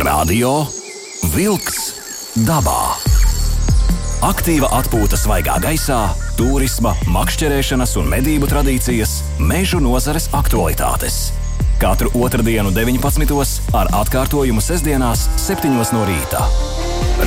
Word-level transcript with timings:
Radio 0.00 0.62
Wolks 1.34 1.76
dabā. 2.46 2.94
Aktīva 4.24 4.70
atpūta 4.78 5.18
svaigā 5.20 5.58
gaisā, 5.60 5.98
turisma, 6.38 6.94
makšķerēšanas 7.12 7.92
un 8.00 8.08
medību 8.08 8.48
tradīcijas, 8.48 9.18
mežu 9.44 9.82
nozares 9.84 10.30
aktualitātes. 10.32 11.18
Katru 11.82 12.08
otrdienu, 12.16 12.72
19. 12.72 13.36
ar 13.76 13.92
atkārtojumu 14.00 14.64
sestdienās, 14.64 15.26
7. 15.36 15.68
no 15.68 16.04
rīta. 16.08 16.46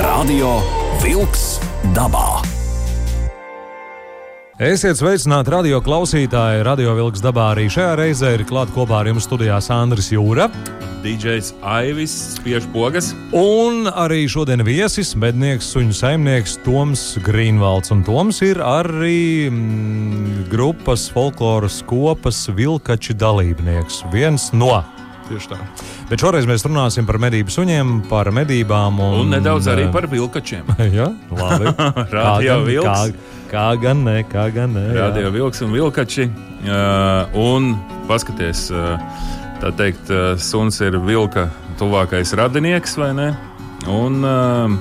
Radio 0.01 0.55
Wolks 1.03 1.59
dabā. 1.93 2.41
Esiet 4.57 4.97
sveicināti 4.97 5.53
radio 5.53 5.81
klausītāji. 5.81 6.65
Radio 6.65 6.97
Vilks 6.97 7.21
dabā 7.21 7.51
arī 7.53 7.67
šajā 7.73 7.93
reizē 8.01 8.33
ir 8.33 8.47
klāta 8.49 8.73
kopā 8.73 9.03
ar 9.03 9.13
jums 9.13 9.29
studijā 9.29 9.61
Sandrs 9.61 10.09
Jūra. 10.13 10.49
DJs 11.03 11.53
Aivis 11.67 12.13
spiež 12.37 12.63
pogas. 12.73 13.11
Un 13.35 13.85
arī 13.91 14.23
šodien 14.31 14.63
viesis, 14.65 15.13
mednieks, 15.19 15.67
suņu 15.75 15.93
saimnieks 15.97 16.55
Toms 16.63 17.03
Grīnvalds. 17.25 17.91
Un 17.91 18.05
Toms 18.07 18.39
ir 18.45 18.61
arī 18.63 19.49
mm, 19.51 20.47
grupas 20.51 21.09
folkloras 21.13 21.81
kopas 21.89 22.45
vilkači 22.55 23.13
dalībnieks. 23.19 24.03
Viens 24.15 24.49
no. 24.55 24.79
Tieši 25.27 25.53
tā. 25.53 25.57
Bet 26.09 26.19
šoreiz 26.23 26.47
mēs 26.49 26.65
runāsim 26.67 27.05
par 27.07 27.15
medību 27.23 27.51
suņiem, 27.53 27.93
par 28.09 28.27
medībām 28.35 28.97
un, 28.99 29.21
Un 29.21 29.31
nedaudz 29.37 29.69
arī 29.71 29.85
par 29.93 30.07
vilkačiem. 30.11 30.67
ja, 30.97 31.11
labi. 31.31 31.71
Radio 32.17 32.57
gan- 32.59 32.67
Vilks. 32.67 33.13
Kā, 33.53 33.53
kā 33.53 33.67
gan 33.83 34.03
ne, 34.07 34.17
kā 34.27 34.47
gan 34.55 34.73
ne. 34.75 34.87
jā. 34.95 35.07
Radio 35.11 35.29
vilks 35.35 35.61
un 35.63 35.71
vilkači. 35.75 36.25
Uh, 36.63 37.39
un 37.39 37.73
paskaties, 38.09 38.65
uh, 38.71 38.95
tā 39.63 39.71
teikt, 39.79 40.09
uh, 40.11 40.33
suns 40.39 40.81
ir 40.83 40.97
vilka 41.05 41.47
tuvākais 41.79 42.33
radinieks, 42.35 42.97
vai 42.99 43.13
ne? 43.15 43.29
Un 43.91 44.19
uh, 44.27 44.73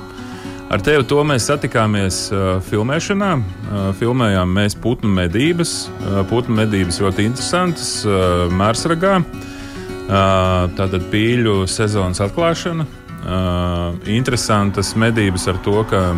ar 0.73 0.83
tevi 0.83 1.07
to 1.07 1.23
mēs 1.27 1.47
satikāmies 1.51 2.25
uh, 2.35 2.57
filmēšanā. 2.67 3.31
Uh, 3.39 3.85
filmējām 3.99 4.55
mēs 4.59 4.77
putnu 4.79 5.11
medības. 5.13 5.87
Uh, 6.01 6.23
putnu 6.31 6.57
medības 6.59 6.99
ļoti 7.03 7.29
interesantas 7.31 7.93
uh, 8.07 8.49
Mērsragā. 8.59 9.21
Uh, 9.23 10.67
tātad 10.79 11.07
pīļu 11.13 11.63
sezonas 11.71 12.23
atklāšana. 12.25 12.89
Uh, 13.23 14.01
interesantas 14.11 14.97
medības 14.99 15.47
ar 15.53 15.61
to, 15.63 15.77
ka 15.87 16.09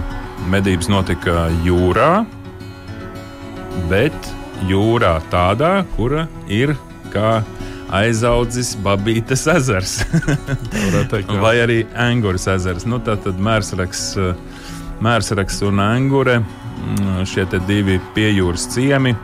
medības 0.49 0.89
notika 0.89 1.51
jūrā, 1.65 2.25
bet 3.91 4.33
jūrā 4.69 5.19
tādā, 5.33 5.75
kura 5.99 6.25
ir 6.49 6.73
kā 7.13 7.43
aizaudzis 7.93 8.75
Babītas 8.85 9.47
ezers. 9.51 9.99
Teikt, 11.13 11.33
vai 11.43 11.57
arī 11.63 11.79
Angūras 11.99 12.49
ezers. 12.55 12.87
Nu, 12.89 13.01
tā 13.05 13.17
tad 13.21 13.41
mērsraks, 13.43 14.05
mērsraks 15.05 15.63
un 15.69 15.83
Angūra, 15.85 16.41
šie 17.29 17.47
te 17.51 17.61
divi 17.69 17.99
piejūras 18.17 18.69
ciemi, 18.75 19.15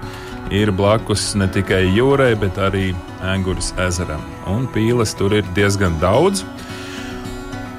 ir 0.51 0.73
blakus 0.75 1.33
ne 1.39 1.49
tikai 1.53 1.85
jūrai, 1.95 2.33
bet 2.41 2.59
arī 2.59 2.91
Angūras 3.27 3.73
ezeram. 3.87 4.23
Un 4.51 4.67
pīles 4.75 5.15
tur 5.19 5.35
ir 5.39 5.49
diezgan 5.57 5.99
daudz. 6.03 6.45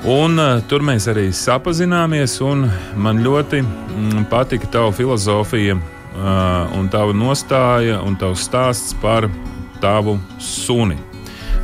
Un, 0.01 0.39
uh, 0.41 0.57
tur 0.65 0.81
mēs 0.81 1.05
arī 1.11 1.27
sapazināmies, 1.29 2.39
un 2.41 2.65
man 2.97 3.19
ļoti 3.21 3.59
mm, 3.61 4.23
patika 4.31 4.65
tava 4.73 4.89
filozofija, 4.97 5.75
uh, 5.77 6.71
un 6.73 6.89
tava 6.89 7.13
nostāja 7.13 7.99
un 8.01 8.15
tavs 8.17 8.47
stāsts 8.47 8.95
par 9.03 9.29
tavu 9.81 10.17
suni. 10.39 10.97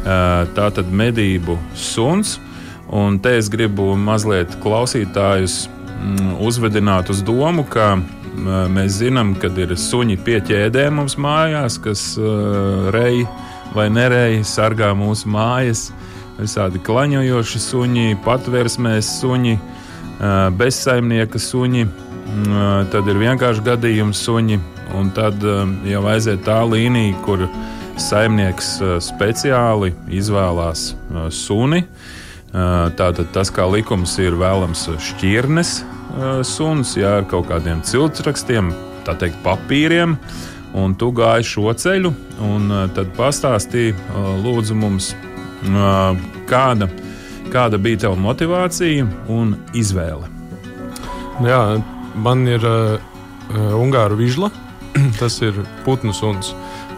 Tā 0.03 0.67
tad 0.75 0.91
medību 0.91 1.57
suns, 1.75 2.37
un 2.93 3.17
te 3.19 3.35
es 3.37 3.49
gribu 3.51 3.95
mazliet 3.99 4.53
klausītājus 4.63 5.65
mm, 5.67 6.37
uzvedināt 6.47 7.11
uz 7.11 7.23
domu, 7.25 7.65
ka 7.67 7.97
mēs 8.71 8.99
zinām, 9.01 9.33
ka 9.39 9.49
ir 9.57 9.73
suņi 9.77 10.17
pie 10.23 10.39
ķēdēm 10.45 10.99
mums 11.01 11.17
mājās, 11.19 11.79
kas 11.81 12.03
rej 12.93 13.25
vai 13.75 13.89
nerej 13.91 14.43
sargā 14.47 14.93
mūsu 14.95 15.29
mājas 15.33 15.89
visādi 16.37 16.79
klaņojoši 16.85 17.61
suņi, 17.61 18.17
patvērsmēs 18.25 19.09
suņi, 19.21 19.55
bezsaimnieka 20.57 21.41
suņi, 21.41 21.87
tad 22.93 23.09
ir 23.09 23.21
vienkārši 23.21 23.65
gadījums 23.65 24.21
suņi, 24.25 24.59
un 24.97 25.09
tad 25.15 25.41
jau 25.87 26.03
aiziet 26.11 26.45
tā 26.45 26.61
līnija, 26.67 27.17
kur 27.25 27.47
saimnieks 28.01 28.77
ā, 28.81 28.97
speciāli 29.03 29.93
izvēlās 30.13 30.91
ā, 30.93 31.27
suni. 31.33 31.83
Ā, 32.53 32.65
Tātad 32.97 33.31
tas, 33.35 33.51
kā 33.53 33.67
likums 33.69 34.15
ir 34.23 34.37
vēlams 34.39 34.87
šķirnes 35.09 35.73
suns, 36.47 36.95
jā, 36.97 37.17
ar 37.19 37.25
kaut 37.29 37.49
kādiem 37.51 37.83
ciltsrakstiem, 37.85 38.71
tā 39.05 39.13
teikt, 39.19 39.41
papīriem. 39.45 40.15
Un 40.77 40.93
tu 40.99 41.11
gāji 41.15 41.45
šo 41.47 41.71
ceļu, 41.73 42.09
un 42.43 42.71
tad 42.95 43.13
pastāstīji, 43.17 43.95
lūdzu, 44.43 44.75
mums, 44.77 45.11
kāda, 46.49 46.89
kāda 47.53 47.79
bija 47.81 48.03
tava 48.05 48.19
motivācija 48.21 49.07
un 49.31 49.55
izvēle. 49.77 50.27
Jā, 51.45 51.61
man 52.17 52.47
ir 52.49 52.63
uh, 52.65 52.97
Ungāru 53.77 54.17
vižla. 54.17 54.49
Tas 55.19 55.37
ir 55.45 55.59
putnu 55.85 56.13
suns. 56.13 56.53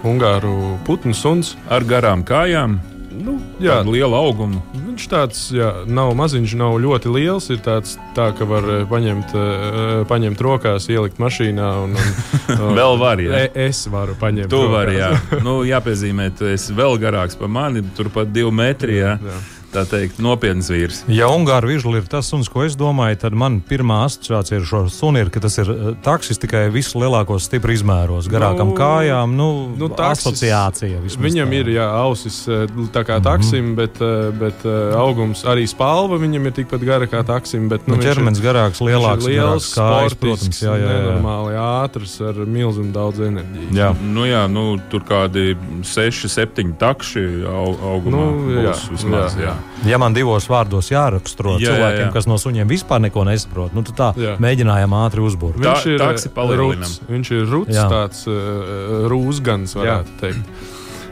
Ungāru 0.07 0.77
putnu 0.87 1.15
suns. 1.17 1.55
Ar 1.69 1.83
garām 1.87 2.23
kājām, 2.27 2.79
Nu, 3.19 3.35
jā, 3.59 3.79
tādu 3.79 3.93
lielu 3.97 4.15
augumu. 4.15 4.61
viņš 4.73 5.05
tāds 5.11 5.39
jā, 5.51 5.69
nav 5.89 6.13
maziņš, 6.17 6.53
nav 6.59 6.77
ļoti 6.79 7.11
liels. 7.11 7.49
Ir 7.51 7.59
tāds, 7.65 7.97
tā, 8.15 8.29
ka 8.37 8.47
var 8.47 8.67
eh, 8.69 8.83
paņemt, 8.89 9.33
uh, 9.35 9.87
paņemt 10.09 10.43
rokās, 10.45 10.87
ielikt 10.91 11.19
mašīnā. 11.21 11.69
Un, 11.83 11.97
un, 11.99 12.17
un, 12.55 12.73
Vēl 12.77 12.97
var, 13.01 13.21
jā. 13.23 13.43
E, 13.43 13.67
es 13.67 13.83
varu 13.91 14.15
paņemt. 14.19 14.51
Tu 14.53 14.61
vari, 14.71 14.99
jā. 15.01 15.11
Nu, 15.43 15.59
jāpiezīmē, 15.67 16.29
tu 16.39 16.47
esi 16.49 16.75
vēl 16.77 16.99
garāks 17.01 17.39
par 17.39 17.51
mani, 17.51 17.83
turpat 17.97 18.31
divi 18.35 18.53
metri. 18.55 19.01
Jā. 19.01 19.17
Jā. 19.19 19.39
Tā 19.69 19.84
teikt, 19.85 20.18
nopietns 20.18 20.66
vīrs. 20.74 21.03
Ja 21.13 21.28
Ungāra 21.30 21.68
vižla 21.69 22.00
ir 22.00 22.06
tas 22.09 22.25
suns, 22.31 22.47
ko 22.50 22.63
es 22.66 22.74
domāju, 22.74 23.19
tad 23.22 23.35
man 23.38 23.59
pirmā 23.62 24.00
asociācija 24.07 24.57
ar 24.57 24.63
šo 24.66 24.80
suni 24.90 25.22
ir, 25.22 25.30
ka 25.30 25.44
tas 25.44 25.59
ir 25.62 25.69
eh, 25.69 25.91
taksis 26.02 26.41
tikai 26.41 26.63
visu 26.74 26.97
lielākos 26.97 27.46
stipri 27.46 27.75
izmēros, 27.78 28.25
garākām 28.34 28.72
Nu, 28.72 28.78
kājām. 28.79 29.35
Nu, 29.38 29.50
nu, 29.78 29.90
taksis- 29.94 30.25
asociācija. 30.31 31.03
vismaz 31.03 31.22
Viņam 31.28 31.53
tā. 31.53 31.59
ir 31.62 31.69
jā, 31.75 31.85
ausis 32.02 32.40
eh, 32.50 32.66
tā 32.96 33.03
kā 33.06 33.19
taksim, 33.22 33.75
bet, 33.78 34.02
eh, 34.02 34.31
bet 34.41 34.66
eh, 34.66 34.96
augums 34.97 35.46
arī 35.46 35.68
spalva 35.69 36.18
viņam 36.18 36.50
ir 36.50 36.58
tikpat 36.63 36.88
gara 36.90 37.06
kā 37.06 37.22
taksim. 37.29 37.69
Bet, 37.69 37.85
Nu, 37.88 38.00
ir- 38.02 38.08
ķermenis 38.09 38.41
garāks, 38.41 38.81
lielāks, 38.81 39.29
ir 39.29 39.38
liels, 39.38 39.69
garāks 39.69 39.78
kājas, 39.78 40.18
sportisks, 40.18 40.50
protams, 40.50 40.63
jā, 40.66 40.74
jā, 40.81 40.90
jā. 40.90 40.97
nenormāli 40.97 41.53
ātrs, 41.62 42.18
ar 42.25 42.41
milzīgu 42.58 42.91
daudz 42.97 43.22
enerģijas. 43.29 43.72
Jā. 43.78 43.94
Nu, 44.02 44.25
jā, 44.25 44.47
nu, 44.50 44.66
tur 44.90 45.06
kādi 45.06 45.53
seši, 45.85 46.25
septiņi 46.40 46.74
takši 46.81 47.28
au, 47.46 47.69
augumā. 47.94 48.18
Nu, 48.18 48.62
jā, 48.66 48.74
būs 48.74 48.90
vismaz, 48.97 49.38
jā, 49.38 49.52
jā. 49.52 49.56
Jā. 49.59 49.90
Ja 49.94 49.97
man 50.02 50.14
divos 50.18 50.47
vārdos 50.50 50.90
jāraksturo 50.92 51.58
Jā, 51.58 51.59
jā, 51.59 51.70
cilvēkiem, 51.75 52.06
jā. 52.08 52.12
kas 52.14 52.28
no 52.28 52.38
suņiem 52.42 52.68
vispār 52.72 53.00
neko 53.06 53.24
nesaprot, 53.30 53.74
nu, 53.78 53.84
tad 53.84 53.96
tā 54.00 54.09
Jā. 54.20 54.36
mēģinājām 54.42 54.96
ātri 55.03 55.24
uzbūvēt. 55.28 55.62
Viņš 55.64 55.88
ir 55.94 56.03
taksi 56.03 56.31
eh, 56.34 56.56
ruds, 56.59 57.00
viņš 57.09 57.31
ir 57.38 57.56
Jā. 57.75 57.88
tāds 57.92 58.25
uh, 58.28 59.08
rūsgans, 59.12 59.75
varētu 59.80 60.14
jā. 60.16 60.20
teikt. 60.22 60.68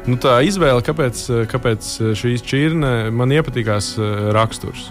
Nu, 0.08 0.16
tā 0.16 0.38
izvēle, 0.48 0.80
kāpēc, 0.88 1.24
eh, 1.36 1.48
kāpēc 1.52 1.88
šīs 2.16 2.44
čirne 2.48 3.12
man 3.12 3.30
iepatikās 3.36 3.98
eh, 4.00 4.30
raksturs. 4.36 4.88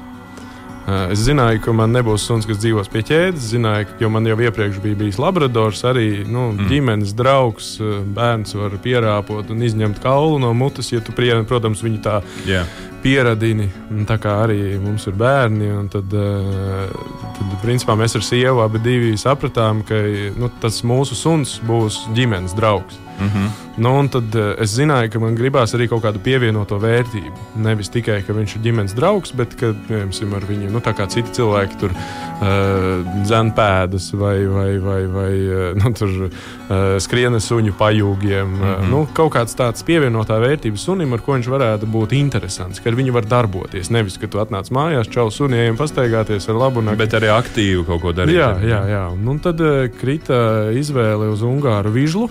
Eh, 0.87 1.11
Es 1.11 1.19
zināju, 1.27 1.59
ka 1.65 1.73
man 1.75 1.91
nebūs 1.91 2.23
suns, 2.29 2.47
kas 2.47 2.61
dzīvos 2.63 2.87
pie 2.93 3.01
ķēdes. 3.03 3.49
Zināju, 3.57 3.89
ka- 3.89 3.97
jo 4.05 4.09
man 4.13 4.25
jau 4.29 4.37
iepriekš 4.39 4.77
bija 4.85 4.95
bijis 5.01 5.17
labradors, 5.19 5.81
arī 5.83 6.23
nu, 6.29 6.53
mm. 6.53 6.69
ģimenes 6.71 7.15
draugs. 7.19 7.81
eh, 7.81 8.05
Bērns 8.15 8.55
var 8.55 8.71
pierāpot 8.85 9.51
un 9.51 9.65
izņemt 9.67 9.99
kaulu 10.05 10.39
no 10.39 10.53
mutes, 10.55 10.93
ja 10.93 11.01
tu, 11.01 11.11
prie, 11.17 11.33
protams, 11.49 11.83
viņu 11.83 12.03
tā 12.05 12.21
Jā. 12.47 12.63
Pieradini. 13.07 13.69
Tā 14.09 14.19
kā 14.23 14.35
arī 14.47 14.77
mums 14.83 15.07
ir 15.07 15.15
bērni, 15.19 15.71
un 15.79 15.89
tad, 15.93 16.11
eh, 16.11 16.95
tad 17.39 17.57
principā 17.63 17.95
mēs 17.99 18.19
ar 18.19 18.25
sievu 18.27 18.65
abi 18.65 18.83
sapratām, 19.17 19.85
ka 19.87 19.95
nu, 20.41 20.51
tas 20.61 20.83
mūsu 20.83 21.15
suns 21.15 21.61
būs 21.67 22.07
ģimenes 22.17 22.57
draugs. 22.59 23.06
Mm 23.19 23.29
-hmm. 23.29 23.67
Nu, 23.77 23.99
un 23.99 24.09
tad 24.09 24.35
eh, 24.35 24.55
es 24.65 24.73
zināju, 24.73 25.11
ka 25.13 25.21
man 25.21 25.35
gribās 25.37 25.75
arī 25.77 25.85
kaut 25.91 26.01
kādu 26.07 26.21
pievienoto 26.25 26.79
vērtību. 26.81 27.61
Nevis 27.61 27.91
tikai, 27.93 28.23
ka 28.25 28.33
viņš 28.33 28.55
ir 28.57 28.63
ģimenes 28.65 28.95
draugs, 28.97 29.35
bet 29.37 29.53
ka 29.61 29.75
piemēram, 29.89 30.33
ar 30.39 30.47
viņu, 30.49 30.71
nu, 30.73 30.81
citi 31.13 31.35
cilvēki 31.37 31.77
tur 31.81 31.93
uh, 31.93 33.05
dzēn 33.27 33.53
pēdas 33.57 34.09
vai, 34.17 34.47
vai, 34.49 34.79
vai, 34.81 35.01
vai 35.13 35.29
uh, 35.45 35.67
nu, 35.77 35.93
tur 35.93 36.15
uh, 36.25 36.97
skriena 37.05 37.41
suņu 37.41 37.77
pajūgiem. 37.77 38.49
Mm 38.49 38.65
-hmm. 38.65 38.89
nu, 38.91 39.03
kaut 39.13 39.35
kāds 39.37 39.57
tāds 39.57 39.85
pievienotā 39.85 40.41
vērtība 40.41 40.81
sunim, 40.81 41.13
ar 41.13 41.21
ko 41.21 41.37
viņš 41.37 41.53
varētu 41.53 41.87
būt 41.93 42.17
interesants, 42.17 42.81
ka 42.81 42.91
ar 42.91 42.97
viņu 42.97 43.13
var 43.13 43.29
darboties. 43.29 43.91
Nevis, 43.91 44.17
ka 44.17 44.27
tu 44.27 44.41
atnāc 44.41 44.73
mājās, 44.73 45.13
čau 45.13 45.31
suniem, 45.31 45.77
pastaigāties 45.77 46.49
ar 46.49 46.55
labu 46.55 46.81
nakti. 46.81 47.05
Bet 47.05 47.21
arī 47.21 47.29
aktīvi 47.29 47.85
kaut 47.85 48.01
ko 48.01 48.13
darīt. 48.13 48.41
Jā, 48.41 48.57
jā, 48.65 48.83
jā. 48.89 49.07
Un 49.13 49.39
tad 49.39 49.61
uh, 49.61 49.85
krita 50.01 50.73
izvēle 50.73 51.29
uz 51.29 51.45
Ungāru 51.45 51.93
vižlu. 51.93 52.31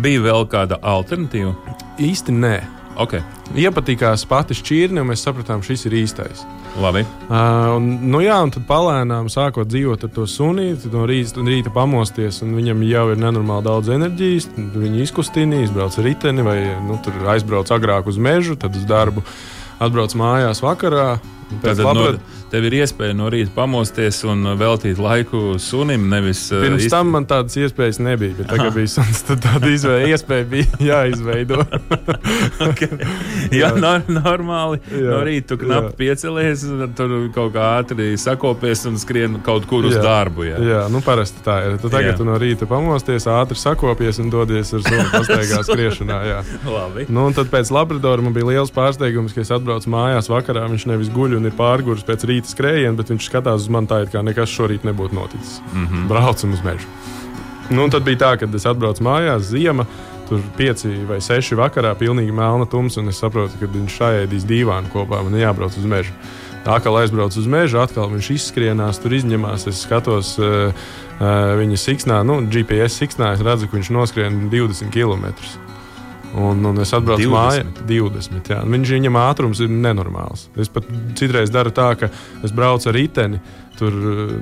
Bija 0.00 0.22
vēl 0.24 0.46
kāda 0.50 0.78
alternatīva. 0.82 1.52
Īsti 2.00 2.34
nē. 2.36 2.56
Okay. 3.02 3.22
Iepatikās 3.56 4.24
pati 4.28 4.56
šķirne, 4.56 5.00
un 5.00 5.08
mēs 5.12 5.22
sapratām, 5.24 5.62
šis 5.64 5.86
ir 5.88 5.96
īstais. 6.02 6.42
Labi. 6.80 7.02
Uh, 7.28 7.76
un, 7.76 7.88
nu 8.12 8.20
jā, 8.24 8.36
un 8.44 8.52
tad 8.52 8.64
palēnām 8.68 9.28
sākot 9.32 9.68
dzīvot 9.68 10.06
ar 10.06 10.12
to 10.12 10.24
sunīti, 10.28 10.88
no 10.92 11.04
rīta, 11.08 11.44
rīta 11.44 11.72
pamosties, 11.72 12.40
un 12.44 12.54
viņam 12.56 12.84
jau 12.88 13.06
ir 13.12 13.20
nenormāli 13.20 13.66
daudz 13.66 13.92
enerģijas. 13.92 14.48
Viņi 14.56 15.04
izkustina, 15.04 15.60
izbrauc 15.64 15.96
ar 16.00 16.08
riteni 16.08 16.44
vai 16.44 16.58
nu, 16.84 16.96
aizbrauc 17.32 17.72
agrāk 17.72 18.08
uz 18.08 18.20
mežu, 18.20 18.56
tad 18.60 18.76
uz 18.76 18.88
darbu 18.88 19.24
atbrauc 19.82 20.16
mājās 20.16 20.62
vakarā. 20.64 21.16
Tātad 21.62 21.84
labrat... 21.86 22.18
no, 22.18 22.42
tev 22.52 22.66
ir 22.68 22.76
iespēja 22.82 23.14
no 23.16 23.28
rīta 23.32 23.52
pamosties 23.54 24.20
un 24.28 24.44
veltīt 24.60 25.00
laiku 25.00 25.56
sunim. 25.62 26.04
Nevis, 26.12 26.44
uh, 26.52 26.62
Pirms 26.64 26.86
uh, 26.86 26.92
tam 26.92 27.12
man 27.14 27.26
tādas 27.28 27.56
iespējas 27.60 28.00
nebija. 28.02 28.36
Bet 28.38 28.50
tagad 28.52 28.74
bija 28.76 28.90
suns, 28.92 29.22
tad 29.28 29.42
tāda 29.44 29.70
izvēle, 29.72 30.08
iespēja 30.12 30.48
bija 30.52 30.80
jāizveido. 30.90 31.62
okay. 32.68 32.90
Jā, 33.52 33.70
jā. 33.70 33.70
No, 33.82 33.94
normāli. 34.08 34.82
Jā. 34.92 35.08
No 35.08 35.20
rīta 35.26 35.52
tu 35.52 35.60
knapi 35.62 35.92
piecelies, 35.98 36.64
tur 36.98 37.16
kaut 37.34 37.54
kā 37.56 37.68
ātri 37.80 38.12
sakopies 38.20 38.86
un 38.90 39.00
skrien 39.00 39.40
kaut 39.46 39.66
kur 39.70 39.88
uz 39.88 39.96
jā. 39.96 40.04
darbu. 40.04 40.46
Jā, 40.48 40.60
jā 40.62 40.82
nu 40.92 41.02
parasti 41.04 41.44
tā 41.44 41.58
ir. 41.66 41.78
Tu 41.82 41.92
tagad 41.92 42.20
tu 42.20 42.28
no 42.28 42.36
rīta 42.40 42.68
pamosties, 42.70 43.28
ātri 43.30 43.58
sakopies 43.60 44.20
un 44.22 44.32
dodies 44.32 44.72
ar 44.76 44.84
sunu 44.86 45.08
pastaigā 45.12 45.62
skriešanā. 45.66 46.20
Jā. 46.28 46.40
Labi. 46.68 47.08
Nu, 47.12 47.26
un 47.28 47.36
tad 47.36 47.50
pēc 47.52 47.72
Labradora 47.74 48.24
man 48.24 48.36
bija 48.36 48.52
liels 48.52 48.72
pārsteigums, 48.74 49.34
ka 49.34 49.42
es 49.44 49.52
atbraucu 49.54 49.90
mājās 49.92 50.30
vakarā. 50.32 50.68
Viņš 50.72 50.86
nevis 50.90 51.10
guļ 51.12 51.38
un 51.42 51.50
ir 51.50 51.58
pārgājis 51.58 52.06
pēc 52.06 52.26
rīta 52.30 52.52
skrējiena, 52.52 52.94
bet 52.98 53.10
viņš 53.12 53.28
skatās 53.28 53.66
uz 53.66 53.72
mani 53.72 53.90
tā, 53.90 54.02
it 54.04 54.14
kā 54.14 54.22
nekas 54.24 54.54
šorīt 54.54 54.86
nebūtu 54.86 55.18
noticis. 55.18 55.60
Mm 55.72 55.86
-hmm. 55.86 56.08
Braucam 56.08 56.52
uz 56.54 56.62
mežu. 56.64 56.88
Nu, 57.70 57.88
tad 57.88 58.04
bija 58.04 58.18
tā, 58.18 58.32
ka 58.38 58.48
es 58.56 58.66
atbraucu 58.66 59.02
mājās, 59.02 59.48
ziema, 59.48 59.86
tur 60.28 60.40
pieci 60.56 60.88
vai 61.08 61.20
seši 61.20 61.56
vakarā, 61.58 61.94
pilnīgi 61.98 62.32
melna 62.32 62.66
tums, 62.66 62.96
un 62.96 63.08
es 63.08 63.20
saprotu, 63.22 63.58
ka 63.60 63.66
viņš 63.66 63.98
šajēdīs 63.98 64.46
divānu 64.48 64.92
kopā, 64.92 65.22
man 65.22 65.38
jābrauc 65.40 65.76
uz 65.78 65.84
mežu. 65.84 66.12
Atkal 66.64 66.96
aizbraucu 67.00 67.40
uz 67.40 67.46
mežu, 67.46 67.80
atkal 67.82 68.10
viņš 68.12 68.30
izskrienās, 68.30 69.00
tur 69.02 69.12
izņemās. 69.12 69.66
Es 69.66 69.82
skatos 69.82 70.36
uh, 70.38 70.70
uh, 71.18 71.58
viņa 71.58 71.76
siksnā, 71.76 72.22
nu, 72.22 72.40
GPS 72.46 73.00
siksnā, 73.02 73.32
es 73.34 73.42
redzu, 73.42 73.66
ka 73.66 73.76
viņš 73.76 73.90
noskrien 73.90 74.48
20 74.52 74.92
km. 74.94 75.32
Un, 76.32 76.62
un 76.64 76.80
es 76.80 76.92
atbraucu 76.96 77.28
mājās 77.28 77.82
20. 77.88 78.52
Jā. 78.54 78.60
Viņš, 78.64 78.92
viņam 78.96 79.18
ātrums 79.20 79.60
ir 79.60 79.72
nenormāls. 79.72 80.46
Es 80.60 80.70
pat 80.72 80.86
citreiz 81.18 81.52
daru 81.52 81.72
tā, 81.76 81.90
ka 82.00 82.08
es 82.44 82.54
braucu 82.56 82.88
ar 82.88 82.96
riteni. 82.96 83.42
Tur 83.76 83.92
uh, 83.92 84.32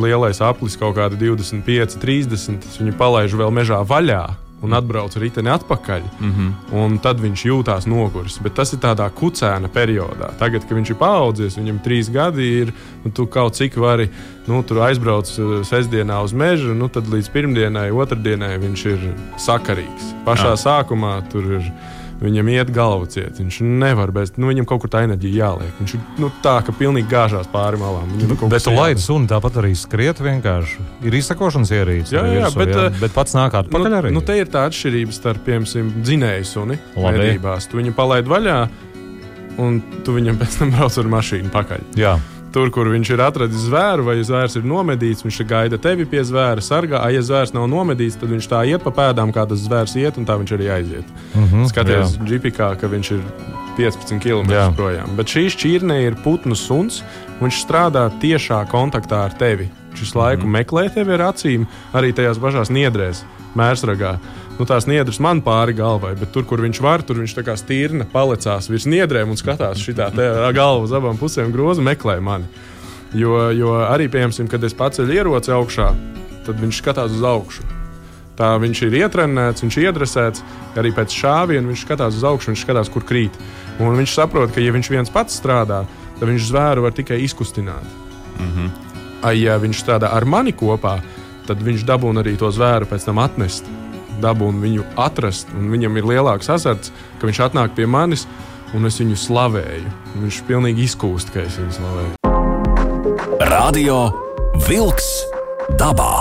lielais 0.00 0.40
aplis 0.44 0.76
kaut 0.80 0.96
kāda 0.98 1.16
25, 1.20 1.96
30. 2.02 2.68
Es 2.68 2.82
viņu 2.82 2.96
palaidu 3.00 3.40
vēl 3.40 3.54
mežā 3.60 3.80
vaļā 3.88 4.22
un 4.62 4.74
atbrauc 4.74 5.14
riteni 5.16 5.50
atpakaļ. 5.50 6.02
Mm 6.20 6.32
-hmm. 6.72 6.98
Tad 7.02 7.20
viņš 7.20 7.44
jūtās 7.46 7.86
noguris. 7.86 8.38
Bet 8.42 8.54
tas 8.54 8.72
ir 8.72 8.80
tādā 8.82 9.08
kucēna 9.10 9.68
periodā. 9.68 10.32
Tagad, 10.38 10.66
kad 10.68 10.76
viņš 10.76 10.90
ir 10.90 10.98
paaudzies, 10.98 11.58
viņam 11.58 11.78
trīs 11.84 12.10
gadi 12.10 12.48
ir, 12.62 12.72
un 13.04 13.10
tu 13.10 13.26
kaut 13.26 13.54
cik 13.54 13.76
vari 13.76 14.08
nu, 14.46 14.64
aizbraukt 14.82 15.38
uh, 15.38 15.62
sestdienā 15.62 16.22
uz 16.22 16.32
mežu, 16.32 16.74
nu, 16.74 16.88
tad 16.88 17.06
līdz 17.06 17.30
pirmdienai, 17.30 17.90
otrdienai 17.90 18.58
viņš 18.58 18.86
ir 18.86 19.14
sakarīgs. 19.36 20.14
Pašā 20.24 20.54
Jā. 20.54 20.56
sākumā 20.56 21.22
tur 21.30 21.44
ir 21.44 21.72
Viņam 22.18 22.48
iet 22.50 22.70
galva 22.74 23.06
ciet. 23.06 23.36
Viņš 23.38 23.60
nevar 23.62 24.10
bez, 24.14 24.32
nu, 24.40 24.48
viņam 24.50 24.66
kaut 24.66 24.82
kur 24.82 24.90
tā 24.90 25.04
enerģija 25.06 25.38
jāliek. 25.38 25.70
Viņš 25.78 25.94
ir 25.94 26.00
nu, 26.18 26.30
tā, 26.42 26.56
ka 26.66 26.74
pilnīgi 26.74 27.06
gāžās 27.12 27.46
pāri 27.52 27.78
malām. 27.78 28.08
Viņam 28.10 28.32
nu, 28.32 28.48
bet 28.50 28.66
tu 28.66 28.74
laidi 28.74 29.04
suni 29.04 29.30
tāpat 29.30 29.60
arī 29.62 29.70
skriet 29.78 30.18
vienkārši. 30.24 30.82
Ir 31.06 31.18
izsakošanas 31.20 31.70
ierīce. 31.76 32.16
Jā, 32.16 32.24
jā, 32.26 32.48
virsu, 32.48 32.58
bet, 32.58 32.74
jā, 32.74 32.88
bet 32.98 33.14
pats 33.14 33.36
nāk 33.38 33.54
atpakaļ 33.60 33.86
nu, 33.86 34.00
arī. 34.00 34.12
Nu, 34.16 34.24
te 34.26 34.34
ir 34.40 34.50
tā 34.50 34.64
atšķirība 34.66 35.14
starp, 35.14 35.44
piemēram, 35.46 35.94
dzinēju 36.02 36.48
suni 36.48 36.80
medībās. 36.98 37.70
Tu 37.70 37.78
viņu 37.78 37.94
palaid 37.98 38.30
vaļā, 38.30 38.58
un 39.62 39.78
tu 40.02 40.18
viņam 40.18 40.42
pēc 40.42 40.58
tam 40.58 40.74
brauc 40.74 40.98
ar 40.98 41.14
mašīnu 41.14 41.54
pakaļ. 41.54 41.86
Jā. 42.02 42.16
Tur, 42.52 42.70
kur 42.72 42.88
viņš 42.88 43.10
ir 43.12 43.20
atradzis 43.20 43.66
zvēru, 43.68 44.06
vai 44.06 44.16
zvērs 44.24 44.56
ir 44.56 44.64
nomedīts, 44.64 45.24
viņš 45.26 45.40
gaida 45.48 45.78
tevi 45.80 46.06
pie 46.08 46.22
zvēra, 46.24 46.64
sargā. 46.64 47.02
Ja 47.12 47.20
zvērs 47.24 47.52
nav 47.52 47.66
nomedīts, 47.68 48.16
tad 48.20 48.32
viņš 48.32 48.48
tā 48.48 48.62
iet 48.70 48.84
pa 48.84 48.92
pēdām, 48.94 49.34
kā 49.36 49.44
tas 49.48 49.60
zvērs 49.66 49.96
iet, 50.00 50.16
un 50.16 50.24
tā 50.28 50.38
viņš 50.40 50.54
arī 50.56 50.70
aiziet. 50.78 51.10
Mm 51.34 51.44
-hmm, 51.44 51.68
Skaties, 51.68 52.16
GPK, 52.24 52.70
ka 52.80 52.88
viņš 52.88 53.10
ir 53.18 53.20
15 53.76 54.18
km 54.24 54.50
jā. 54.50 54.68
projām. 54.76 55.12
Bet 55.16 55.28
šī 55.28 55.48
šķirne 55.52 56.00
ir 56.06 56.16
putnu 56.24 56.56
suns, 56.56 57.02
un 57.38 57.48
viņš 57.48 57.60
strādā 57.66 58.08
tiešā 58.20 58.64
kontaktā 58.72 59.24
ar 59.28 59.36
tevi. 59.36 59.68
Visu 59.94 60.18
laiku 60.18 60.46
mm 60.46 60.58
meklē 60.58 60.88
tevi 60.94 61.14
ar 61.16 61.30
acīm, 61.32 61.64
arī 61.96 62.12
tajās 62.12 62.38
pašās 62.38 62.70
niedrēs, 62.70 63.24
mērsragā 63.58 64.18
nu, 64.58 64.66
tās 64.66 64.88
niedras 64.90 65.20
man 65.22 65.40
pāri 65.44 65.74
galvai, 65.78 66.14
bet 66.18 66.32
tur, 66.34 66.44
kur 66.48 66.62
viņš 66.64 66.80
var, 66.82 67.04
tur 67.06 67.20
viņš 67.22 67.36
tā 67.36 67.44
kā 67.46 67.54
stīrna 67.58 68.08
palicās 68.12 68.68
virs 68.70 68.88
niedrēm 68.90 69.30
un 69.32 69.38
skatās 69.38 69.82
šitā 69.82 70.10
galva 70.56 70.84
uz 70.84 70.94
abām 70.94 71.18
pusēm 71.20 71.52
grozu 71.54 71.84
meklē 71.86 72.18
mani. 72.20 72.50
Jo, 73.16 73.48
jo 73.56 73.78
arī, 73.86 74.10
piemēram, 74.12 74.50
kad 74.50 74.64
es 74.66 74.76
paceļu 74.76 75.14
ieroci 75.14 75.54
augšā, 75.54 75.92
tad 76.46 76.58
viņš 76.60 76.80
skatās 76.82 77.14
uz 77.14 77.24
augšu. 77.24 77.64
Tā 78.38 78.52
viņš 78.62 78.82
ir 78.86 78.98
ietrenēts, 79.00 79.64
viņš 79.64 79.78
ir 79.78 79.88
iedresēts, 79.88 80.42
arī 80.78 80.92
pēc 80.94 81.14
šāviena 81.16 81.66
viņš 81.70 81.86
skatās 81.86 82.18
uz 82.20 82.26
augšu, 82.28 82.52
viņš 82.52 82.66
skatās, 82.66 82.90
kur 82.92 83.06
krīt. 83.06 83.34
Un 83.82 83.96
viņš 83.98 84.14
saprot, 84.14 84.52
ka, 84.54 84.62
ja 84.62 84.74
viņš 84.74 84.90
viens 84.92 85.10
pats 85.10 85.40
strādā, 85.40 85.80
tad 86.20 86.28
viņš 86.28 86.50
zvēru 86.50 86.84
var 86.86 86.94
tikai 86.94 87.18
izkustināt. 87.24 87.96
Mm 88.38 88.52
-hmm. 88.54 88.87
Ja 89.34 89.58
viņš 89.58 89.82
strādā 89.82 90.12
ar 90.14 90.24
mani 90.28 90.52
kopā, 90.54 90.98
tad 91.48 91.62
viņš 91.64 91.84
dabūna 91.88 92.22
arī 92.22 92.36
to 92.38 92.50
zvēru 92.54 92.86
pēc 92.86 93.08
tam 93.08 93.18
atnest 93.22 93.66
dabūnu 94.22 94.62
viņu 94.62 94.84
atrast. 94.98 95.50
Viņam 95.54 95.98
ir 95.98 96.08
lielāks 96.12 96.50
azarts, 96.50 96.92
ka 97.18 97.28
viņš 97.28 97.42
atnāk 97.48 97.74
pie 97.76 97.86
manis 97.86 98.26
un 98.76 98.88
es 98.88 98.98
viņu 99.00 99.18
slavēju. 99.18 99.94
Viņš 100.22 100.42
pilnīgi 100.48 100.88
izkūst, 100.88 101.32
ka 101.34 101.44
es 101.46 101.58
viņu 101.60 101.78
slavēju. 101.78 102.12
Radio 103.48 104.02
Wolks 104.66 105.08
dabā. 105.78 106.12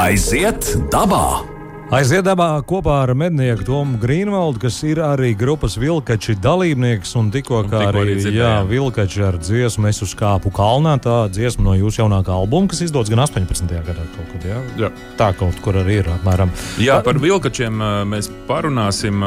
Aiziet 0.00 0.74
dabā! 0.92 1.55
Aiziedabā 1.86 2.48
kopā 2.66 2.96
ar 3.04 3.12
mednieku 3.14 3.62
Tomu 3.62 4.00
Grīnvaldu, 4.02 4.58
kas 4.64 4.80
ir 4.82 4.98
arī 5.06 5.28
grupas 5.38 5.76
Vilkači 5.78 6.34
dalībnieks. 6.42 7.12
Un 7.14 7.28
tikko 7.30 7.60
kā 7.70 7.78
tikko 7.84 8.00
arī, 8.02 8.16
arī 8.16 8.32
jā, 8.34 8.48
Vilkači 8.66 9.22
ar 9.22 9.36
dziesmu 9.38 9.86
Es 9.86 10.02
uz 10.02 10.16
kāpu 10.18 10.50
kalnā, 10.50 10.96
tā 10.98 11.14
dziesma 11.30 11.62
no 11.68 11.76
jūsu 11.78 12.00
jaunākā 12.02 12.34
albuma, 12.34 12.66
kas 12.72 12.82
izdodas 12.82 13.12
gan 13.12 13.22
18. 13.22 13.70
gadā 13.86 14.02
kaut 14.16 14.32
kad. 14.32 14.46
Jā? 14.50 14.58
Jā. 14.82 14.90
Tā 15.20 15.28
kaut 15.38 15.60
kur 15.62 15.78
arī 15.78 16.00
ir 16.00 16.10
apmēram. 16.10 16.50
Jā, 16.82 16.98
par 17.06 17.20
Vilkačiem 17.22 17.78
mēs 18.10 18.32
parunāsim 18.50 19.22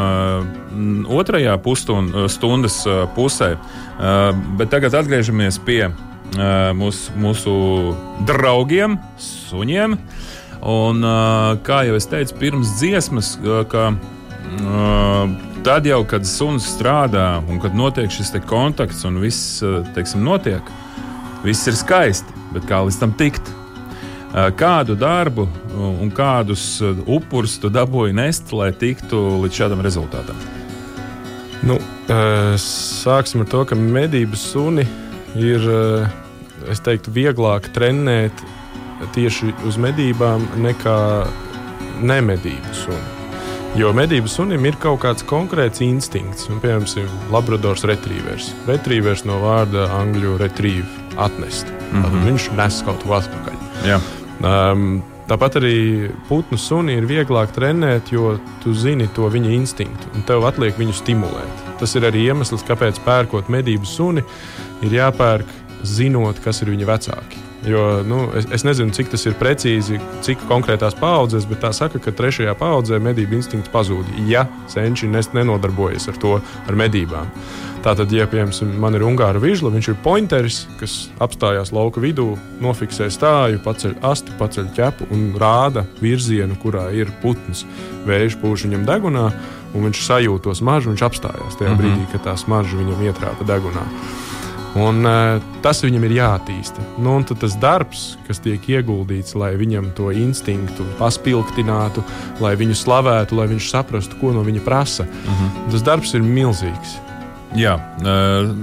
otrajā 1.07 1.55
pusstundas 1.63 2.81
pusē. 3.15 3.53
Bet 4.59 4.73
tagad 4.75 4.99
atgriežamies 4.99 5.61
pie 5.63 5.85
mūsu, 6.75 7.15
mūsu 7.23 7.55
draugiem, 8.27 8.99
suņiem. 9.15 9.95
Un, 10.59 11.05
kā 11.63 11.83
jau 11.87 11.95
es 11.95 12.07
teicu, 12.09 12.35
pirms 12.41 12.73
dziesmas, 12.81 13.35
ka 13.71 13.93
tad 15.63 15.85
jau, 15.87 16.01
kad 16.09 16.25
suns 16.27 16.67
strādā 16.73 17.39
un 17.47 17.61
kad 17.63 17.77
notiek 17.77 18.11
šis 18.11 18.33
kontakts 18.49 19.05
un 19.07 19.21
viss 19.23 19.63
teiksim, 19.95 20.23
notiek, 20.25 20.63
viss 21.45 21.67
ir 21.67 21.77
skaisti. 21.79 22.35
Bet 22.53 22.67
kā 22.67 22.81
līdz 22.83 22.99
tam 22.99 23.15
tikt? 23.15 23.55
Kādu 24.59 24.93
darbu 24.99 25.47
un 25.79 26.11
kādus 26.13 26.81
upurus 27.07 27.55
tu 27.61 27.69
dabūji 27.73 28.13
nest, 28.17 28.51
lai 28.53 28.71
tiktu 28.73 29.41
līdz 29.45 29.61
šādam 29.63 29.81
rezultātam? 29.85 30.37
Nu, 31.65 31.79
sāksim 32.59 33.41
ar 33.43 33.49
to, 33.51 33.63
ka 33.67 33.75
medības 33.79 34.43
suni 34.51 34.85
ir 35.39 35.65
teiktu, 36.85 37.11
vieglāk 37.15 37.71
trenēt 37.75 38.43
tieši 39.15 39.53
uz 39.67 39.77
medībām 39.81 40.45
nekā 40.63 40.99
nemedību 42.01 42.75
suni. 42.75 43.19
Jo 43.77 43.91
medību 43.93 44.29
sunim 44.31 44.63
ir 44.65 44.77
kaut 44.81 45.03
kāds 45.03 45.23
konkrēts 45.29 45.83
instinkts, 45.85 46.47
un, 46.49 46.57
piemēram, 46.63 47.11
Labradors 47.29 47.85
retrievers. 47.85 48.49
Retrievers 48.67 49.21
no 49.29 49.37
vārda 49.43 49.85
angļu 49.99 50.39
retrieve- 50.41 50.87
atnest. 51.27 51.67
Mm 51.91 52.03
-hmm. 52.03 52.25
Viņš 52.25 52.49
nes 52.57 52.81
kaut 52.85 53.03
ko 53.03 53.13
atpakaļ. 53.19 53.57
Jā. 53.85 53.99
Um, 54.41 55.03
tāpat 55.27 55.55
arī 55.55 56.09
putnu 56.27 56.57
suni 56.57 56.93
ir 56.93 57.05
vieglāk 57.05 57.51
trenēt, 57.51 58.11
jo 58.11 58.39
tu 58.63 58.73
zini 58.73 59.07
to 59.07 59.29
viņa 59.29 59.49
instinktu, 59.51 60.07
un 60.15 60.21
tev 60.21 60.45
atliek 60.45 60.77
viņu 60.77 60.93
stimulēt. 60.93 61.55
Tas 61.79 61.95
ir 61.95 62.01
arī 62.01 62.25
iemesls, 62.25 62.63
kāpēc 62.63 62.99
pērkot 63.05 63.49
medību 63.49 63.85
suni, 63.85 64.23
ir 64.81 64.91
jāpērk 64.91 65.45
zinot, 65.83 66.39
kas 66.43 66.61
ir 66.61 66.69
viņa 66.69 66.85
vecāki. 66.85 67.48
Jo 67.67 68.03
nu, 68.07 68.29
es, 68.39 68.47
es 68.55 68.63
nezinu, 68.63 68.93
cik 68.95 69.09
tas 69.11 69.25
ir 69.27 69.35
precīzi, 69.39 69.99
cik 70.23 70.45
konkrētās 70.47 70.95
paudzēs, 70.99 71.47
bet 71.49 71.59
tā 71.65 71.73
saka, 71.75 71.99
ka 71.99 72.13
trešajā 72.15 72.53
paudzē 72.59 73.01
medību 73.03 73.35
instinkts 73.35 73.71
pazūd, 73.73 74.13
ja 74.31 74.45
senči 74.71 75.09
nenodarbojas 75.11 76.07
ar 76.07 76.21
to, 76.21 76.37
ar 76.39 76.79
medībām. 76.79 77.27
Tātad, 77.83 78.11
ja 78.11 78.25
piemēram 78.27 78.73
man 78.79 78.95
ir 78.97 79.05
ungāra 79.07 79.39
vižla, 79.39 79.71
viņš 79.71 79.91
ir 79.91 79.99
pointeris, 80.03 80.61
kas 80.79 80.95
apstājās 81.23 81.71
lauka 81.75 82.01
vidū, 82.03 82.33
nofiksē 82.63 83.07
stāju, 83.11 83.61
paceļ 83.63 83.95
asti, 84.07 84.35
paceļ 84.39 84.71
ķepu 84.75 85.07
un 85.15 85.29
rāda 85.39 85.85
virzienu, 86.03 86.57
kurā 86.59 86.89
ir 86.95 87.11
putns. 87.23 87.63
Vējš 88.07 88.39
pūš 88.41 88.67
viņam 88.67 88.87
degunā, 88.87 89.29
un 89.71 89.87
viņš 89.87 90.03
sajūt 90.09 90.47
to 90.47 90.55
smaržu, 90.59 90.91
viņš 90.91 91.05
apstājās 91.07 91.59
tajā 91.59 91.71
mm 91.71 91.77
-hmm. 91.77 91.83
brīdī, 91.83 92.11
kad 92.11 92.27
tā 92.27 92.35
smarža 92.39 92.81
viņam 92.81 93.05
ietrāpa 93.07 93.47
degunā. 93.47 93.85
Un, 94.77 95.01
uh, 95.07 95.39
tas 95.63 95.81
viņam 95.81 96.03
ir 96.05 96.13
jāattīsta. 96.19 96.83
Nu, 97.01 97.15
un 97.17 97.25
tas 97.25 97.55
darbs, 97.57 98.03
kas 98.27 98.41
tiek 98.43 98.65
ieguldīts, 98.69 99.33
lai 99.39 99.55
viņam 99.57 99.89
to 99.97 100.11
instinktu 100.13 100.85
paspilgtinātu, 100.99 102.03
lai 102.43 102.53
viņu 102.59 102.77
slavētu, 102.77 103.37
lai 103.39 103.47
viņš 103.49 103.69
saprastu, 103.71 104.19
ko 104.21 104.33
no 104.35 104.43
viņa 104.45 104.61
prasa, 104.65 105.07
mm 105.07 105.33
-hmm. 105.33 105.71
tas 105.71 105.85
darbs 105.85 106.13
ir 106.13 106.21
milzīgs. 106.21 106.99
Jā, 107.57 107.79
uh, 108.05 108.53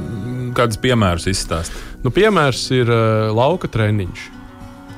kādas 0.54 0.78
piemērus 0.78 1.26
izstāstīt? 1.26 1.82
Nu, 2.04 2.10
piemērs 2.10 2.70
ir 2.70 2.86
uh, 2.86 3.34
lauka 3.34 3.68
treniņš. 3.68 4.30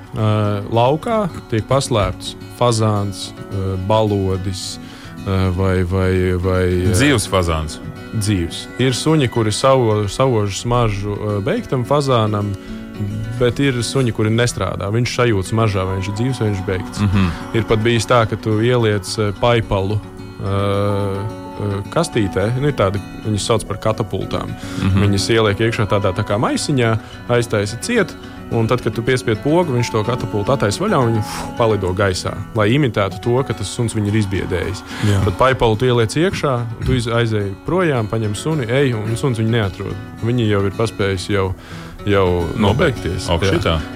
Uh, 0.08 0.64
laukā 0.72 1.28
tiek 1.48 1.64
paslēpts 1.68 2.36
fazāns, 2.58 3.32
uh, 3.52 3.76
balodis 3.88 4.76
uh, 4.76 4.87
vai, 5.56 5.82
vai, 5.84 6.12
vai 6.40 6.64
uh, 6.86 6.92
dzīves 6.94 7.28
fazāns 7.30 7.78
dzīves. 8.14 8.66
Ir 8.80 8.96
suņi, 8.96 9.28
kuri 9.32 9.52
savo, 9.52 10.06
savož 10.08 10.62
smaržu 10.62 11.14
uh, 11.14 11.38
beigtam 11.44 11.84
fazānam. 11.88 12.52
Bet 13.38 13.60
ir 13.62 13.76
suņi, 13.86 14.10
kuri 14.10 14.32
nestrādā. 14.34 14.88
Viņš 14.90 15.12
sajūta 15.14 15.52
smaržā, 15.52 15.84
vai 15.86 15.98
viņš 16.00 16.08
ir 16.10 16.14
dzīves, 16.18 16.40
vai 16.40 16.48
viņš 16.48 16.62
ir 16.62 16.66
beigts. 16.66 17.00
Mm 17.00 17.10
-hmm. 17.12 17.28
Ir 17.54 17.66
pat 17.68 17.84
bijis 17.84 18.08
tā, 18.10 18.24
ka 18.26 18.36
tu 18.36 18.56
ieliec 18.58 19.06
paipalu 19.40 20.00
uh, 20.00 21.20
kastītē. 21.94 22.48
Nu, 22.58 22.72
tādi, 22.74 22.98
viņas 23.26 23.46
sauc 23.46 23.64
par 23.68 23.78
katapultām. 23.78 24.48
Mm 24.48 24.90
-hmm. 24.90 25.06
Viņas 25.06 25.30
ieliek 25.30 25.60
iekšā 25.60 25.86
tādā 25.86 26.12
tā 26.12 26.24
kā 26.26 26.38
maisiņā, 26.38 26.96
aiztaisa 27.28 27.76
ciet. 27.80 28.16
Un 28.54 28.68
tad, 28.70 28.80
kad 28.84 28.94
tu 28.96 29.02
piespied 29.04 29.42
pogu, 29.44 29.74
viņš 29.74 29.90
to 29.92 30.02
katapultu 30.06 30.54
attaisno 30.54 30.86
vaļā 30.86 31.00
un 31.04 31.16
viņš 31.18 31.32
palido 31.58 31.90
gaisā, 31.96 32.32
lai 32.56 32.70
imitētu 32.76 33.20
to, 33.24 33.34
ka 33.44 33.56
tas 33.56 33.68
suns 33.68 33.96
viņu 33.96 34.08
ir 34.08 34.20
izbiedējis. 34.22 34.84
Jā. 35.10 35.18
Tad 35.26 35.36
paipalu 35.40 35.76
tu 35.76 35.88
ieliec 35.90 36.16
iekšā, 36.16 36.54
tu 36.86 36.96
aizēji 36.96 37.52
projām, 37.66 38.08
paņem 38.08 38.38
suni, 38.38 38.68
ej, 38.72 38.94
un 38.96 39.20
suns 39.20 39.42
viņu 39.42 39.52
neatrod. 39.52 40.00
Viņi 40.24 40.48
jau 40.48 40.64
ir 40.64 40.80
paspējuši 40.80 41.36
jau 41.36 41.50
jau 42.08 42.26
nobeigties. 42.60 43.26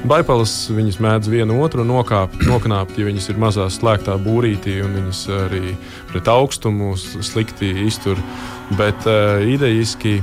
Baipalas 0.09 0.53
viņas 0.75 0.99
mēdz 1.03 1.31
vienu 1.33 1.59
otru 1.63 1.85
nokāpt, 1.87 2.43
noknāpt, 2.49 2.99
ja 2.99 3.07
viņas 3.09 3.31
ir 3.33 3.41
mazā 3.41 3.69
slēgtā 3.73 4.17
būrītī 4.23 4.81
un 4.85 4.97
viņas 4.99 5.23
arī 5.47 5.75
pret 6.11 6.29
augstumu 6.29 6.95
slikti 6.99 7.73
iztur. 7.87 8.21
Bet 8.79 9.07
uh, 9.09 9.43
idejiski 9.47 10.21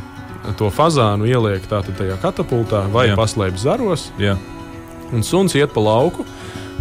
to 0.60 0.70
fazānu 0.74 1.28
ieliek 1.30 1.66
tajā 1.70 2.18
katapultā 2.22 2.86
vai 2.92 3.10
Jā. 3.10 3.18
paslēpj 3.20 3.58
zaros. 3.62 4.10
Jā. 4.22 4.38
Un 5.14 5.26
suns 5.26 5.56
iet 5.58 5.74
pa 5.74 5.82
lauku, 5.82 6.26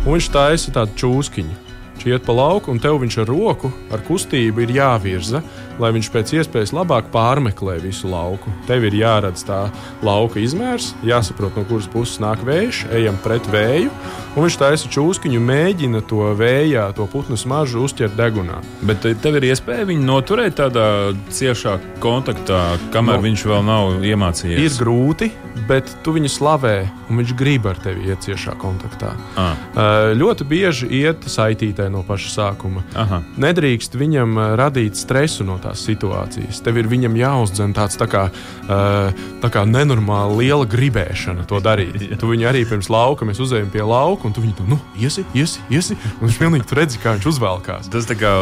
un 0.04 0.12
viņš 0.14 0.28
taisa 0.32 0.74
tādu 0.74 0.94
čūskiņu. 1.00 1.56
Viņš 1.96 2.06
iet 2.12 2.26
pa 2.26 2.36
lauku, 2.36 2.70
un 2.70 2.78
tev 2.78 3.00
viņš 3.02 3.20
ar 3.24 3.30
roku, 3.30 3.72
ar 3.90 4.04
kustību 4.06 4.62
ir 4.62 4.76
jāvirza 4.78 5.42
lai 5.78 5.92
viņš 5.94 6.11
pēc 6.14 6.35
iespējas 6.38 6.75
labāk 6.76 7.11
pārmeklē 7.14 7.78
visu 7.82 8.11
lauku. 8.11 8.52
Tev 8.68 8.87
ir 8.88 8.97
jāredz 8.99 9.44
tā 9.49 9.61
lauka 10.04 10.40
izmērs, 10.42 10.92
jāsaprot, 11.06 11.56
no 11.56 11.66
kuras 11.68 11.88
puses 11.90 12.20
nāk 12.23 12.42
vējš, 12.47 12.85
ejam 12.99 13.18
pret 13.25 13.47
vēju, 13.52 13.92
un 14.35 14.47
viņš 14.47 14.58
taisa 14.61 14.90
čūskiņu, 14.92 15.40
mēģina 15.42 16.02
to 16.11 16.32
vējā, 16.38 16.88
to 16.99 17.08
putnu 17.11 17.38
smaržu 17.38 17.85
uzķert 17.87 18.16
degunā. 18.18 18.61
Bet 18.87 19.06
tev 19.23 19.38
ir 19.40 19.49
iespēja 19.50 19.88
viņu 19.88 20.06
noturēt 20.08 20.58
tādā 20.61 20.88
ciešā 21.35 21.78
kontaktā, 22.02 22.62
kamēr 22.94 23.20
no, 23.20 23.26
viņš 23.28 23.47
vēl 23.50 23.66
nav 23.66 24.06
iemācījies. 24.06 24.64
Ir 24.66 24.78
grūti, 24.82 25.30
bet 25.68 25.90
tu 26.04 26.14
viņu 26.16 26.30
slavē, 26.32 26.76
un 27.08 27.20
viņš 27.20 27.35
grib 27.38 27.66
ar 27.70 27.80
tevi 27.82 28.08
iet 28.11 28.25
ciešā 28.26 28.54
kontaktā. 28.61 29.14
Ah. 29.38 29.54
Uh, 29.54 30.11
ļoti 30.18 30.47
bieži 30.49 30.88
iet 31.00 31.26
saitītē 31.28 31.88
no 31.92 32.04
paša 32.06 32.35
sākuma. 32.35 32.85
Aha. 32.99 33.20
Nedrīkst 33.40 33.97
viņam 33.99 34.38
radīt 34.58 34.99
stresu 34.99 35.47
no 35.49 35.58
tā 35.62 35.67
tās 35.68 35.84
situācijas. 35.87 36.62
Tev 36.64 36.78
ir 36.80 36.88
viņam 36.88 37.16
jāuzdzen 37.18 37.75
tāds 37.76 37.98
tā 38.00 38.08
kā, 38.10 38.28
uh, 38.32 39.25
tā 39.42 39.50
kā 39.52 39.64
nenormāli 39.68 40.44
liela 40.44 40.66
gribēšana 40.68 41.46
to 41.48 41.60
darīt. 41.64 41.98
Jā. 42.08 42.18
Tu 42.20 42.30
viņu 42.30 42.48
arī 42.48 42.64
pirms 42.68 42.90
lauka, 42.92 43.26
mēs 43.28 43.40
uzējām 43.42 43.70
pie 43.72 43.84
lauka, 43.84 44.28
un 44.28 44.37
tu 44.37 44.44
viņu 44.44 44.56
tur, 44.58 44.68
nu, 44.70 44.78
iesi, 44.98 45.25
iesi, 45.37 45.62
iesi. 45.72 45.98
Un 46.18 46.28
viņš 46.28 46.40
pilnīgi 46.40 46.78
redzi, 46.78 47.00
kā 47.02 47.16
viņš 47.16 47.28
uzvelkās. 47.32 47.90
Tas 47.92 48.08
tā 48.08 48.16
kā 48.18 48.32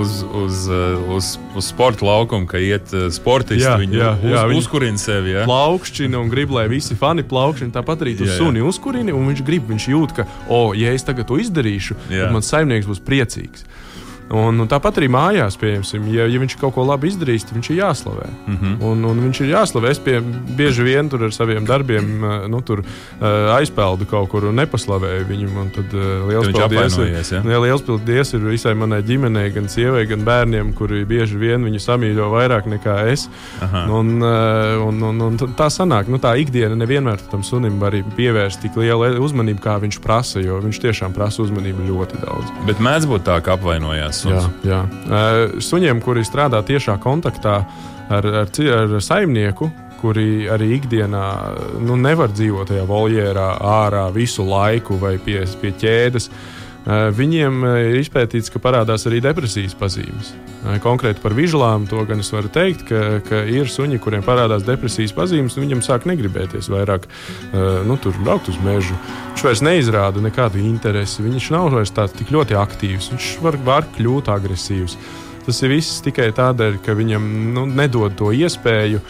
uz, 0.00 0.22
uz, 0.42 0.62
uz, 1.16 1.32
uz 1.58 1.70
sporta 1.72 2.06
laukumu, 2.06 2.48
ka 2.50 2.62
iet 2.62 2.92
sportisti, 3.14 3.64
jā, 3.64 3.76
viņu 3.80 3.98
jā, 3.98 4.12
jā, 4.22 4.46
uz, 4.48 4.62
uzkurina 4.62 5.00
sevi. 5.00 5.36
Ja? 5.36 5.46
Plaukšķina 5.48 6.20
un 6.20 6.32
grib, 6.32 6.54
lai 6.54 6.68
visi 6.72 6.98
fani 6.98 7.26
plaukšķina. 7.26 7.74
Tāpat 7.74 8.06
arī 8.06 8.16
tu 8.18 8.28
jā, 8.28 8.34
jā. 8.34 8.40
suni 8.40 8.64
uzkurini, 8.64 9.14
un 9.16 9.30
viņš 9.32 9.44
grib, 9.46 9.66
viņš 9.70 9.88
jūt, 9.92 10.16
ka, 10.18 10.28
o, 10.48 10.68
oh, 10.68 10.76
ja 10.76 10.94
es 10.94 11.06
tagad 11.06 11.28
to 11.30 11.40
izdarīšu, 11.42 11.98
jā. 12.08 12.26
tad 12.26 12.36
mans 12.36 12.50
saimnieks 12.52 12.88
būs 12.90 13.02
priecīgs. 13.04 13.66
Un, 14.32 14.62
un 14.62 14.68
tāpat 14.70 15.00
arī 15.00 15.08
mājās, 15.12 15.58
pieņemsim, 15.60 16.06
ja, 16.14 16.24
ja 16.30 16.40
viņš 16.40 16.54
kaut 16.60 16.72
ko 16.76 16.86
labi 16.88 17.10
izdarīs, 17.10 17.44
tad 17.44 17.58
viņš 17.58 17.70
ir 17.72 17.78
jāslavē. 17.82 18.28
Mm 18.46 18.56
-hmm. 18.56 18.76
un, 18.88 19.04
un 19.10 19.20
viņš 19.26 19.40
ir 19.42 19.50
jāslavē. 19.52 19.90
Es 19.90 19.98
pie, 19.98 20.20
bieži 20.56 20.86
vien 20.86 21.08
tur 21.08 21.24
ar 21.26 21.32
saviem 21.32 21.66
darbiem 21.68 22.08
nu, 22.48 22.60
tur, 22.60 22.80
uh, 22.80 23.56
aizpeldu 23.56 24.06
kaut 24.08 24.30
kur 24.32 24.44
un 24.48 24.56
nepaslavēju 24.56 25.26
viņu. 25.28 25.48
Tad 25.74 25.94
uh, 25.94 26.28
liels 26.28 26.48
paldies, 26.52 26.98
ir, 26.98 27.42
ja? 27.44 27.60
liels 27.60 27.82
paldies 27.82 28.32
ir 28.32 28.40
visai 28.40 28.74
manai 28.74 29.02
ģimenei, 29.02 29.52
gan 29.52 29.68
sievai, 29.68 30.06
gan 30.06 30.24
bērniem, 30.24 30.72
kuri 30.72 31.04
bieži 31.04 31.36
vien 31.36 31.64
viņu 31.64 31.78
samīļo 31.78 32.30
vairāk 32.32 32.66
nekā 32.66 32.96
es. 33.12 33.28
Aha. 33.60 33.84
Un, 33.92 34.22
un, 34.88 35.02
un, 35.02 35.20
un 35.20 35.36
tā 35.56 35.68
sanāk, 35.70 36.08
nu, 36.08 36.18
tā 36.18 36.34
ikdiena 36.40 36.76
nevienmēr 36.76 37.20
tam 37.30 37.42
sunim 37.42 37.78
var 37.80 37.92
pievērst 38.16 38.62
tik 38.62 38.76
lielu 38.76 39.20
uzmanību, 39.22 39.60
kā 39.60 39.76
viņš 39.82 40.00
prasa, 40.00 40.40
jo 40.40 40.60
viņš 40.62 40.80
tiešām 40.80 41.12
prasa 41.12 41.42
uzmanību 41.42 41.88
ļoti 41.90 42.24
daudz. 42.24 42.52
Bet 42.66 42.80
mēdz 42.80 43.08
būt 43.10 43.26
tā, 43.28 43.40
ka 43.44 43.56
apvainojās 43.56 44.11
suns. 44.16 44.48
Jā, 44.66 44.82
jā. 45.08 45.22
Suņiem, 45.62 46.02
kuri 46.04 46.24
strādā 46.26 46.62
tiešā 46.66 46.98
kontaktā 47.02 47.62
ar, 48.12 48.28
ar, 48.42 48.48
ar 48.48 48.96
saimnieku, 49.02 49.70
kuri 50.02 50.48
arī 50.50 50.72
ikdienā 50.78 51.26
nu, 51.86 51.96
nevar 52.00 52.32
dzīvot 52.34 52.72
tajā 52.72 52.86
voljērā 52.88 53.48
ārā 53.72 54.08
visu 54.14 54.44
laiku 54.46 54.98
vai 55.02 55.14
pie, 55.22 55.44
pie 55.62 55.72
ķēdes. 55.78 56.28
Viņiem 56.82 57.60
ir 57.78 58.00
izpētīts, 58.00 58.50
ka 58.50 58.58
parādās 58.58 59.06
arī 59.06 59.20
depresijas 59.22 59.76
pazīmes. 59.78 60.32
Konkrēti 60.82 61.22
par 61.22 61.34
vižlām 61.34 61.84
to 61.90 62.02
gan 62.06 62.22
es 62.22 62.30
varu 62.34 62.50
teikt, 62.50 62.82
ka, 62.88 63.20
ka 63.26 63.42
ir 63.46 63.70
suņi, 63.70 64.00
kuriem 64.02 64.24
parādās 64.26 64.66
depresijas 64.66 65.14
pazīmes, 65.14 65.54
un 65.54 65.66
viņam 65.66 65.82
sāk 65.86 66.08
negribēties 66.10 66.70
vairāk 66.72 67.06
nu, 67.86 67.98
braukt 68.22 68.50
uz 68.50 68.58
mežu. 68.66 68.98
Viņš 69.32 69.46
vairs 69.46 69.62
neizrāda 69.62 70.22
nekādu 70.22 70.62
interesi, 70.62 71.22
viņš 71.22 71.50
nav 71.54 71.70
vairs 71.74 71.94
tāds 71.94 72.18
tik 72.18 72.34
ļoti 72.34 72.58
aktīvs, 72.58 73.12
viņš 73.14 73.30
var, 73.46 73.58
var 73.66 73.86
kļūt 73.94 74.30
agresīvs. 74.34 74.98
Tas 75.46 75.58
ir 75.62 75.72
viss 75.74 76.02
tikai 76.02 76.28
tādēļ, 76.34 76.82
ka 76.82 76.94
viņam 76.98 77.24
nu, 77.54 77.66
nedod 77.66 78.14
to 78.18 78.30
iespēju 78.34 79.02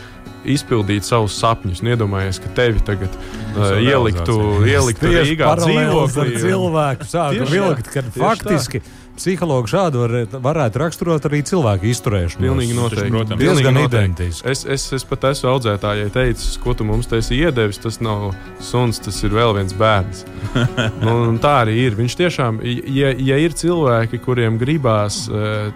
izpildīt 0.49 1.07
savus 1.07 1.37
sapņus. 1.41 1.83
Iedomājies, 1.93 2.41
ka 2.43 2.51
tevi 2.57 2.83
tagad 2.87 3.13
uh, 3.13 3.77
ieliktu, 3.83 4.39
ieliktu 4.75 5.13
Rīgā 5.13 5.55
dzīvoklī. 5.61 6.35
Cilvēku 6.43 7.09
sāku 7.13 7.49
vilkt, 7.53 7.95
kad 7.95 8.11
faktiski. 8.17 8.83
Tā. 8.83 8.99
Psihologi 9.13 9.69
šādi 9.69 9.99
var, 10.01 10.13
varētu 10.41 10.81
raksturot 10.81 11.27
arī 11.29 11.43
cilvēku 11.45 11.85
izturēšanu. 11.91 12.47
Pilnīgi 12.47 12.77
noteikti. 12.77 13.11
Protams, 13.13 13.43
diezgan 13.43 13.79
identiski. 13.83 14.49
Es, 14.49 14.63
es, 14.65 14.87
es 14.97 15.05
pat 15.07 15.27
esmu 15.29 15.51
audzētājai 15.51 16.09
teicis, 16.15 16.57
ko 16.63 16.73
tu 16.73 16.87
mums 16.89 17.11
esi 17.13 17.37
iedevis. 17.45 17.81
Tas 17.83 18.01
nav 18.01 18.31
suns, 18.65 19.03
tas 19.05 19.21
ir 19.21 19.37
vēl 19.37 19.53
viens 19.59 19.77
bērns. 19.77 20.25
nu, 21.05 21.17
tā 21.45 21.59
arī 21.67 21.77
ir. 21.85 21.99
Viņš 22.01 22.19
tiešām, 22.23 22.63
ja, 22.65 23.13
ja 23.13 23.37
ir 23.45 23.53
cilvēki, 23.61 24.23
kuriem 24.25 24.57
gribās 24.61 25.27
uh, 25.29 25.69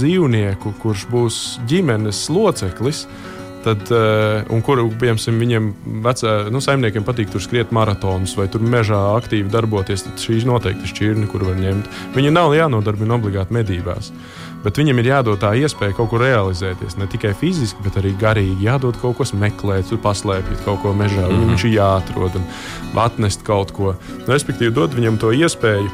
dzīvnieku, 0.00 0.72
kurš 0.80 1.04
būs 1.12 1.42
ģimenes 1.68 2.24
loceklis, 2.32 3.04
Tad, 3.64 3.90
uh, 3.92 4.40
un 4.48 4.62
kur, 4.64 4.80
piemēram, 5.00 5.40
viņiem 5.40 5.64
vecā, 6.04 6.36
nu, 6.52 6.62
saimniekiem 6.64 7.04
patīk 7.04 7.32
tur 7.32 7.42
skriet 7.44 7.74
maratonus 7.76 8.32
vai 8.38 8.46
tur 8.48 8.64
mežā 8.64 9.00
aktīvi 9.18 9.52
darboties, 9.52 10.06
tad 10.06 10.22
šīs 10.22 10.46
noteikti 10.48 10.86
ir 10.86 10.94
šķirni, 10.94 11.28
kur 11.28 11.44
var 11.44 11.60
ņemt. 11.60 11.90
Viņi 12.16 12.32
nav 12.32 12.56
jānodarbina 12.56 13.18
obligāti 13.20 13.58
medībās. 13.58 14.14
Bet 14.64 14.76
viņam 14.76 14.98
ir 15.00 15.08
jādod 15.08 15.40
tā 15.40 15.54
iespēja 15.56 15.94
kaut 15.96 16.10
kur 16.12 16.20
realizēties. 16.20 16.98
Ne 17.00 17.06
tikai 17.08 17.32
fiziski, 17.36 17.80
bet 17.84 17.96
arī 17.96 18.12
garīgi. 18.20 18.66
Jādod 18.66 18.98
kaut 19.00 19.16
ko 19.16 19.24
meklēt, 19.40 19.92
paslēpīt 20.04 20.64
kaut 20.66 20.82
ko 20.82 20.92
mežā. 20.92 21.24
Mm 21.28 21.32
-hmm. 21.32 21.48
Viņš 21.52 21.64
ir 21.64 21.76
jāatrod 21.78 22.36
un 22.36 22.44
atnest 23.00 23.42
kaut 23.42 23.72
ko. 23.72 23.94
Respektīvi, 24.28 24.74
dod 24.74 24.92
viņam 24.94 25.18
to 25.18 25.32
iespēju 25.32 25.88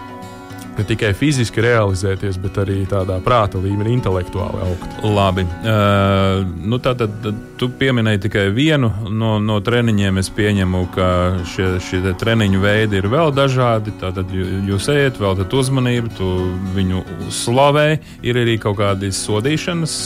ne 0.78 0.85
tikai 0.87 1.12
fiziski 1.16 1.62
realizēties, 1.64 2.38
bet 2.42 2.59
arī 2.62 2.83
tādā 2.88 3.18
prāta 3.25 3.61
līmenī, 3.62 3.95
intelektuāli 3.97 4.62
augt. 4.66 4.99
Labi. 5.06 5.47
Uh, 5.47 6.42
nu 6.66 6.80
tātad 6.83 7.14
tu 7.61 7.71
pieminēji 7.80 8.25
tikai 8.26 8.47
vienu 8.56 8.90
no, 9.11 9.37
no 9.42 9.59
treniņiem. 9.64 10.21
Es 10.21 10.30
pieņemu, 10.37 10.83
ka 10.97 11.09
šie, 11.54 11.71
šie 11.83 12.02
treniņu 12.21 12.61
veidi 12.62 13.00
ir 13.00 13.11
vēl 13.12 13.33
dažādi. 13.37 13.95
Tātad 14.00 14.33
jūs 14.35 14.90
ejat, 14.92 15.21
veltat 15.23 15.56
uzmanību, 15.56 16.12
tu 16.18 16.35
viņu 16.76 17.02
slavē. 17.33 17.88
Ir 18.26 18.42
arī 18.42 18.59
kaut 18.62 18.80
kādas 18.83 19.25
sodīšanas 19.26 19.97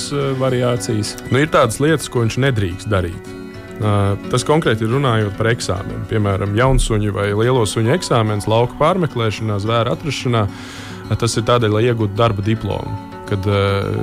variācijas. 0.41 1.17
Nu, 1.31 1.43
ir 1.43 1.53
tādas 1.53 1.83
lietas, 1.83 2.11
ko 2.11 2.25
viņš 2.27 2.41
nedrīkst 2.47 2.91
darīt. 2.91 3.40
Tas 3.81 4.45
konkrēti 4.45 4.85
ir 4.85 4.93
runājot 4.93 5.39
par 5.39 5.49
eksāmenu. 5.55 6.03
Piemēram, 6.11 6.53
jaunsuņu 6.59 7.15
vai 7.17 7.31
lielo 7.33 7.63
suņu 7.65 7.95
eksāmenis 7.97 8.49
lauka 8.51 8.77
pārmeklēšanā, 8.81 9.57
zvēra 9.63 9.97
atrašanā. 9.97 10.45
Tas 11.21 11.39
ir 11.41 11.47
tādēļ, 11.49 11.73
lai 11.79 11.87
iegūtu 11.89 12.19
darba 12.19 12.45
diplomu. 12.45 12.99
kad 13.31 13.47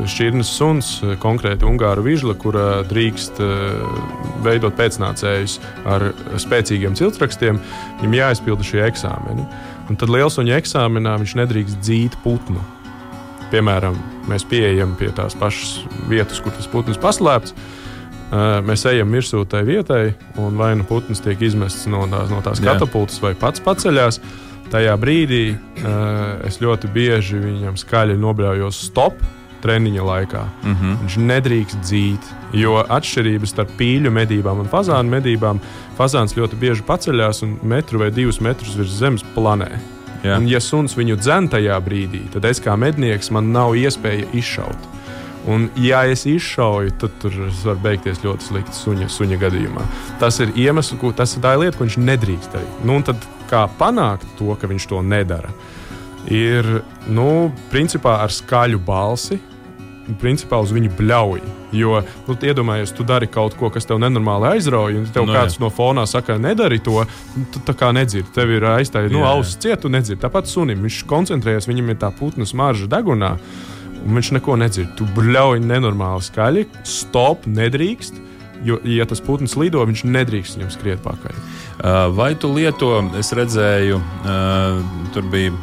šķirnes 0.07 0.49
suns, 0.55 0.89
konkrēti 1.19 1.67
ungāru 1.67 2.05
vižla, 2.05 2.31
kura 2.39 2.83
drīkst 2.87 3.41
veidot 4.45 4.77
pēcnācējus 4.77 5.57
ar 5.89 6.11
spēcīgiem 6.39 6.95
ciltsrakstiem, 6.95 7.59
viņam 7.99 8.15
jāizpilda 8.21 8.67
šie 8.67 8.85
eksāmeni. 8.87 9.43
Un 9.87 9.99
tad 9.99 10.11
lielsuņa 10.11 10.61
eksāmenā 10.61 11.17
viņš 11.19 11.35
nedrīkst 11.41 11.81
dzīt 11.83 12.15
putnu. 12.23 12.63
Piemēram, 13.51 13.99
mēs 14.27 14.43
pieejam 14.47 14.95
pie 14.99 15.11
tās 15.15 15.35
pašas 15.39 15.77
vietas, 16.11 16.39
kur 16.43 16.55
tas 16.55 16.67
putns 16.71 16.99
paslēpts. 16.99 17.55
Mēs 18.67 18.83
ejam 18.89 19.13
virsū 19.15 19.45
tai 19.47 19.61
vietai, 19.63 20.11
un 20.43 20.57
vai 20.59 20.73
nu 20.75 20.83
putns 20.87 21.21
tiek 21.23 21.39
izmests 21.47 21.87
no 21.87 22.03
tās, 22.11 22.27
no 22.33 22.41
tās 22.43 22.59
katapultas, 22.63 23.21
vai 23.23 23.33
pats 23.39 23.63
paceļās. 23.63 24.19
Tajā 24.67 24.97
brīdī 24.99 25.43
uh, 25.55 26.41
es 26.43 26.57
ļoti 26.59 26.89
bieži 26.91 27.39
viņam 27.39 27.77
skaļi 27.79 28.17
nobļaujos 28.19 28.81
stop 28.89 29.21
treniņa 29.63 30.03
laikā. 30.03 30.41
Mm 30.63 30.75
-hmm. 30.75 30.97
Viņš 31.01 31.17
nedrīkst 31.29 31.79
dzīt, 31.81 32.31
jo 32.53 32.83
atšķirības 32.83 33.53
starp 33.55 33.71
pīļu 33.79 34.11
medībām 34.11 34.59
un 34.59 34.67
fazānu 34.67 35.09
medībām 35.09 35.61
fazāns 35.97 36.35
ļoti 36.37 36.59
bieži 36.59 36.83
paceļās 36.83 37.43
un 37.43 37.57
metru 37.63 38.03
vai 38.03 38.11
divus 38.11 38.41
metrus 38.41 38.75
virs 38.75 38.99
zemes 38.99 39.23
planē. 39.35 39.71
Jā. 40.23 40.37
Un, 40.37 40.47
ja 40.47 40.59
suns 40.59 40.97
viņu 40.97 41.15
dzen 41.15 41.47
tajā 41.47 41.79
brīdī, 41.83 42.25
tad 42.33 42.45
es 42.45 42.59
kā 42.59 42.75
mednieks 42.75 43.31
man 43.31 43.51
nav 43.51 43.75
iespēja 43.75 44.25
izšaut. 44.33 44.96
Un, 45.47 45.69
ja 45.79 46.01
es 46.11 46.25
izšauju, 46.27 46.91
tad 46.99 47.13
tur 47.21 47.35
var 47.63 47.77
beigties 47.79 48.19
ļoti 48.23 48.49
slikti 48.49 48.75
suņa, 48.75 49.07
suņa 49.11 49.39
gadījumā. 49.39 49.85
Tas 50.19 50.41
ir 50.43 50.51
iemesls, 50.59 50.99
ko 50.99 51.13
tas 51.15 51.37
ir 51.37 51.43
tā 51.45 51.53
lieta, 51.55 51.77
ko 51.77 51.85
viņš 51.87 51.99
nedrīkst 52.03 52.55
darīt. 52.55 52.81
Nu, 52.87 52.99
tad 53.07 53.23
kā 53.47 53.63
panākt 53.79 54.27
to, 54.39 54.51
ka 54.59 54.67
viņš 54.67 54.89
to 54.91 54.99
nedara, 55.07 55.53
ir 56.27 56.81
nu, 57.07 57.53
principā 57.71 58.19
ar 58.25 58.33
skaļu 58.33 58.81
balsi. 58.83 59.39
Principā 60.21 60.55
uz 60.63 60.69
viņu 60.71 60.93
bļauj. 60.95 61.41
Jo, 61.75 61.97
nu, 62.23 62.35
iedomājies, 62.47 62.93
tu 62.95 63.03
dari 63.03 63.27
kaut 63.27 63.57
ko, 63.59 63.67
kas 63.67 63.83
tev 63.83 63.99
nenormāli 63.99 64.53
aizrauja, 64.53 65.01
un 65.01 65.07
tev 65.11 65.25
no, 65.25 65.33
nu, 65.33 65.35
kāds 65.35 65.57
jā. 65.57 65.63
no 65.65 65.71
fonā 65.75 66.05
saka, 66.07 66.37
nedari 66.39 66.79
to, 66.79 67.01
nu, 67.35 67.43
tu 67.51 67.59
tā 67.67 67.75
kā 67.75 67.89
nedzirdi. 67.95 68.31
Tev 68.35 68.53
ir 68.55 68.63
aizstāja, 68.71 69.11
nu, 69.11 69.25
ausis 69.27 69.59
ciet, 69.59 69.81
tu 69.83 69.91
nedzirdi. 69.91 70.21
Tāpat 70.23 70.47
sunim 70.47 70.79
viņš 70.87 71.01
koncentrējas, 71.11 71.67
viņam 71.67 71.91
ir 71.91 71.99
tā 71.99 72.11
putnu 72.15 72.47
smarža 72.47 72.87
degunā, 72.91 73.33
un 74.07 74.17
viņš 74.17 74.31
neko 74.39 74.55
nedzird. 74.63 74.95
Tu 74.97 75.07
bļauj 75.17 75.61
nenormāli 75.67 76.25
skaļi, 76.25 76.65
stop, 76.87 77.45
nedrīkst. 77.45 78.23
Jo, 78.65 78.79
ja 78.89 79.05
tas 79.05 79.21
putns 79.21 79.53
lido, 79.59 79.83
viņš 79.85 80.01
nedrīkst 80.07 80.57
viņam 80.57 80.71
skriet 80.73 81.03
pakaļ. 81.05 81.35
Vai 82.17 82.31
tu 82.41 82.49
lieto, 82.55 82.89
es 83.19 83.29
redzēju, 83.37 83.99
tur 85.13 85.27
bija 85.29 85.53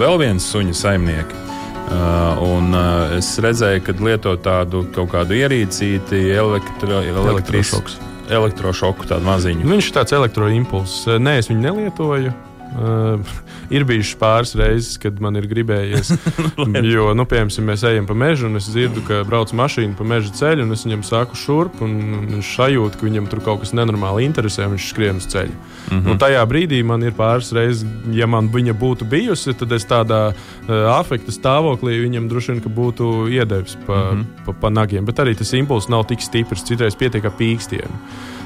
vēl 0.00 0.18
viens 0.24 0.50
suņa 0.50 0.74
saimnieks. 0.74 1.40
Uh, 1.84 2.40
un 2.40 2.72
uh, 2.72 3.12
es 3.12 3.26
redzēju, 3.44 3.82
ka 3.84 3.92
lieto 4.00 4.32
tādu 4.40 4.86
kaut 4.94 5.10
kādu 5.12 5.36
ierīcīti, 5.36 6.22
elektro, 6.32 7.02
elektrošoku. 7.04 7.98
Elektrošoku 8.32 9.04
tādu 9.10 9.28
maziņu. 9.28 9.68
Viņš 9.68 9.90
ir 9.90 9.96
tāds 9.98 10.16
elektroimpulss. 10.16 11.04
Nē, 11.20 11.36
es 11.42 11.50
viņu 11.52 11.60
nelietoju. 11.66 12.32
Uh, 12.74 13.20
ir 13.74 13.84
bijušas 13.86 14.16
pāris 14.18 14.52
reizes, 14.58 14.96
kad 14.98 15.20
man 15.22 15.38
ir 15.38 15.46
gribējies. 15.46 16.10
jo, 16.94 17.06
nu, 17.14 17.26
piemēram, 17.30 17.68
mēs 17.68 17.84
ejam 17.86 18.08
pa 18.08 18.16
mežu, 18.18 18.48
un 18.48 18.58
es 18.58 18.66
dzirdu, 18.66 19.04
ka 19.06 19.20
brauc 19.28 19.52
mašīna 19.54 19.94
pa 19.98 20.06
meža 20.08 20.32
ceļu, 20.34 20.66
un 20.66 20.74
es 20.74 20.82
viņam 20.86 21.04
saku 21.06 21.38
šurp, 21.38 21.78
un 21.86 22.26
viņš 22.32 22.50
sajūt, 22.58 22.98
ka 22.98 23.06
viņam 23.06 23.30
tur 23.30 23.44
kaut 23.46 23.62
kas 23.62 23.74
nenormāli 23.78 24.26
interesē, 24.26 24.66
un 24.66 24.74
viņš 24.74 24.90
skrien 24.90 25.22
uz 25.22 25.30
ceļa. 25.30 25.54
Mm 25.54 25.94
-hmm. 25.94 26.10
Un 26.10 26.18
tajā 26.18 26.42
brīdī 26.50 26.82
man 26.84 27.02
ir 27.06 27.14
pāris 27.14 27.52
reizes, 27.54 27.86
ja 28.10 28.26
man 28.26 28.50
viņa 28.50 28.74
būtu 28.74 29.06
bijusi, 29.08 29.54
tad 29.54 29.72
es 29.72 29.86
tādā 29.86 30.22
uh, 30.34 30.74
afekta 30.98 31.32
stāvoklī 31.32 32.00
viņam 32.02 32.28
droši 32.28 32.52
vien 32.52 32.62
būtu 32.74 33.28
iedevis 33.30 33.76
pa, 33.86 34.12
mm 34.12 34.18
-hmm. 34.18 34.46
pa, 34.46 34.52
pa 34.52 34.70
nagiem. 34.70 35.04
Bet 35.04 35.18
arī 35.18 35.38
tas 35.38 35.52
impulss 35.52 35.88
nav 35.88 36.06
tik 36.06 36.20
stiprs, 36.20 36.64
citreiz 36.64 36.96
pietiek 36.96 37.24
ar 37.24 37.32
pīkstiem. 37.38 37.90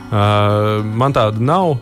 Uh, 0.09 0.85
man 0.85 1.13
tāda 1.13 1.41
nav. 1.41 1.79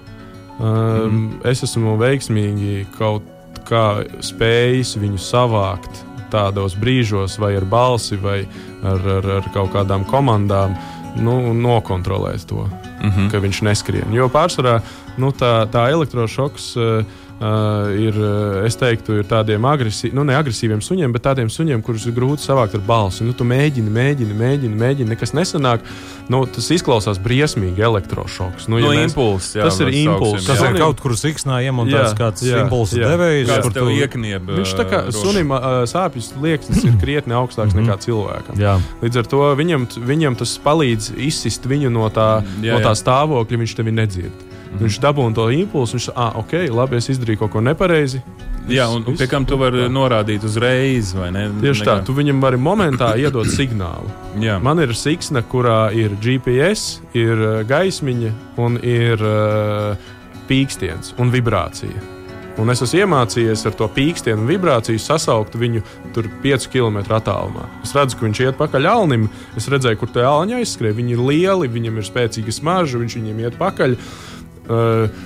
Um. 0.58 1.40
Es 1.44 1.62
esmu 1.66 1.96
veiksmīgi 2.00 2.87
kaut 2.96 3.26
kā 3.68 4.04
spējis 4.24 4.94
viņu 5.00 5.20
savākt 5.20 6.04
tādos 6.33 6.76
brīžos, 6.78 7.37
vai 7.38 7.54
ar 7.59 7.66
balsi, 7.68 8.16
vai 8.20 8.40
ar, 8.87 9.02
ar, 9.18 9.28
ar 9.38 9.50
kaut 9.54 9.72
kādām 9.74 10.07
komandām, 10.09 10.74
nu, 11.22 11.54
nokontrolēt 11.54 12.46
to, 12.48 12.66
mm 12.66 13.11
-hmm. 13.11 13.31
ka 13.31 13.38
viņš 13.38 13.62
neskrien. 13.62 14.12
Jo 14.12 14.28
pārsvarā 14.28 14.81
nu, 15.16 15.33
tā, 15.33 15.66
tā 15.70 15.90
elektrošoks. 15.90 16.76
Uh, 16.76 17.04
Uh, 17.37 17.90
ir, 18.01 18.16
es 18.64 18.79
teiktu, 18.81 19.18
ir 19.20 19.27
tādiem 19.29 19.64
agresī, 19.68 20.09
nu, 20.16 20.22
agresīviem 20.33 20.81
suņiem, 20.81 21.12
bet 21.12 21.27
tādiem 21.27 21.51
suņiem, 21.53 21.83
kurus 21.85 22.07
ir 22.09 22.14
grūti 22.16 22.46
savākt 22.46 22.79
ar 22.79 22.85
balsi. 22.87 23.27
Nu, 23.29 23.35
tu 23.37 23.44
mēģini, 23.44 23.92
mēģini, 23.92 24.37
mēģini, 24.38 24.79
mēģini 24.81 25.12
nekas 25.12 25.35
nesanāk. 25.37 25.85
Nu, 26.33 26.40
tas 26.49 26.70
izklausās 26.72 27.20
briesmīgi, 27.20 27.85
elektrošoks. 27.85 28.70
Nu, 28.72 28.81
ja 28.81 28.88
no 28.88 28.94
mēs, 28.96 29.11
impulss, 29.11 29.53
jā, 29.53 29.68
tas 29.68 29.83
ir 29.85 29.92
impulss. 30.01 30.49
Tas 30.49 30.64
ir 30.64 30.81
kaut 30.81 31.05
kur 31.05 31.12
siksnā 31.20 31.61
iemontēts 31.68 32.16
kāds 32.16 32.49
impulss 32.49 32.96
devējs, 32.96 33.53
kurš 33.53 33.77
tev 33.77 33.92
ieknieb. 33.92 34.49
Viņš 34.57 34.75
tā 34.81 34.88
kā 34.88 35.05
roši. 35.05 35.20
sunim 35.20 35.53
sāpjas 35.92 36.33
liekas 36.40 36.83
ir 36.88 36.96
krietni 37.03 37.37
augstāks 37.37 37.77
mm 37.77 37.83
-hmm. 37.83 37.92
nekā 37.92 38.01
cilvēkam. 38.09 38.64
Jā. 38.64 38.79
Līdz 39.05 39.22
ar 39.22 39.31
to 39.37 39.44
viņam, 39.61 39.87
viņam 40.09 40.40
tas 40.40 40.57
palīdz 40.64 41.12
izsist 41.20 41.68
viņu 41.68 41.92
no 41.92 42.09
tā, 42.09 42.40
jā, 42.64 42.72
no 42.72 42.81
tā 42.81 42.96
stāvokļa, 42.96 43.64
viņš 43.66 43.77
tevi 43.77 43.92
nedzird. 43.92 44.45
Mm. 44.66 44.83
Viņš 44.83 44.98
dabūja 45.02 45.35
to 45.37 45.46
impulsu, 45.55 45.96
viņš 45.96 46.09
ah, 46.14 46.35
ok, 46.42 46.59
labi, 46.74 46.98
es 47.00 47.11
izdarīju 47.14 47.44
kaut 47.44 47.55
ko 47.55 47.62
nepareizi. 47.64 48.22
Jā, 48.66 48.88
un 48.90 49.05
viss, 49.07 49.20
pie 49.20 49.29
kam 49.31 49.44
tu 49.46 49.59
vari 49.61 49.87
norādīt 49.92 50.42
uzreiz, 50.46 51.12
vai 51.14 51.31
ne? 51.35 51.46
Tieši 51.62 51.85
Nekā. 51.85 51.87
tā, 51.87 52.07
tu 52.07 52.16
viņam 52.16 52.42
vari 52.42 52.59
momentā 52.59 53.12
iedot 53.22 53.46
signālu. 53.46 54.11
Jā. 54.42 54.59
Man 54.62 54.83
ir 54.83 54.94
siksna, 54.98 55.44
kurā 55.46 55.87
ir 55.94 56.18
GPS, 56.22 56.98
ir 57.14 57.38
uh, 57.38 57.62
gaismiņa 57.68 58.35
un 58.62 58.81
ir 58.83 59.22
uh, 59.22 60.12
pīkstiens 60.50 61.14
un 61.22 61.31
vibrācija. 61.35 62.12
Un 62.57 62.72
es 62.72 62.81
esmu 62.81 63.02
iemācījies 63.02 63.66
ar 63.68 63.74
to 63.76 63.87
pīkstienu 63.92 64.40
un 64.40 64.46
vibrāciju 64.48 65.00
sasaukt 65.02 65.59
viņu 65.61 65.83
tur 66.16 66.24
5 66.40 66.70
km 66.72 67.02
attālumā. 67.05 67.66
Es 67.85 67.92
redzu, 67.92 68.16
ka 68.16 68.24
viņš 68.24 68.40
iet 68.46 68.57
pakaļ 68.57 68.88
alnim. 68.88 69.26
Es 69.61 69.68
redzēju, 69.68 70.00
kur 70.00 70.09
tie 70.14 70.24
alņi 70.24 70.62
aizskrēja. 70.62 70.96
Viņi 70.96 71.12
ir 71.18 71.20
lieli, 71.20 71.68
viņiem 71.68 72.00
ir 72.00 72.09
spēcīga 72.09 72.55
smarža, 72.57 73.02
viņš 73.02 73.18
viņiem 73.20 73.44
iet 73.44 73.61
pakaļ. 73.61 73.98
Uh, 73.98 74.36
Uh, 74.70 75.24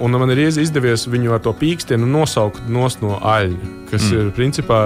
un 0.00 0.14
man 0.16 0.30
ir 0.32 0.46
izdevies 0.48 1.04
viņu 1.12 1.34
ar 1.36 1.42
to 1.44 1.52
pīkstienu 1.52 2.06
nosaukt 2.08 2.62
no 2.72 2.86
aļņa, 2.88 3.72
kas 3.90 4.06
mm. 4.06 4.14
ir 4.16 4.30
principā 4.32 4.78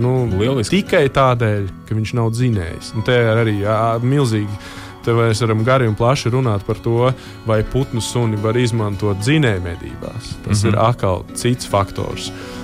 nu, 0.00 0.14
Lieliski. 0.40 0.80
tikai 0.80 1.10
tādēļ, 1.12 1.68
ka 1.84 1.98
viņš 1.98 2.14
nav 2.16 2.32
dzinējis. 2.32 2.94
Un 2.96 3.04
te 3.04 3.18
ir 3.20 3.42
arī 3.42 3.58
jā, 3.60 3.76
milzīgi. 4.00 4.62
Te 5.04 5.12
mēs 5.12 5.42
varam 5.44 5.60
gari 5.66 5.84
un 5.84 5.92
plaši 5.98 6.32
runāt 6.32 6.64
par 6.64 6.78
to, 6.80 7.10
vai 7.44 7.60
putnu 7.68 8.00
suni 8.00 8.40
var 8.40 8.56
izmantot 8.56 9.20
dzinējumedībās. 9.20 10.30
Tas 10.46 10.62
mm 10.62 10.70
-hmm. 10.70 10.72
ir 10.72 10.78
atkal 10.80 11.24
cits 11.36 11.68
faktors. 11.68 12.30
Uh, 12.30 12.63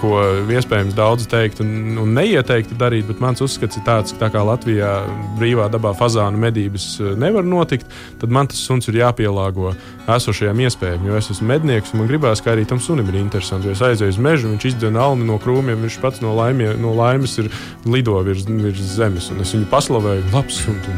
ko 0.00 0.20
iespējams 0.48 0.94
daudz 0.96 1.26
teikt 1.28 1.60
un, 1.60 1.98
un 2.00 2.14
neieteiktu 2.16 2.78
darīt, 2.80 3.06
bet 3.10 3.20
mans 3.20 3.42
uzskats 3.44 3.76
ir 3.76 3.84
tāds, 3.84 4.14
ka 4.14 4.24
tā 4.24 4.30
kā 4.32 4.44
Latvijā 4.46 4.92
brīvā 5.36 5.68
dabā 5.72 5.92
fazānu 5.98 6.40
medības 6.40 6.86
uh, 7.00 7.12
nevar 7.20 7.44
notikt, 7.44 7.90
tad 8.22 8.32
man 8.32 8.48
tas 8.48 8.62
suns 8.64 8.88
ir 8.88 9.00
jāpielāgo 9.02 9.74
esošajām 10.10 10.62
iespējām. 10.64 11.04
Jo 11.06 11.18
es 11.20 11.30
esmu 11.34 11.50
mednieks 11.52 11.92
un 11.92 12.02
man 12.02 12.08
gribās, 12.10 12.40
ka 12.42 12.54
arī 12.54 12.64
tam 12.68 12.80
sunim 12.82 13.08
ir 13.12 13.20
interesanti. 13.20 13.68
Jo 13.68 13.76
es 13.76 13.84
aizēju 13.84 14.16
uz 14.16 14.20
mežu, 14.22 14.50
viņš 14.54 14.68
izdzēra 14.72 15.04
alni 15.04 15.28
no 15.28 15.36
krūmiem, 15.42 15.84
viņš 15.84 16.00
pats 16.02 16.24
no, 16.24 16.32
laimie, 16.38 16.72
no 16.80 16.94
laimes 16.96 17.36
ir 17.42 17.50
lido 17.84 18.16
virs, 18.26 18.48
virs 18.48 18.96
zemes. 18.96 19.30
Es 19.40 19.54
viņu 19.56 19.68
paslavēju, 19.70 20.30
labs 20.32 20.62
suns. 20.64 20.88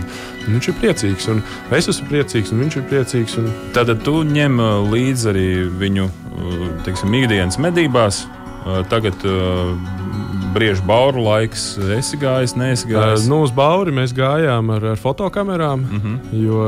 Un, 0.42 0.57
viņš 0.57 0.68
ir 0.72 0.78
priecīgs, 0.81 1.28
un 1.31 1.42
es 1.76 1.88
esmu 1.92 2.09
priecīgs, 2.11 2.52
un 2.55 2.64
viņš 2.64 2.78
ir 2.81 2.88
priecīgs. 2.90 3.38
Un... 3.42 3.50
Tad 3.76 3.92
tu 4.07 4.20
ņem 4.26 4.59
uh, 4.59 4.92
līdzi 4.92 5.31
arī 5.33 5.48
viņu 5.83 6.11
teiksim, 6.87 7.14
ikdienas 7.14 7.59
medībās. 7.62 8.24
Tagad 8.90 9.24
brīvs 10.53 10.83
bauru 10.87 11.23
laiks, 11.25 11.65
esi 11.97 12.19
gājis, 12.21 12.55
neesi 12.59 12.88
gājis. 12.91 13.27
Nu, 13.31 13.43
uz 13.47 13.53
bauri 13.55 13.95
mēs 13.95 14.12
gājām 14.17 14.73
ar, 14.75 14.85
ar 14.93 15.01
fotokamerām, 15.01 15.85
mhm. 15.87 16.15
-huh. 16.15 16.43
jo, 16.45 16.62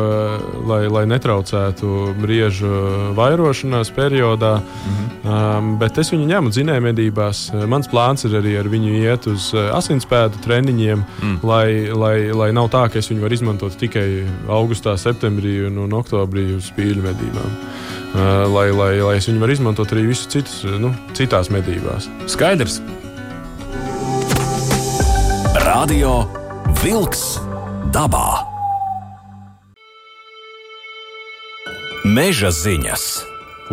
lai, 0.68 0.83
lai 0.88 1.05
netraucētu 1.11 2.14
briežu 2.20 2.70
vairošanās 3.18 3.92
periodā. 3.94 4.55
Uh 4.55 4.92
-huh. 5.25 5.59
um, 5.59 5.79
bet 5.79 5.99
es 5.99 6.12
viņu 6.12 6.27
ņemu 6.33 6.51
dzinējumedībās. 6.51 7.66
Mans 7.68 7.88
plāns 7.88 8.25
ir 8.25 8.40
arī 8.40 8.59
ar 8.61 8.68
viņu 8.68 8.94
iet 9.05 9.27
uz 9.27 9.53
asinspēdu 9.55 10.42
treniņiem, 10.44 11.05
mm. 11.23 11.38
lai, 11.42 11.90
lai, 11.92 12.33
lai 12.33 12.53
nav 12.53 12.68
tā, 12.68 12.88
ka 12.88 12.99
es 12.99 13.11
viņu 13.11 13.20
varu 13.20 13.35
izmantot 13.35 13.77
tikai 13.77 14.25
augustā, 14.49 14.97
septembrī 14.97 15.66
un, 15.66 15.79
un 15.79 15.92
oktobrī 15.92 16.57
uz 16.57 16.70
spīļu 16.73 17.03
medībām. 17.03 17.51
Lai, 18.55 18.70
lai, 18.70 19.01
lai 19.03 19.16
es 19.16 19.29
viņu 19.29 19.40
varētu 19.40 19.59
izmantot 19.59 19.92
arī 19.92 20.07
visu 20.07 20.29
citus, 20.31 20.62
nu, 20.79 20.94
citās 21.12 21.51
medībās. 21.51 22.09
Skaidrs. 22.27 22.81
Radio 25.74 26.20
Wolks 26.78 27.40
dabā. 27.90 28.44
Meža 32.06 32.52
ziņas. 32.54 33.06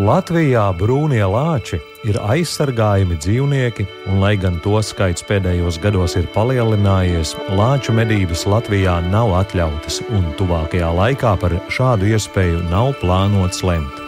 Latvijā 0.02 0.64
brūnie 0.80 1.22
lāči 1.30 1.78
ir 2.10 2.18
aizsargājami 2.26 3.20
dzīvnieki, 3.22 3.86
un, 4.10 4.18
lai 4.24 4.34
gan 4.42 4.58
to 4.66 4.82
skaits 4.82 5.22
pēdējos 5.30 5.78
gados 5.86 6.18
ir 6.18 6.26
palielinājies, 6.34 7.36
lāču 7.54 7.94
medības 7.94 8.48
Latvijā 8.50 8.98
nav 9.14 9.36
atļautas, 9.44 10.02
un 10.10 10.32
tuvākajā 10.42 10.90
laikā 11.04 11.38
par 11.38 11.60
šādu 11.70 12.16
iespēju 12.16 12.66
nav 12.74 12.96
plānots 13.04 13.62
lemt. 13.62 14.01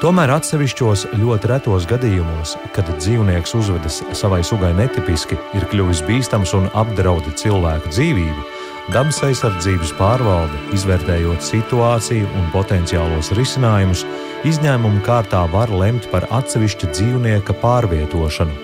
Tomēr 0.00 0.30
atsevišķos 0.32 1.02
ļoti 1.20 1.48
retos 1.50 1.84
gadījumos, 1.84 2.54
kad 2.72 2.88
dzīvnieks 2.88 3.52
uzvedas 3.58 3.98
savai 4.16 4.38
sugai 4.48 4.70
netipiski, 4.78 5.36
ir 5.52 5.66
kļuvis 5.68 6.00
bīstams 6.06 6.54
un 6.56 6.70
apdraud 6.72 7.26
cilvēku 7.36 7.92
dzīvību, 7.92 8.44
dabas 8.94 9.18
aizsardzības 9.28 9.92
pārvalde, 9.98 10.56
izvērtējot 10.72 11.44
situāciju 11.44 12.30
un 12.32 12.48
potenciālos 12.54 13.28
risinājumus, 13.36 14.06
izņēmumu 14.48 15.04
kārtā 15.04 15.42
var 15.52 15.68
lemt 15.68 16.08
par 16.14 16.24
atsevišķa 16.32 16.94
dzīvnieka 16.94 17.58
pārvietošanu. 17.60 18.56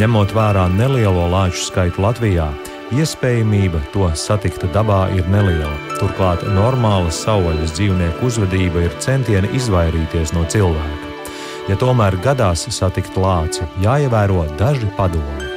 Ņemot 0.00 0.32
vērā 0.32 0.64
nelielo 0.72 1.28
lāču 1.28 1.60
skaitu 1.66 2.06
Latvijā, 2.06 2.48
iespējamība 2.96 3.84
to 3.92 4.08
satikt 4.16 4.64
dabā 4.72 5.10
ir 5.12 5.28
neliela. 5.28 5.87
Turklāt 5.98 6.44
normāla 6.54 7.10
savvaļas 7.14 7.74
dzīvnieku 7.74 8.26
uzvedība 8.28 8.86
ir 8.86 8.96
centieni 9.02 9.50
izvairīties 9.58 10.34
no 10.36 10.44
cilvēka. 10.46 11.14
Ja 11.68 11.76
tomēr 11.76 12.16
gadās 12.24 12.64
satikt 12.72 13.18
lāci, 13.18 13.66
jāievēro 13.84 14.46
daži 14.60 14.88
padomi. 14.96 15.52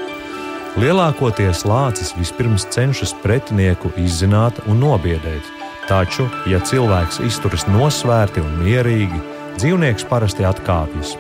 Lielākoties 0.82 1.66
lācis 1.68 2.14
vispirms 2.18 2.66
cenšas 2.74 3.14
pretinieku 3.24 3.92
izzināt 4.00 4.64
un 4.68 4.80
nobiedēt, 4.84 5.48
Taču, 5.92 6.28
ja 6.48 6.62
cilvēks 6.64 7.18
izturas 7.26 7.66
nosvērti 7.68 8.40
un 8.40 8.62
mierīgi, 8.62 9.18
dzīvnieks 9.58 10.06
parasti 10.08 10.46
atkāpjas. 10.48 11.16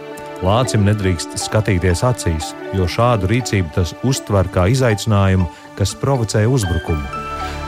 Lācim 0.45 0.85
nedrīkst 0.87 1.35
skatīties 1.41 2.05
acīs, 2.07 2.53
jo 2.77 2.87
šādu 2.89 3.29
rīcību 3.33 3.75
tas 3.75 3.91
uztver 4.07 4.49
kā 4.53 4.69
izaicinājumu, 4.71 5.49
kas 5.77 5.97
provocē 6.01 6.45
uzbrukumu. 6.49 7.20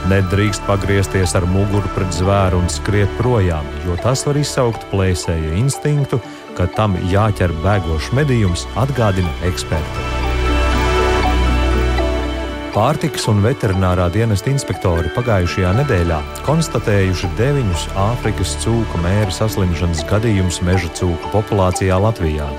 Nedrīkst 0.04 0.66
pagriezties 0.68 1.32
ar 1.38 1.46
muguru 1.48 1.88
pret 1.94 2.12
zvēru 2.12 2.58
un 2.60 2.66
skriet 2.68 3.12
projām, 3.16 3.64
jo 3.86 3.96
tas 4.02 4.26
var 4.28 4.36
izsaukt 4.36 4.84
plēsēja 4.90 5.54
instinktu, 5.56 6.18
ka 6.58 6.66
tam 6.76 6.98
jāķer 7.08 7.54
bēgošs 7.64 8.12
medījums, 8.12 8.66
atgādina 8.76 9.32
eksperti. 9.48 10.04
Pārtikas 12.74 13.24
un 13.30 13.40
veterinārā 13.40 14.08
dienesta 14.12 14.50
inspektori 14.50 15.08
pagājušajā 15.14 15.72
nedēļā 15.78 16.20
konstatējuši 16.44 17.30
deviņus 17.38 17.86
Āfrikas 18.10 18.56
cūku 18.64 19.00
mēra 19.06 19.30
saslimšanas 19.32 20.04
gadījumus 20.10 20.58
meža 20.66 20.90
cūku 20.98 21.30
populācijā 21.32 21.96
Latvijā. 22.02 22.50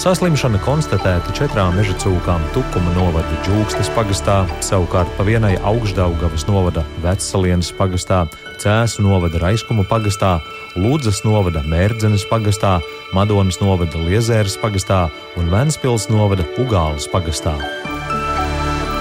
Saslimšana 0.00 0.56
konstatēta 0.64 1.32
četrām 1.36 1.74
meža 1.76 1.92
cūkām 2.00 2.40
Tukuma 2.54 2.94
novada 2.96 3.34
Džūkstes 3.44 3.90
pagastā, 3.92 4.38
savukārt 4.64 5.10
pa 5.18 5.26
vienai 5.28 5.58
Augstdaugavas 5.60 6.46
novada 6.48 6.86
Vecsalienas 7.04 7.68
pagastā, 7.76 8.22
Cēsu 8.62 9.04
novada 9.04 9.42
Raiskuma 9.42 9.84
pagastā, 9.84 10.38
Lūdzas 10.80 11.20
novada 11.26 11.60
Mērdzenes 11.68 12.24
pagastā, 12.32 12.78
Madonas 13.12 13.60
novada 13.60 14.00
Liezēras 14.00 14.56
pagastā 14.62 15.02
un 15.36 15.52
Ventspils 15.52 16.08
novada 16.08 16.48
Ugāles 16.56 17.04
pagastā. 17.12 17.52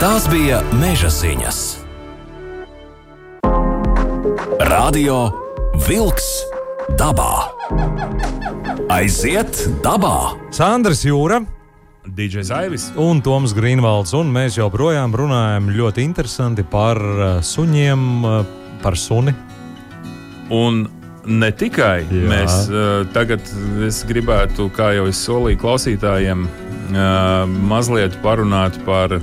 Tās 0.03 0.27
bija 0.27 0.59
meža 0.83 1.07
ziņas. 1.15 1.61
Radio 4.67 5.29
Wolks 5.87 6.27
dabā. 6.99 7.47
Aiziet 8.89 9.53
dabā! 9.85 10.33
Sandrs 10.49 11.03
Jūra. 11.05 11.43
DJs 12.09 12.49
Aivis. 12.57 12.87
Un 12.97 13.19
Toms 13.21 13.51
Grīnvalds, 13.53 14.15
un 14.17 14.31
mēs 14.33 14.55
joprojām 14.57 15.13
runājam 15.13 15.67
ļoti 15.75 16.01
interesanti 16.01 16.65
par 16.65 16.97
uh, 16.97 17.27
suņiem, 17.45 18.07
uh, 18.25 18.39
par 18.81 18.97
suni. 18.97 19.35
Un 20.57 20.81
ne 21.29 21.51
tikai 21.53 22.01
Jā. 22.07 22.23
mēs 22.31 22.57
uh, 22.73 23.05
tagad, 23.13 23.45
es 23.85 24.01
gribētu, 24.09 24.71
kā 24.73 24.89
jau 24.97 25.05
es 25.11 25.21
solīju 25.21 25.61
klausītājiem, 25.61 26.47
uh, 26.49 27.45
mazliet 27.69 28.17
parunāt 28.25 28.81
par 28.89 29.19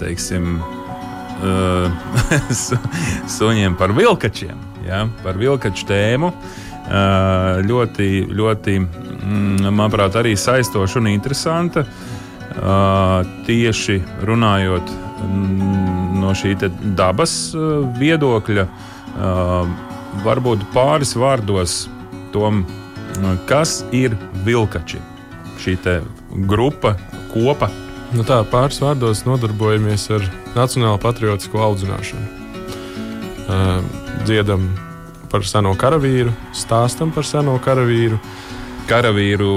teiksim, 0.00 0.58
su, 2.64 2.76
suņiem 3.28 3.74
par 3.78 3.94
vilkačiem. 3.94 4.58
Ja, 4.86 5.04
par 5.22 5.38
vilkaču 5.38 5.86
tēmu. 5.88 6.30
Ļoti, 6.84 8.08
ļoti, 8.28 8.74
mm, 8.80 9.70
manuprāt, 9.72 10.18
arī 10.20 10.34
saistoša 10.36 11.00
un 11.00 11.08
interesanta. 11.14 11.84
Tieši 13.46 13.96
runājot 14.28 14.92
mm, 15.24 16.18
no 16.20 16.34
šī 16.36 16.52
dabas 16.98 17.32
viedokļa, 17.98 18.66
varbūt 20.26 20.68
pāris 20.74 21.14
vārdos 21.16 21.78
tom, 22.36 22.66
kas 23.48 23.80
ir 23.96 24.18
vilkači. 24.44 25.00
Šī 25.64 25.78
grupa, 26.50 26.94
kopa, 27.32 27.70
Nu 28.14 28.22
tā, 28.22 28.36
pāris 28.46 28.78
vārdos 28.78 29.24
nodarbojamies 29.26 30.04
ar 30.14 30.26
nacionālo 30.54 31.00
patriotisko 31.02 31.58
audzināšanu. 31.64 32.26
Uh, 33.44 33.80
dziedam 34.22 34.68
par 35.34 35.46
seno 35.50 35.72
karavīru, 35.74 36.30
stāstam 36.54 37.10
par 37.14 37.26
seno 37.26 37.56
karavīru. 37.62 38.20
Karavīru 38.84 39.48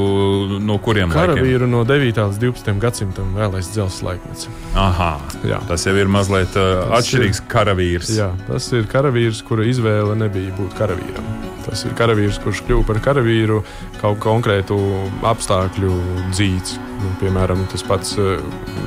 no 0.64 0.78
kuriem 0.80 1.12
karavīru 1.12 1.66
laikiem? 1.68 1.74
no 1.74 1.82
9. 1.86 2.22
līdz 2.32 2.40
12. 2.42 2.78
gadsimtam 2.82 3.34
vēlēs 3.36 3.70
dzelzceļa 3.74 4.08
laikmets. 4.08 4.48
Aha, 4.80 5.10
jā. 5.46 5.60
tas 5.68 5.84
jau 5.86 5.94
ir 6.00 6.10
mazliet 6.10 6.56
uh, 6.58 6.88
atšķirīgs 6.98 7.44
ir, 7.44 7.50
karavīrs. 7.52 8.14
Jā, 8.16 8.32
tas 8.48 8.72
ir 8.74 8.88
karavīrs, 8.90 9.44
kura 9.46 9.68
izvēle 9.68 10.16
nebija 10.18 10.56
būt 10.58 10.80
karavīram. 10.80 11.28
Tas 11.68 11.84
ir 11.84 11.94
karavīrs, 12.00 12.40
kurš 12.40 12.64
kļuva 12.64 12.88
par 12.88 13.02
karavīru 13.04 13.60
kaut 14.00 14.22
konkrētu 14.24 14.80
apstākļu 15.28 15.92
dzīves. 16.32 16.78
Nu, 17.04 17.12
piemēram, 17.20 17.68
tas 17.70 17.84
pats 17.86 18.16
eh, 18.18 18.40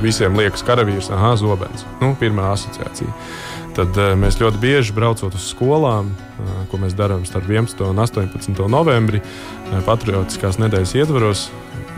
visiem 0.03 0.35
liekas 0.41 0.65
karavīrs, 0.67 1.13
ah, 1.15 1.29
zobens. 1.39 1.85
Nu, 2.01 2.15
pirmā 2.19 2.49
asociācija. 2.57 3.13
Tad 3.77 3.97
uh, 3.99 4.13
mēs 4.19 4.41
ļoti 4.41 4.59
bieži 4.63 4.95
braucot 4.97 5.35
uz 5.37 5.51
skolām, 5.53 6.11
uh, 6.11 6.51
ko 6.71 6.81
mēs 6.83 6.97
darām 6.99 7.23
starp 7.29 7.47
11. 7.51 7.85
un 7.87 8.03
18. 8.03 8.59
novembri, 8.73 9.23
uh, 9.23 9.79
patriotiskās 9.87 10.59
nedēļas 10.63 10.97
ietvaros, 10.99 11.47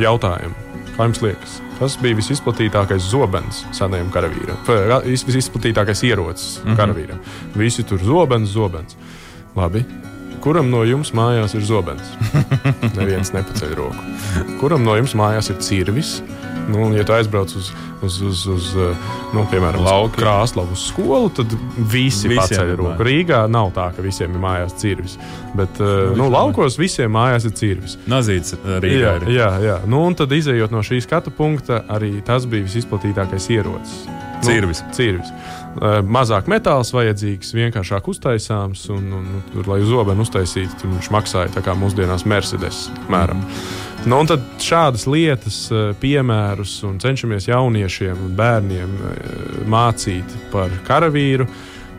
jautājam, 0.02 0.54
kā 0.92 1.08
jums 1.08 1.22
liekas, 1.24 1.56
kas 1.78 1.96
bija 2.02 2.18
visizplatītākais 2.20 3.08
zobens 3.08 3.64
senajam 3.72 4.12
karavīram, 4.12 4.61
visizplatītākais 5.08 6.04
ierocis 6.11 6.61
mm 6.61 6.70
-hmm. 6.70 6.76
karavīram? 6.76 7.24
Visi 7.56 7.82
tur 7.82 7.98
zobens, 8.04 8.52
zobens. 8.52 8.96
Labi, 9.56 9.85
Kuram 10.42 10.72
no 10.72 10.80
jums 10.82 11.12
mājās 11.14 11.52
ir 11.54 11.62
zobens? 11.62 12.02
Neviens 12.98 13.30
nepaceļ 13.30 13.74
roku. 13.78 14.00
Kuram 14.58 14.82
no 14.82 14.96
jums 14.98 15.14
mājās 15.14 15.52
ir 15.52 15.61
cirvis? 15.62 16.16
Nu, 16.70 16.90
ja 16.94 17.05
tu 17.07 17.14
aizbrauc 17.16 17.53
uz, 17.59 17.70
uz, 18.03 18.18
uz, 18.22 18.44
uz 18.46 18.68
nu, 19.35 19.44
piemēram, 19.51 19.87
Krāslavu 20.14 20.77
skolu, 20.79 21.31
tad 21.35 21.55
visi 21.90 22.31
paceļ 22.33 22.75
roku. 22.79 23.07
Rīgā 23.07 23.42
nav 23.51 23.72
tā, 23.77 23.88
ka 23.96 24.05
visiem 24.05 24.37
ir 24.37 24.42
mājās 24.42 24.77
cirvis. 24.81 25.18
Bet 25.59 25.81
uh, 25.83 26.12
nu, 26.18 26.29
laukos 26.33 26.79
visiem 26.81 27.12
mājās 27.14 27.48
ir 27.48 27.57
cirvis. 27.59 27.98
Nazīts 28.11 28.57
Rīgā. 28.62 29.16
Jā, 29.27 29.37
jā, 29.37 29.53
jā. 29.66 29.79
Nu, 29.90 30.05
un 30.09 30.18
tad 30.18 30.33
izējot 30.37 30.75
no 30.75 30.85
šīs 30.87 31.09
skatu 31.09 31.35
punkta, 31.35 31.83
arī 31.92 32.16
tas 32.27 32.46
bija 32.48 32.68
visizplatītākais 32.68 33.51
ierocis. 33.53 34.05
Nu, 34.42 34.51
cirvis. 34.96 35.31
Cirvis. 35.72 36.08
Mazāk 36.12 36.48
metāls 36.50 36.92
vajadzīgs, 36.92 37.54
vienkāršāk 37.56 38.08
uztaisāms, 38.08 38.88
un, 38.92 39.06
un, 39.12 39.24
un 39.24 39.42
tur, 39.52 39.66
lai 39.70 39.80
zobenu 39.82 40.22
uztaisītu, 40.22 40.88
viņš 40.88 41.11
maksāja 41.11 41.52
tā 41.54 41.62
kā 41.64 41.74
mūsdienās 41.74 42.26
Mercedes. 42.26 42.90
Mēram. 43.08 43.42
Nu, 44.04 44.18
un 44.18 44.26
tad 44.26 44.42
šādas 44.61 45.06
lietas, 45.06 45.68
piemērus, 46.02 46.80
un 46.88 46.98
cenšamies 47.02 47.46
jauniešiem 47.48 48.18
un 48.18 48.32
bērniem 48.37 48.96
mācīt 49.70 50.26
par 50.52 50.70
karavīru. 50.87 51.46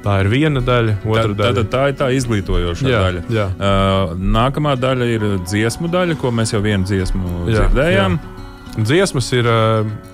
Tā 0.04 0.18
ir 0.20 0.28
viena 0.28 0.60
daļa, 0.60 0.98
otra 1.08 1.30
tā, 1.30 1.36
daļa. 1.40 1.62
Tā, 1.64 1.70
tā 1.72 1.84
ir 1.88 1.94
tā 2.02 2.08
izglītojoša 2.12 2.90
jā, 2.92 3.04
daļa. 3.06 3.22
Jā. 3.32 3.46
Uh, 3.56 4.18
nākamā 4.20 4.76
daļa 4.76 5.08
ir 5.14 5.28
dziesmu 5.46 5.88
daļa, 5.88 6.18
ko 6.20 6.34
mēs 6.36 6.52
jau 6.52 6.60
vienu 6.64 6.84
dziesmu 6.84 7.46
jā, 7.48 7.62
dzirdējām. 7.62 8.18
Jā. 8.20 8.84
Dziesmas 8.84 9.30
ir 9.38 9.48
uh, 9.48 9.88
Eh, 9.88 10.13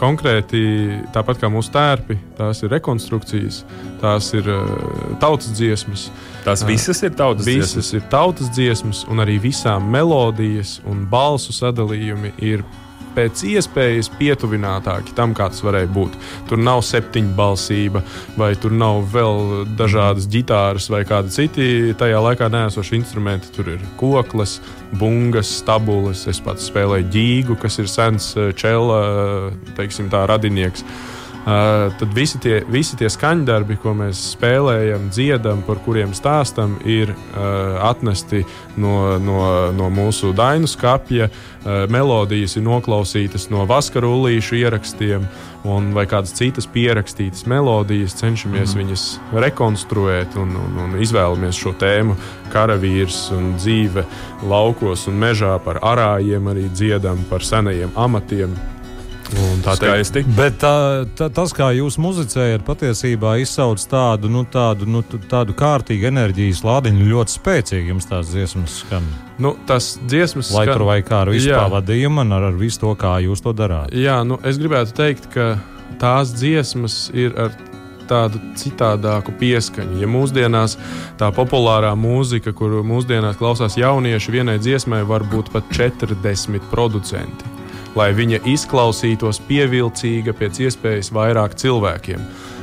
konkrēti, 0.00 0.60
tāpat 1.14 1.40
kā 1.40 1.50
mūsu 1.52 1.72
tērpi, 1.74 2.16
tās 2.38 2.62
ir 2.64 2.72
rekonstrukcijas, 2.72 3.62
tās 4.02 4.32
ir 4.36 4.48
uh, 4.52 4.66
tautas 5.22 5.52
dziesmas. 5.58 6.08
Tās 6.46 6.64
eh, 6.64 6.70
visas 6.72 7.02
ir 7.06 7.14
tautas 7.18 7.46
visas 7.46 7.74
dziesmas. 7.76 7.92
ir 7.94 8.04
tautas 8.12 8.52
dziesmas, 8.54 9.04
un 9.10 9.24
arī 9.24 9.38
visām 9.42 9.88
melodijas 9.92 10.78
un 10.88 11.04
balsu 11.10 11.54
sadalījumi 11.56 12.34
ir 12.42 12.64
pēc 13.16 13.42
iespējas 13.52 14.10
pietuvinātāki 14.18 15.14
tam, 15.16 15.34
kā 15.36 15.48
tas 15.52 15.62
varēja 15.64 15.90
būt. 15.94 16.16
Tur 16.48 16.60
nav 16.62 16.82
septiņbalsība, 16.86 18.02
vai 18.38 18.52
tur 18.60 18.74
nav 18.76 19.02
vēl 19.12 19.68
dažādas 19.78 20.28
ģitāras 20.32 20.88
vai 20.92 21.04
kādi 21.08 21.34
citi 21.34 21.68
tajā 21.98 22.22
laikā 22.24 22.50
nēsoši 22.52 22.98
instrumenti. 23.00 23.52
Tur 23.54 23.74
ir 23.74 23.84
koklis, 24.00 24.58
bungas, 25.00 25.50
stabules. 25.60 26.26
Es 26.30 26.42
pats 26.44 26.68
spēlēju 26.70 27.10
ģīgu, 27.14 27.60
kas 27.62 27.78
ir 27.82 27.90
sens 27.90 28.32
eh, 28.36 28.52
čela, 28.56 29.00
teiksim, 29.78 30.10
tā 30.12 30.26
radinieks. 30.28 30.84
Uh, 31.38 31.94
tad 31.96 32.10
visi 32.12 32.36
tie, 32.42 32.58
visi 32.68 32.96
tie 32.98 33.08
skaņdarbi, 33.08 33.78
ko 33.80 33.94
mēs 33.96 34.20
spēlējam, 34.34 35.06
dziedam, 35.14 35.62
par 35.64 35.78
kuriem 35.80 36.10
stāstam, 36.12 36.74
ir 36.84 37.14
uh, 37.14 37.78
atnesti 37.88 38.42
no, 38.76 39.16
no, 39.22 39.38
no 39.72 39.88
mūsu 39.94 40.34
dainu 40.36 40.68
skapja. 40.68 41.30
Uh, 41.58 41.86
melodijas 41.88 42.58
ir 42.58 42.66
noklausītas 42.66 43.48
no 43.54 43.64
vaskarullīšu 43.70 44.58
ierakstiem 44.60 45.24
un 45.68 45.90
vai 45.96 46.04
kādas 46.10 46.34
citas 46.36 46.68
pierakstītas 46.70 47.46
melodijas. 47.48 48.18
Cenšamies 48.18 48.74
mm. 48.74 48.82
viņas 48.82 49.06
rekonstruēt 49.46 50.36
un, 50.40 50.52
un, 50.58 50.80
un 50.84 50.96
izvēlamies 51.00 51.58
šo 51.58 51.72
tēmu. 51.80 52.16
Karavīrs 52.52 53.28
un 53.36 53.54
dzīve 53.56 54.04
laukos 54.48 55.06
un 55.08 55.20
mežā 55.22 55.54
par 55.64 55.80
arājiem 55.84 56.50
arī 56.52 56.68
dziedam, 56.72 57.24
par 57.30 57.46
senajiem 57.46 57.94
amatiem 57.96 58.56
Un 59.36 59.60
tā 59.60 59.74
skaisti. 59.76 60.22
Bet 60.36 60.56
tā, 60.62 61.04
tā, 61.18 61.28
tas, 61.34 61.52
kā 61.56 61.68
jūs 61.76 61.98
muzicējat, 62.00 62.64
patiesībā 62.64 63.34
izsauc 63.42 63.82
tādu, 63.90 64.30
nu, 64.32 64.44
tādu, 64.48 64.88
nu, 64.88 65.02
tādu 65.04 65.56
kārtīgu 65.58 66.08
enerģijas 66.08 66.62
lādiņu, 66.64 67.08
ļoti 67.12 67.36
spēcīgi 67.36 67.92
jums 67.92 68.08
tās 68.08 68.32
dziesmas 68.32 68.78
skan. 68.84 69.08
Nu, 69.42 69.54
tas 69.68 69.96
dziesmas 70.00 70.48
skan... 70.52 70.72
tur 70.72 70.86
vai 70.88 71.00
kā 71.06 71.24
ar 71.26 71.32
visu 71.34 71.52
pavadījumu 71.52 72.24
un 72.24 72.36
ar, 72.38 72.48
ar 72.50 72.56
visu 72.58 72.86
to, 72.86 72.94
kā 72.98 73.18
jūs 73.24 73.44
to 73.44 73.52
darāt. 73.56 73.92
Jā, 73.92 74.22
nu, 74.24 74.40
es 74.48 74.60
gribētu 74.60 74.96
teikt, 74.96 75.28
ka 75.34 75.50
tās 76.00 76.32
dziesmas 76.38 77.08
ir 77.12 77.36
ar 77.36 77.52
tādu 78.08 78.40
citādāku 78.56 79.34
pieskaņu. 79.36 79.98
Ja 80.00 80.08
mūsdienās 80.08 80.78
tā 81.20 81.28
populārā 81.36 81.92
mūzika, 82.00 82.56
kuru 82.56 82.80
mūsdienās 82.88 83.36
klausās 83.36 83.76
jaunieši, 83.76 84.32
vienai 84.38 84.56
dziesmai 84.62 85.04
var 85.04 85.28
būt 85.28 85.52
pat 85.52 85.68
40 85.76 86.72
producenti 86.72 87.57
lai 87.98 88.12
viņa 88.14 88.42
izklausītos 88.48 89.40
pievilcīga 89.48 90.34
pēc 90.38 90.62
iespējas 90.68 91.12
vairāk 91.14 91.56
cilvēkiem. 91.58 92.22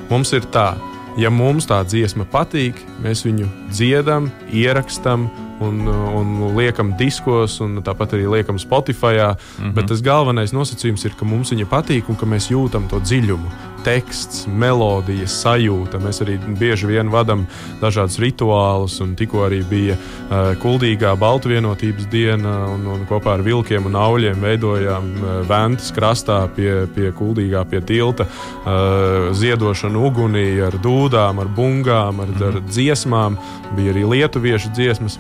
Mums 0.09 0.31
ir 0.37 0.47
tā, 0.53 0.73
ja 1.19 1.31
mums 1.33 1.67
tā 1.69 1.81
dziesma 1.87 2.27
patīk, 2.31 2.79
mēs 3.03 3.25
viņu 3.27 3.49
dziedam, 3.73 4.29
ierakstām 4.53 5.27
un, 5.65 5.85
un 5.87 6.33
liekam 6.57 6.93
diskos, 6.99 7.59
un 7.63 7.79
tāpat 7.83 8.17
arī 8.17 8.27
liekam 8.37 8.59
Spotify. 8.61 9.15
Mm 9.19 9.35
-hmm. 9.35 9.73
Bet 9.73 9.87
tas 9.87 10.01
galvenais 10.01 10.53
nosacījums 10.53 11.05
ir, 11.05 11.15
ka 11.19 11.25
mums 11.25 11.51
viņa 11.51 11.65
patīk 11.65 12.09
un 12.09 12.15
ka 12.15 12.25
mēs 12.25 12.51
jūtam 12.51 12.89
to 12.89 12.99
dziļumu 12.99 13.74
teksts, 13.85 14.45
melodija, 14.49 15.27
sajūta. 15.29 15.99
Mēs 16.01 16.21
arī 16.25 16.37
bieži 16.59 16.89
vien 16.89 17.11
vadām 17.13 17.45
dažādus 17.81 18.17
rituālus, 18.23 18.97
un 19.03 19.13
tikko 19.17 19.45
arī 19.47 19.61
bija 19.69 19.97
uh, 19.97 20.53
kuldīgā 20.61 21.13
Baltu 21.21 21.51
vienotības 21.53 22.09
diena, 22.11 22.55
un, 22.73 22.87
un 22.95 23.05
kopā 23.09 23.35
ar 23.37 23.45
vilkiem 23.45 23.85
un 23.89 23.97
auļiem 23.99 24.41
veidojām 24.41 25.11
uh, 25.19 25.35
Ventas 25.49 25.91
krastā 25.95 26.41
pie, 26.55 26.85
pie 26.95 27.11
kuldīgā, 27.15 27.65
pie 27.69 27.83
tilta, 27.85 28.25
uh, 28.25 29.29
ziedošanu 29.37 30.05
ugunī 30.09 30.47
ar 30.65 30.79
dūdām, 30.81 31.43
ar 31.43 31.53
bungām, 31.55 32.23
ar, 32.25 32.33
ar 32.41 32.59
mhm. 32.59 32.73
dziesmām. 32.73 33.39
Bija 33.75 33.93
arī 33.95 34.05
lietuviešu 34.07 34.71
dziesmas, 34.75 35.17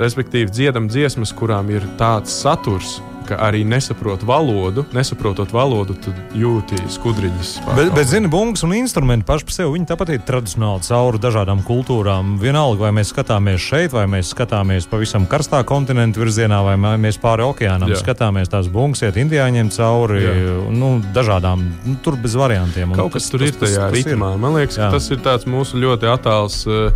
respektīvi 0.00 0.52
dziedam 0.52 0.88
dziesmas, 0.90 1.34
kurām 1.36 1.68
ir 1.72 1.84
tāds 2.00 2.32
saturs, 2.42 2.98
ka 3.28 3.38
arī 3.46 3.64
nesaprot 3.68 4.22
valodu, 4.26 4.84
nesaprotot 4.94 5.52
valodu, 5.54 5.96
tad 6.04 6.36
jūti 6.36 6.78
skudriņas. 6.94 7.54
Bet, 7.74 7.92
bet 7.96 8.10
zini, 8.10 8.30
bungas 8.30 8.64
un 8.66 8.74
instrumenti 8.76 9.26
paši 9.28 9.48
par 9.48 9.56
sevi, 9.56 9.84
tāpat 9.88 10.14
ir 10.14 10.24
tradicionāli 10.26 10.84
cauri 10.86 11.20
dažādām 11.22 11.64
kultūrām. 11.66 12.36
Vienalga, 12.42 12.86
vai 12.86 12.92
mēs 13.00 13.12
skatāmies 13.14 13.64
šeit, 13.64 13.94
vai 13.96 14.06
mēs 14.10 14.32
skatāmies 14.34 14.88
pavisam 14.90 15.28
karstā 15.30 15.64
kontinentu 15.68 16.24
virzienā, 16.24 16.60
vai 16.66 16.76
mēs 17.00 17.18
pāri 17.22 17.46
okeānam 17.46 17.92
Jā. 17.92 18.00
skatāmies 18.02 18.52
tās 18.52 18.70
bungas, 18.72 19.04
iet 19.06 19.18
indiāņiem 19.20 19.72
cauri, 19.74 20.22
Jā. 20.24 20.58
nu, 20.74 20.94
dažādām, 21.16 21.64
nu, 21.84 21.96
tur 22.04 22.18
bez 22.20 22.36
variantiem. 22.38 22.94
Kaut 22.96 23.16
kas 23.16 23.26
tas, 23.26 23.34
tur 23.34 23.44
tas, 23.44 23.52
ir 23.52 23.60
tajā 23.64 23.88
tas, 23.88 23.98
ritmā. 23.98 24.34
Ir. 24.34 24.44
Man 24.44 24.58
liekas, 24.60 24.80
Jā. 24.80 24.92
tas 24.94 25.10
ir 25.10 25.22
tāds 25.24 25.48
mūsu 25.50 25.80
ļoti 25.82 26.10
attāls. 26.12 26.62
Uh, 26.68 26.84
Eh, 26.84 26.92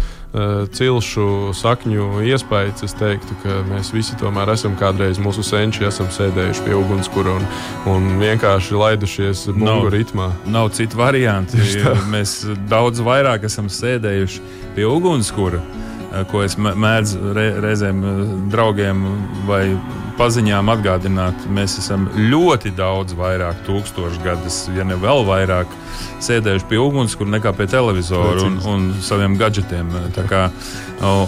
cilšu 0.77 1.55
sakņu 1.57 2.21
iespējas. 2.29 2.85
Es 2.85 2.95
teiktu, 2.99 3.37
ka 3.43 3.63
mēs 3.71 3.93
visi 3.95 4.17
tomēr 4.21 4.53
esam 4.53 4.77
kādreiz 4.79 5.21
mūsu 5.23 5.45
senči, 5.47 5.87
esam 5.89 6.11
sēdējuši 6.13 6.67
pie 6.67 6.77
ugunskura 6.77 7.39
un, 7.39 7.47
un 7.89 8.09
vienkārši 8.21 8.77
laidušies 8.77 9.47
mūža 9.57 9.93
ritmā. 9.95 10.31
Nav 10.47 10.73
citu 10.77 11.01
variantu. 11.01 11.61
mēs 12.13 12.43
daudz 12.69 13.01
vairāk 13.05 13.49
esam 13.49 13.71
sēdējuši 13.73 14.45
pie 14.77 14.85
ugunskura 14.89 15.63
eh, 15.63 15.98
ko 16.31 16.43
es 16.45 16.57
mēdzu 16.59 17.33
re, 17.37 17.49
reizēm 17.63 18.05
eh, 18.05 18.21
draugiem 18.53 19.05
vai 19.49 19.63
paziņām 20.19 20.71
atgādināt. 20.73 21.47
Mēs 21.55 21.77
esam 21.83 22.09
ļoti 22.17 22.73
daudz 22.77 23.15
vairāk, 23.19 23.61
tūkstošu 23.69 24.23
gadus, 24.25 24.65
ja 24.75 24.87
ne 24.89 24.97
vēl 24.99 25.23
vairāk, 25.29 25.71
sēdējuši 26.25 26.67
pie 26.71 26.81
ugunskura 26.83 27.37
nekā 27.37 27.53
pie 27.55 27.69
televizora 27.71 28.49
un, 28.49 28.59
un 28.67 28.89
saviem 29.05 29.37
gadgetiem. 29.39 29.93
Kā, 30.29 30.49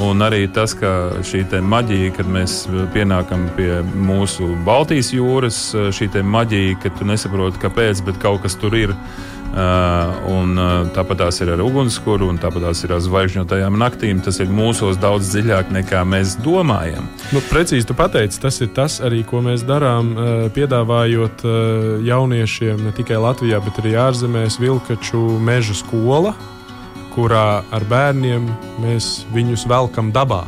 un 0.08 0.26
arī 0.26 0.42
tas, 0.54 0.74
ka 0.78 1.22
šī 1.26 1.44
maģija, 1.62 2.14
kad 2.18 2.30
mēs 2.30 2.64
pienākam 2.94 3.46
pie 3.58 3.82
mūsu 3.94 4.50
Baltijas 4.66 5.12
jūras, 5.14 5.62
šī 5.94 6.10
maģija, 6.26 6.80
ka 6.82 6.94
tu 6.98 7.06
nesaproti, 7.06 7.62
kāpēc, 7.62 8.02
bet 8.08 8.18
kaut 8.22 8.42
kas 8.46 8.58
tur 8.58 8.74
ir. 8.78 8.96
Uh, 9.50 10.12
un, 10.30 10.52
uh, 10.54 10.84
tāpat 10.94 11.24
tās 11.24 11.40
ir 11.42 11.48
ar 11.50 11.60
ugunskura, 11.64 12.22
un 12.30 12.36
tāpat 12.38 12.68
tās 12.68 12.84
ir 12.86 12.92
ar 12.94 13.00
zvaigžņotajām 13.02 13.78
naktīm. 13.82 14.20
Tas 14.22 14.38
ir 14.38 14.52
mūsos 14.54 15.00
daudz 15.02 15.32
dziļāk 15.32 15.72
nekā 15.74 16.04
mēs 16.06 16.36
domājam. 16.44 17.08
Nu, 17.34 17.42
precīzi, 17.50 17.88
tu 17.88 17.96
pateici, 17.98 18.38
tas 18.44 18.60
ir 18.62 18.70
tas 18.76 19.00
arī, 19.02 19.24
ko 19.26 19.42
mēs 19.42 19.66
darām, 19.66 20.12
uh, 20.14 20.46
piedāvājot 20.54 21.42
jauniešiem 22.06 22.86
ne 22.86 22.94
tikai 22.94 23.18
Latvijā, 23.18 23.58
bet 23.64 23.82
arī 23.82 23.96
ārzemēs 23.98 24.60
Vilkaču 24.62 25.24
meža 25.42 25.74
skola, 25.82 26.36
kurā 27.16 27.64
ar 27.74 27.90
bērniem 27.90 28.46
mēs 28.86 29.12
viņus 29.34 29.66
velkam 29.70 30.14
dabā. 30.14 30.44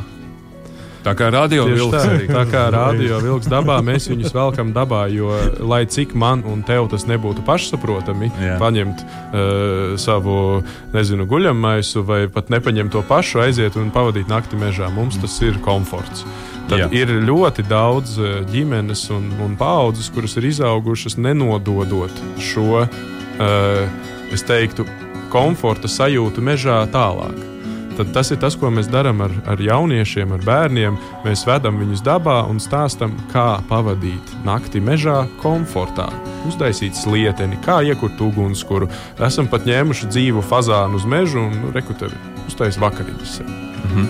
Tā 1.03 1.11
kā 1.19 1.27
radio 1.33 1.65
vilks, 1.67 1.91
tā, 1.91 2.15
tā 2.29 2.43
kā 2.47 2.61
radio 2.71 3.17
vilks 3.23 3.49
dabā, 3.51 3.81
mēs 3.83 4.07
viņus 4.07 4.31
velkam 4.35 4.71
dabā. 4.75 5.03
Jo, 5.11 5.33
lai 5.59 5.83
cik 5.89 6.15
man 6.15 6.45
un 6.47 6.63
tev 6.63 6.87
tas 6.93 7.03
nebūtu 7.09 7.43
pašsaprotami, 7.47 8.31
Jā. 8.39 8.55
paņemt 8.61 9.03
uh, 9.03 9.97
savu 9.99 10.63
nezinu, 10.95 11.27
guļamaisu 11.27 12.05
vai 12.07 12.21
pat 12.31 12.53
nepaņemt 12.53 12.95
to 12.95 13.03
pašu, 13.09 13.43
aiziet 13.43 13.75
un 13.79 13.91
pavadīt 13.91 14.31
nakti 14.31 14.59
mežā, 14.59 14.87
mums 14.95 15.19
tas 15.19 15.35
ir 15.43 15.59
komforts. 15.65 16.23
Tad 16.71 16.85
Jā. 16.85 16.89
ir 16.95 17.11
ļoti 17.27 17.65
daudz 17.67 18.15
eh, 18.23 18.35
ģimenes 18.47 19.01
un, 19.11 19.25
un 19.43 19.57
paudzes, 19.59 20.07
kuras 20.15 20.37
ir 20.39 20.47
izaugušas 20.47 21.19
nenododot 21.19 22.23
šo, 22.39 22.85
uh, 22.87 24.05
es 24.31 24.47
teiktu, 24.47 24.87
komforta 25.33 25.91
sajūtu 25.91 26.45
mežā 26.45 26.79
tālāk 26.93 27.52
tad 27.97 28.11
tas 28.15 28.31
ir 28.33 28.39
tas, 28.41 28.55
ko 28.59 28.69
mēs 28.73 28.89
darām 28.91 29.21
ar, 29.25 29.33
ar 29.49 29.61
jauniešiem, 29.61 30.33
ar 30.35 30.43
bērniem. 30.45 30.97
Mēs 31.25 31.45
vedam 31.47 31.79
viņus 31.81 32.03
dabā 32.05 32.41
un 32.49 32.61
stāstam, 32.63 33.15
kā 33.33 33.61
pavadīt 33.69 34.33
nakti 34.45 34.81
mežā, 34.83 35.23
komfortā, 35.41 36.09
uztaisīt 36.49 36.97
slieteni, 36.97 37.59
kā 37.65 37.81
iekurt 37.85 38.21
ugunskura. 38.21 38.89
Esam 39.23 39.49
pat 39.51 39.67
ņēmuši 39.69 40.11
dzīvu 40.11 40.43
fazānu 40.49 40.99
uz 41.01 41.07
mežu 41.09 41.45
un 41.47 41.57
nu, 41.65 41.73
rekutevi 41.75 42.17
uztaisīt 42.47 42.81
vakariņas. 42.81 43.39
Mm 43.43 43.89
-hmm. 43.93 44.07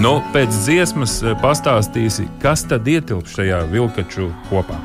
nu, 0.00 0.22
pēc 0.32 0.50
dziesmas 0.64 1.22
eh, 1.22 1.36
pastāstīsi, 1.42 2.28
kas 2.42 2.64
tad 2.68 2.88
ietilpst 2.88 3.36
šajā 3.36 3.64
vilkaču 3.70 4.30
kopā. 4.50 4.78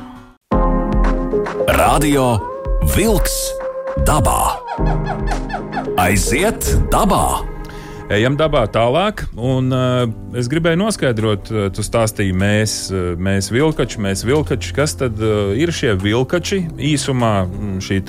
Radio 1.68 2.38
Vilks 2.96 3.52
dabā. 4.06 4.56
Aiziet 5.96 6.64
dabā! 6.90 7.59
Ejam 8.10 8.34
dabā 8.34 8.64
tālāk. 8.66 9.20
Un, 9.38 9.68
uh, 9.70 10.00
es 10.34 10.48
gribēju 10.50 10.80
noskaidrot, 10.80 11.50
uh, 11.52 11.68
tu 11.70 11.84
stāstīji, 11.86 12.34
mēs, 12.34 12.72
uh, 12.90 13.12
mēs 13.14 13.52
vilkači, 13.54 14.00
mēs 14.02 14.24
vilkači. 14.26 14.72
Kas 14.74 14.96
tad 14.98 15.20
uh, 15.22 15.52
ir 15.54 15.70
šie 15.70 15.92
vilkači? 15.94 16.58
Īsumā 16.90 17.44
mm, 17.44 17.76
šī 17.86 18.00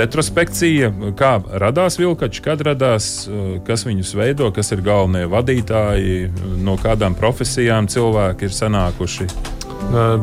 retrospekcija, 0.00 0.88
kā 1.20 1.34
radās 1.60 2.00
vilkači, 2.00 2.40
kad 2.46 2.64
radās, 2.64 3.10
uh, 3.28 3.58
kas 3.68 3.84
viņus 3.84 4.14
veido, 4.16 4.48
kas 4.56 4.72
ir 4.72 4.80
galvenie 4.86 5.28
vadītāji, 5.28 6.32
no 6.64 6.78
kādām 6.80 7.12
profesijām 7.18 7.92
cilvēki 7.92 8.48
ir 8.48 8.56
sanākuši. 8.62 9.28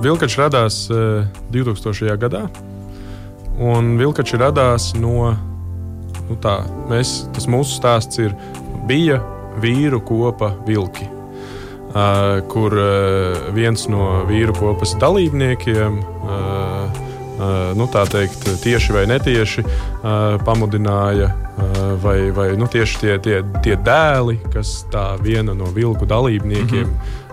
Vilkači 0.02 0.41
radās 0.41 0.82
uh, 0.89 1.30
2000. 1.54 2.18
gadā, 2.26 2.48
un 3.62 4.00
vilkači 4.02 4.41
radās 4.41 4.96
no. 4.98 5.36
Nu 6.26 6.34
tā, 6.41 6.56
mēs, 6.89 7.20
tas 7.38 7.46
mūsu 7.46 7.76
stāsts 7.78 8.18
ir 8.18 8.32
bija 8.88 9.19
vīru 9.62 10.02
kopa 10.06 10.54
vilki. 10.67 11.10
Kur 12.52 12.76
viens 13.56 13.86
no 13.88 14.26
vīru 14.28 14.56
kopas 14.58 14.98
dalībniekiem 15.00 16.00
nu, 17.76 17.88
teikt, 17.91 18.48
tieši 18.63 18.95
vai 18.95 19.06
netieši 19.12 19.63
pamudināja, 20.45 21.30
vai, 22.04 22.17
vai 22.36 22.50
nu, 22.60 22.67
tieši 22.71 23.00
tie, 23.00 23.13
tie, 23.24 23.39
tie 23.63 23.78
dēli, 23.80 24.41
kas 24.52 24.82
tā 24.91 25.13
viena 25.24 25.56
no 25.56 25.71
vilku 25.76 26.08
dalībniekiem. 26.10 26.88
Mm 26.88 26.98
-hmm 26.98 27.24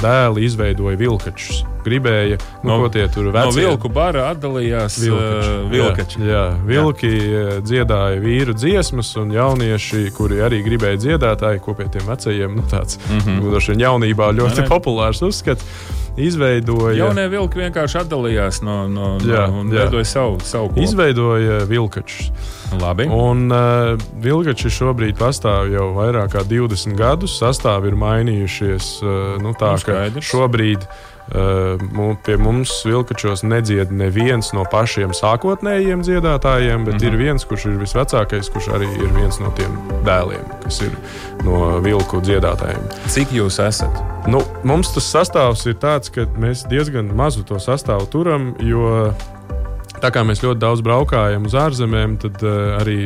dēli 0.00 0.44
izveidoja 0.44 0.96
vilkačus. 0.96 1.64
Gribēja, 1.84 2.38
nu, 2.62 2.70
no, 2.70 2.78
ko 2.82 2.90
tie 2.92 3.06
tur 3.12 3.30
veci. 3.30 3.46
No 3.46 3.54
vilku 3.56 3.92
bara 3.92 4.28
atdalījās 4.30 4.98
vilkači. 5.02 5.52
Uh, 5.52 5.70
vilkači. 5.72 6.20
Jā, 6.24 6.32
jā, 6.32 6.58
vilki 6.66 7.12
jā. 7.12 7.46
dziedāja 7.64 8.20
vīru 8.22 8.56
dziesmas, 8.56 9.14
un 9.20 9.32
jaunieši, 9.34 10.04
kuri 10.16 10.42
arī 10.46 10.62
gribēja 10.66 11.00
dziedātāji, 11.06 11.62
ko 11.64 11.76
pie 11.78 11.88
tiem 11.92 12.06
vecajiem, 12.10 12.58
nu, 12.60 12.66
tāds 12.70 13.00
mm 13.08 13.40
-hmm. 13.40 13.80
jaunībā 13.80 14.32
ļoti 14.36 14.62
ne. 14.62 14.68
populārs 14.68 15.22
uzskats 15.22 15.64
izveidoja. 16.16 16.94
Jaunie 16.98 17.26
vilki 17.30 17.60
vienkārši 17.60 18.00
atdalījās 18.02 18.62
no, 18.66 18.84
no, 18.90 19.10
jā, 19.24 19.46
no 19.50 19.62
un 19.62 19.70
jā. 19.72 19.84
veidoja 19.84 20.08
savu, 20.08 20.40
savu 20.44 20.70
kopu. 20.72 20.82
Izveidoja 20.84 21.64
vilkačus. 21.70 22.30
Labi. 22.80 23.08
Un 23.10 23.50
uh, 23.50 24.00
vilkači 24.22 24.70
šobrīd 24.70 25.18
pastāv 25.18 25.70
jau 25.72 25.90
vairāk 25.96 26.36
kā 26.36 26.44
20 26.46 26.94
gadus. 26.98 27.38
Sastāvi 27.40 27.90
ir 27.90 27.98
mainījušies. 27.98 28.90
Uh, 29.02 29.38
nu, 29.42 29.54
tā 29.58 29.74
nu, 29.74 29.86
kā 29.86 30.22
šobrīd 30.22 30.86
uh, 30.86 31.08
pie 32.24 32.36
mums 32.40 32.72
vilkačos 32.84 33.42
nedzied 33.46 33.92
neviens 33.94 34.52
no 34.56 34.64
pašiem 34.70 35.12
sākotnējiem 35.14 36.02
dziedātājiem, 36.02 36.84
bet 36.84 36.94
mm 36.94 37.00
-hmm. 37.00 37.06
ir 37.06 37.16
viens, 37.16 37.44
kurš 37.44 37.66
ir 37.66 37.78
visvecākais, 37.78 38.50
kurš 38.52 38.68
arī 38.74 38.88
ir 38.98 39.12
viens 39.14 39.40
no 39.40 39.52
tiem 39.56 39.78
dēliem, 40.04 40.44
kas 40.64 40.80
ir 40.82 40.96
no 41.44 41.80
vilku 41.80 42.20
dziedātājiem. 42.20 42.82
Cik 43.06 43.32
jūs 43.32 43.60
esat? 43.68 44.02
Nu, 44.26 44.42
mums 44.64 44.94
tas 44.94 45.06
sastāvs 45.14 45.66
ir 45.66 45.74
tāds, 45.74 46.10
ka 46.10 46.26
mēs 46.38 46.68
diezgan 46.68 47.14
mazu 47.14 47.42
to 47.42 47.58
sastāvu 47.58 48.06
turam, 48.10 48.54
jo 48.60 49.12
Tā 50.00 50.08
kā 50.08 50.22
mēs 50.24 50.40
ļoti 50.40 50.60
daudz 50.62 50.80
braukājam 50.80 51.44
uz 51.44 51.54
ārzemēm, 51.60 52.14
tad 52.22 52.40
uh, 52.40 52.78
arī 52.80 52.98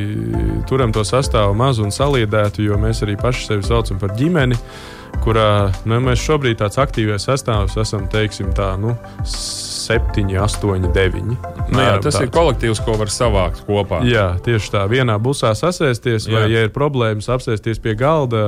turam 0.71 0.93
to 0.95 1.03
sastāvu 1.03 1.55
mazu 1.59 1.83
un 1.83 1.91
saliedētu, 1.91 2.63
jo 2.63 2.79
mēs 2.79 3.03
arī 3.03 3.17
paši 3.19 3.47
sevi 3.49 3.67
saucam 3.67 3.99
par 3.99 4.15
ģimeni, 4.15 4.55
kurā 5.25 5.49
nu, 5.89 5.99
mēs 6.05 6.23
šobrīd 6.25 6.61
tāds 6.61 6.79
aktīvais 6.81 7.27
sastāvs 7.27 7.77
esam, 7.81 8.07
teiksim, 8.13 8.53
tā, 8.57 8.75
nu, 8.81 8.95
7, 9.25 10.29
8, 10.41 10.89
9. 10.95 11.25
Nu, 11.25 11.37
jā, 11.81 11.97
tas 12.01 12.15
tāds. 12.15 12.21
ir 12.25 12.33
kolektīvs, 12.35 12.83
ko 12.85 12.97
var 13.01 13.13
savākt 13.13 13.65
kopā. 13.69 14.03
Jā, 14.09 14.35
tieši 14.45 14.75
tā. 14.77 14.85
Vienā 14.91 15.17
busā 15.23 15.55
sasēsties, 15.59 16.29
vai, 16.33 16.47
jā. 16.47 16.53
ja 16.55 16.67
ir 16.69 16.75
problēmas, 16.75 17.31
apsēsties 17.33 17.83
pie 17.85 17.97
galda 17.99 18.45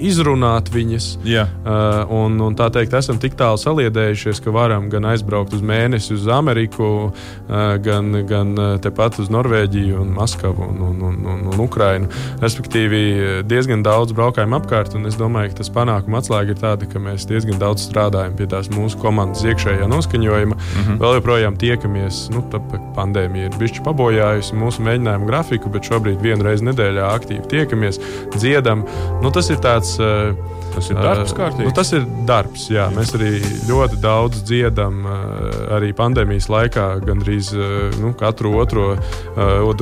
izrunāt 0.00 0.70
viņas. 0.74 1.08
Yeah. 1.24 1.50
Uh, 1.64 2.02
un, 2.12 2.38
un 2.42 2.56
tā 2.58 2.68
teikt, 2.74 2.94
esam 2.98 3.18
tik 3.22 3.36
tālu 3.38 3.58
saliedējušies, 3.60 4.40
ka 4.44 4.52
varam 4.54 4.88
gan 4.92 5.06
aizbraukt 5.10 5.54
uz 5.56 5.62
mēnesi 5.64 6.14
uz 6.16 6.26
Ameriku, 6.32 6.90
uh, 7.10 7.76
gan, 7.84 8.10
gan 8.28 8.54
uh, 8.58 8.74
tepat 8.82 9.18
uz 9.22 9.30
Norvēģiju, 9.34 10.00
un 10.02 10.12
Maskavu 10.16 10.68
un, 10.68 10.80
un, 10.88 11.02
un, 11.08 11.18
un, 11.34 11.44
un 11.52 11.64
Ukrainu. 11.64 12.10
Respektīvi, 12.42 13.42
diezgan 13.48 13.84
daudz 13.86 14.14
braukājam 14.16 14.56
apkārt, 14.58 14.94
un 14.98 15.08
es 15.10 15.18
domāju, 15.20 15.52
ka 15.52 15.62
tas 15.62 15.72
panākuma 15.74 16.20
atslēga 16.20 16.54
ir 16.54 16.60
tāda, 16.60 16.88
ka 16.90 17.02
mēs 17.02 17.28
diezgan 17.30 17.60
daudz 17.62 17.86
strādājam 17.88 18.36
pie 18.38 18.48
tās 18.50 18.70
mūsu 18.74 19.00
komandas 19.02 19.44
iekšējā 19.46 19.88
noskaņojuma. 19.90 20.56
Mm 20.56 20.84
-hmm. 20.84 21.00
Vēl 21.02 21.18
joprojām 21.18 21.58
tiekamies, 21.60 22.28
nu, 22.34 22.44
tāpēc 22.52 22.84
pandēmija 22.96 23.50
ir 23.50 23.58
bišķi 23.60 23.84
pabojājusi 23.86 24.58
mūsu 24.58 24.84
mēģinājumu 24.86 25.28
grafiku, 25.30 25.72
bet 25.74 25.88
šobrīd 25.90 26.22
vienu 26.22 26.44
reizi 26.46 26.68
nedēļā 26.68 27.10
aktīvi 27.14 27.46
tiekamies, 27.50 28.00
dziedam. 28.36 28.84
Nu, 29.22 29.30
tas 29.30 29.50
ir 29.50 29.56
tāds. 29.62 29.93
Eh, 29.93 29.93
tas 29.98 30.88
ir 30.90 30.98
darbs, 30.98 31.32
uh, 31.32 31.38
kārtīgi. 31.38 31.66
Nu, 31.68 31.72
tas 31.76 31.90
ir 31.96 32.04
darbs, 32.28 32.66
jā. 32.72 32.86
Mēs 32.94 33.12
arī 33.16 33.32
ļoti 33.68 33.98
daudz 34.02 34.42
dziedam, 34.46 35.00
uh, 35.06 35.44
arī 35.76 35.92
pandēmijas 35.96 36.48
laikā, 36.52 36.86
gandrīz 37.04 37.52
nu, 38.00 38.12
katru 38.18 38.54
otro, 38.60 38.86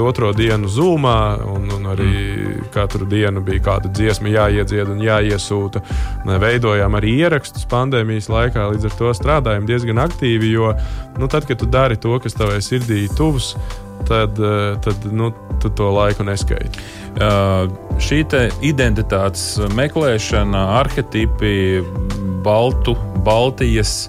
otro 0.02 0.32
dienu 0.36 0.70
zūmā, 0.70 1.18
un, 1.52 1.68
un 1.76 1.90
arī 1.92 2.10
mm. 2.12 2.68
katru 2.74 3.08
dienu 3.08 3.42
bija 3.44 3.64
kāda 3.68 3.92
dziesma 3.92 4.32
jāiedzied 4.32 4.92
un 4.92 5.02
jāiesūta. 5.04 5.82
Veidojām 6.42 6.98
arī 6.98 7.16
ierakstus 7.22 7.66
pandēmijas 7.70 8.30
laikā, 8.32 8.68
līdz 8.74 8.90
ar 8.90 8.98
to 8.98 9.14
strādājam 9.16 9.68
diezgan 9.68 10.02
aktīvi, 10.02 10.52
jo 10.56 10.72
nu, 11.18 11.28
tad, 11.28 11.46
kad 11.48 11.60
tu 11.60 11.68
dari 11.70 11.98
to, 12.00 12.16
kas 12.22 12.36
tavai 12.36 12.60
sirdī 12.64 13.04
tuvs, 13.16 13.54
tad, 14.08 14.38
tad 14.84 15.06
nu, 15.12 15.30
tu 15.62 15.70
to 15.70 15.90
laiku 15.94 16.26
neskaiti. 16.26 16.82
Uh, 17.12 17.68
šī 18.00 18.22
identitātes 18.64 19.60
meklēšana, 19.76 20.64
arhetipi, 20.80 21.82
Baltu, 22.42 22.96
Baltijas. 23.26 24.08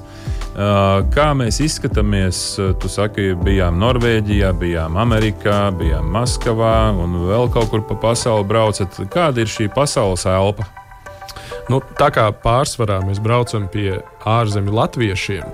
Uh, 0.53 1.01
kā 1.13 1.31
mēs 1.33 1.57
izskatāmies? 1.65 2.43
Tu 2.79 2.89
saki, 2.91 3.31
bijām 3.41 3.79
Norvēģijā, 3.81 4.53
bijām 4.61 4.97
Amerikā, 5.01 5.71
bijām 5.77 6.11
Maskavā 6.13 6.93
un 6.93 7.17
vēl 7.27 7.49
kaut 7.53 7.71
kur 7.73 7.83
pa 7.89 7.97
pasauli 8.07 8.45
braucat. 8.47 9.01
Kāda 9.13 9.43
ir 9.43 9.49
šī 9.49 9.69
pasaules 9.73 10.27
elpa? 10.29 10.69
Nu, 11.71 11.79
tā 11.97 12.09
kā 12.13 12.27
pārsvarā 12.43 12.99
mēs 13.07 13.21
braucam 13.23 13.69
pie 13.71 14.01
ārzemju 14.27 14.73
latviešiem, 14.75 15.45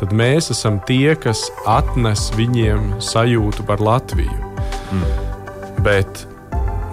tad 0.00 0.12
mēs 0.16 0.50
esam 0.54 0.80
tie, 0.88 1.14
kas 1.16 1.46
atnes 1.70 2.30
viņiem 2.38 2.94
sajūtu 3.02 3.66
par 3.68 3.82
Latviju. 3.84 4.52
Mm. 4.94 5.10
Bet 5.84 6.26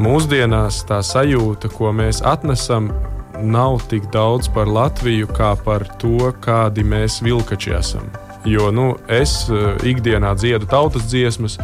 Mūsdienās 0.01 0.79
tā 0.89 0.97
sajūta, 1.05 1.69
ko 1.75 1.91
mēs 1.93 2.23
atnesam, 2.25 2.87
nav 3.37 3.83
tik 3.91 4.07
daudz 4.13 4.47
par 4.49 4.65
Latviju, 4.65 5.27
kā 5.29 5.51
par 5.61 5.85
to, 6.01 6.31
kādi 6.41 6.81
mēs 6.81 7.19
vilkači 7.21 7.75
esam. 7.77 8.07
Jo 8.49 8.71
nu, 8.73 8.95
es 9.05 9.35
uh, 9.53 9.75
ikdienā 9.85 10.31
dziedu 10.39 10.65
tautas 10.71 11.05
dziesmas, 11.11 11.59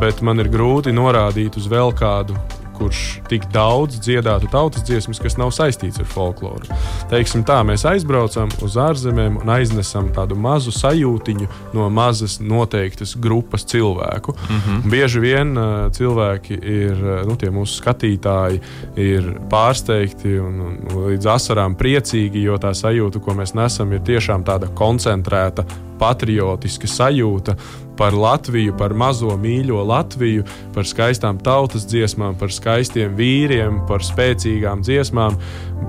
bet 0.00 0.22
man 0.24 0.40
ir 0.40 0.48
grūti 0.48 0.94
norādīt 0.96 1.58
uz 1.60 1.68
vēl 1.68 1.92
kādu 1.98 2.38
kurš 2.76 3.20
tik 3.28 3.46
daudz 3.52 3.98
dziedātu 4.02 4.48
tautas 4.52 4.84
dziesmas, 4.86 5.20
kas 5.22 5.36
nav 5.40 5.52
saistīts 5.54 6.00
ar 6.02 6.08
folkloru. 6.08 6.66
Teiksim 7.10 7.44
tā, 7.48 7.60
mēs 7.66 7.84
aizbraucam 7.88 8.50
uz 8.64 8.76
ārzemēm 8.80 9.40
un 9.42 9.52
aiznesam 9.54 10.10
tādu 10.14 10.36
mazu 10.38 10.72
sajūtiņu 10.74 11.48
no 11.76 11.88
mazas 11.92 12.38
noteiktas 12.40 13.14
grupas 13.20 13.64
cilvēku. 13.68 14.34
Mm 14.34 14.60
-hmm. 14.60 14.90
Bieži 14.90 15.20
vien 15.20 15.56
uh, 15.58 15.90
cilvēki 15.92 16.58
ir, 16.62 17.04
nu, 17.28 17.36
tie 17.36 17.50
mūsu 17.50 17.82
skatītāji, 17.82 18.60
ir 18.96 19.32
pārsteigti 19.50 20.38
un, 20.40 20.60
un 20.60 20.98
līdz 21.08 21.26
asarām 21.34 21.76
priecīgi, 21.76 22.42
jo 22.42 22.58
tā 22.58 22.74
sajūta, 22.74 23.20
ko 23.20 23.34
mēs 23.34 23.54
nesam, 23.54 23.92
ir 23.92 24.00
tiešām 24.00 24.44
tāda 24.44 24.68
koncentrēta 24.74 25.64
patriotiska 25.98 26.86
sajūta 26.86 27.56
par 28.02 28.16
Latviju, 28.18 28.74
par 28.74 28.96
mazo 28.98 29.36
mīļo 29.38 29.84
Latviju, 29.86 30.42
par 30.74 30.88
skaistām 30.90 31.38
tautas 31.38 31.84
dziesmām, 31.86 32.34
par 32.40 32.50
skaistiem 32.50 33.12
vīriem, 33.14 33.84
par 33.86 34.02
spēcīgām 34.02 34.82
dziesmām. 34.82 35.36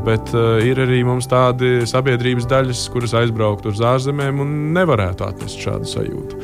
Bet 0.05 0.29
uh, 0.35 0.59
ir 0.61 0.77
arī 0.83 0.99
mums 1.07 1.25
tādi 1.31 1.87
sabiedrības 1.89 2.45
daļas, 2.51 2.83
kuras 2.93 3.15
aizbraukt 3.17 3.65
uz 3.71 3.81
ārzemēm 3.81 4.43
un 4.45 4.53
nevarētu 4.77 5.25
atnest 5.25 5.63
šādu 5.63 5.89
sajūtu. 5.89 6.41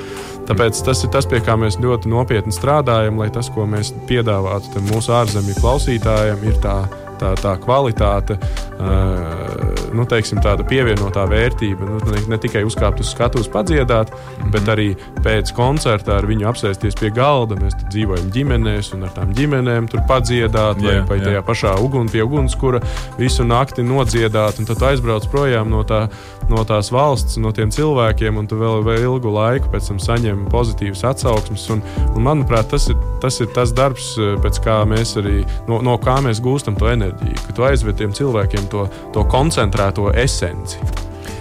Tāpēc 0.50 0.82
tas 0.88 1.04
ir 1.06 1.14
tas, 1.14 1.30
pie 1.30 1.44
kā 1.46 1.54
mēs 1.62 1.78
ļoti 1.84 2.10
nopietni 2.10 2.56
strādājam, 2.56 3.22
lai 3.22 3.30
tas, 3.36 3.52
ko 3.54 3.68
mēs 3.70 3.94
piedāvātu 4.10 4.82
mūsu 4.90 5.14
ārzemju 5.20 5.60
klausītājiem, 5.62 6.50
ir 6.50 6.58
tā 6.66 6.80
tā, 7.20 7.34
tā 7.40 7.56
kvalitāte, 7.62 8.38
uh, 8.80 9.94
nu, 9.96 10.06
teiksim, 10.10 10.42
tāda 10.44 10.66
pievienotā 10.68 11.26
vērtība. 11.30 11.88
Nu, 11.88 12.00
ne, 12.10 12.22
ne 12.32 12.40
tikai 12.42 12.64
uzkāpt 12.68 13.02
uz 13.04 13.12
skatuves, 13.14 13.50
padziedāt, 13.52 14.12
mm 14.12 14.18
-hmm. 14.18 14.52
bet 14.54 14.72
arī 14.74 14.90
pēc 15.26 15.54
koncerta 15.56 16.18
ar 16.18 16.28
viņu 16.30 16.48
apsēsties 16.50 17.00
pie 17.00 17.10
galda. 17.10 17.56
Mēs 17.56 17.76
dzīvojam 17.90 18.32
ģimenēs 18.36 18.94
un 18.96 19.04
ar 19.04 19.14
tām 19.16 19.34
ģimenēm 19.34 19.90
tur 19.90 20.02
padziedāt, 20.08 20.82
yeah, 20.82 21.08
vai, 21.08 21.18
vai 21.18 21.26
tajā 21.26 21.42
pašā 21.42 21.76
ugun, 21.82 22.10
pie 22.10 22.24
ugunskura 22.24 22.80
visu 23.18 23.44
nakti 23.44 23.84
nodziedāt, 23.84 24.60
un 24.60 24.66
tad 24.66 24.82
aizbrauc 24.82 25.28
projām 25.32 25.70
no, 25.70 25.84
tā, 25.84 26.08
no 26.50 26.64
tās 26.64 26.92
valsts, 26.92 27.38
no 27.38 27.52
tiem 27.52 27.72
cilvēkiem, 27.72 28.38
un 28.38 28.48
tu 28.48 28.56
vēl, 28.56 28.84
vēl 28.84 29.02
ilgu 29.02 29.34
laiku 29.34 29.70
pēc 29.70 29.88
tam 29.88 30.00
saņem 30.00 30.46
pozitīvas 30.50 31.04
atsauksmes. 31.04 31.70
Un, 31.70 31.82
un, 32.16 32.24
manuprāt, 32.24 32.70
tas 32.70 32.90
ir, 32.90 32.96
tas 33.22 33.40
ir 33.40 33.48
tas 33.54 33.74
darbs, 33.74 34.16
pēc 34.44 34.62
kā 34.64 34.86
mēs 34.86 35.18
arī 35.18 35.46
no, 35.68 35.82
no 35.82 35.98
kā 35.98 36.20
mēs 36.22 36.42
gūstam 36.42 36.76
to 36.80 36.88
enerģiju 36.88 37.09
enerģiju, 37.10 37.43
ka 37.48 37.56
tu 37.56 37.65
aizved 37.67 37.98
tiem 38.00 38.13
cilvēkiem 38.15 38.69
to, 38.72 38.88
to 39.13 39.26
koncentrēto 39.30 40.12
esenci. 40.17 40.80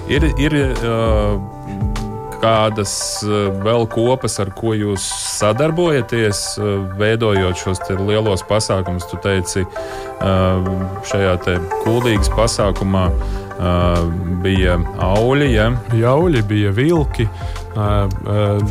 Ir, 0.09 0.25
ir 0.41 0.55
uh, 0.57 1.37
kādas 2.41 2.93
uh, 3.27 3.51
vēl 3.65 3.85
kopas, 3.93 4.39
ar 4.41 4.53
ko 4.57 4.73
jūs 4.77 5.05
sadarbojaties, 5.37 6.41
uh, 6.61 6.79
veidojot 6.99 7.59
šos 7.61 7.83
lielos 8.01 8.45
pasākumus? 8.49 9.09
Tu 9.11 9.21
teici, 9.25 9.67
uh, 9.67 10.73
šajā 11.09 11.37
kuldīgas 11.85 12.33
pasākumā 12.37 13.11
bija 14.39 14.77
auļi. 15.03 15.49
Ja? 15.51 15.73
Bija 15.91 16.13
auļi, 16.15 16.45
bija 16.47 16.71
vilki. 16.71 17.25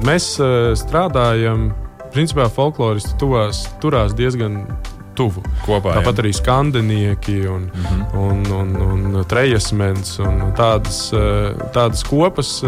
Mēs 0.08 0.30
strādājam, 0.80 1.66
principā 2.16 2.46
folkloristi 2.48 3.18
tuvās, 3.20 3.66
turās 3.84 4.16
diezgan 4.16 4.62
tuvu. 5.18 5.42
Kopā, 5.66 5.96
Tāpat 5.98 6.20
jā. 6.20 6.24
arī 6.24 6.32
skandinieki 6.38 7.38
un, 7.50 7.68
mm 7.68 7.86
-hmm. 7.86 8.18
un, 8.18 8.46
un, 8.60 8.76
un 9.16 9.24
trejesmens 9.28 10.20
un 10.20 10.54
tādas, 10.58 11.12
eh, 11.14 11.54
tādas 11.74 12.04
kopas. 12.04 12.62
eh, 12.64 12.68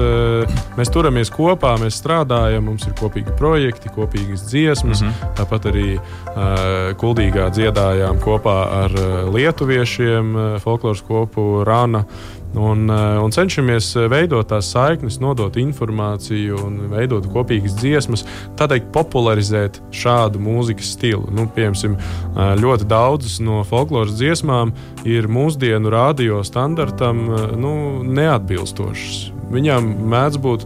Mēs 0.78 0.92
turamies 0.92 1.30
kopā, 1.32 1.76
mēs 1.78 2.00
strādājam, 2.02 2.62
mums 2.66 2.88
ir 2.88 2.94
kopīgi 2.94 3.36
projekti, 3.38 3.90
kopīgas 3.90 4.48
dziesmas. 4.50 5.02
Mm 5.02 5.08
-hmm. 5.08 5.34
Tāpat 5.36 5.66
arī 5.72 6.00
uh, 6.00 6.96
kuldīgā 6.98 7.50
dziedājām 7.50 8.20
kopā 8.20 8.58
ar 8.84 8.92
lietuviešiem 9.34 10.60
folkloras 10.60 11.02
kopu 11.02 11.64
Rāna. 11.66 12.04
Un, 12.58 12.88
uh, 12.90 13.20
un 13.22 13.30
cenšamies 13.34 13.92
uh, 13.94 14.08
veidot 14.10 14.48
tās 14.50 14.72
saiknes, 14.74 15.20
nodot 15.22 15.54
informāciju 15.62 16.58
un 16.66 16.80
veidot 16.90 17.28
kopīgas 17.30 17.76
dziesmas, 17.78 18.26
tā 18.58 18.66
teikt, 18.72 18.90
popularizēt 18.96 19.78
šādu 19.94 20.42
mūzikas 20.42 20.96
stilu. 20.96 21.30
Nu, 21.36 21.46
piemēram, 21.54 22.00
uh, 22.00 22.56
ļoti 22.58 22.90
daudzas 22.90 23.38
no 23.46 23.62
folkloras 23.70 24.18
dziesmām 24.18 24.74
ir 25.06 25.30
mūsdienu 25.30 25.94
radio 25.94 26.42
standartam 26.48 27.22
nu, 27.60 27.74
neatbilstošas. 28.04 29.30
Viņām 29.54 29.94
mēdz 30.10 30.42
būt 30.42 30.66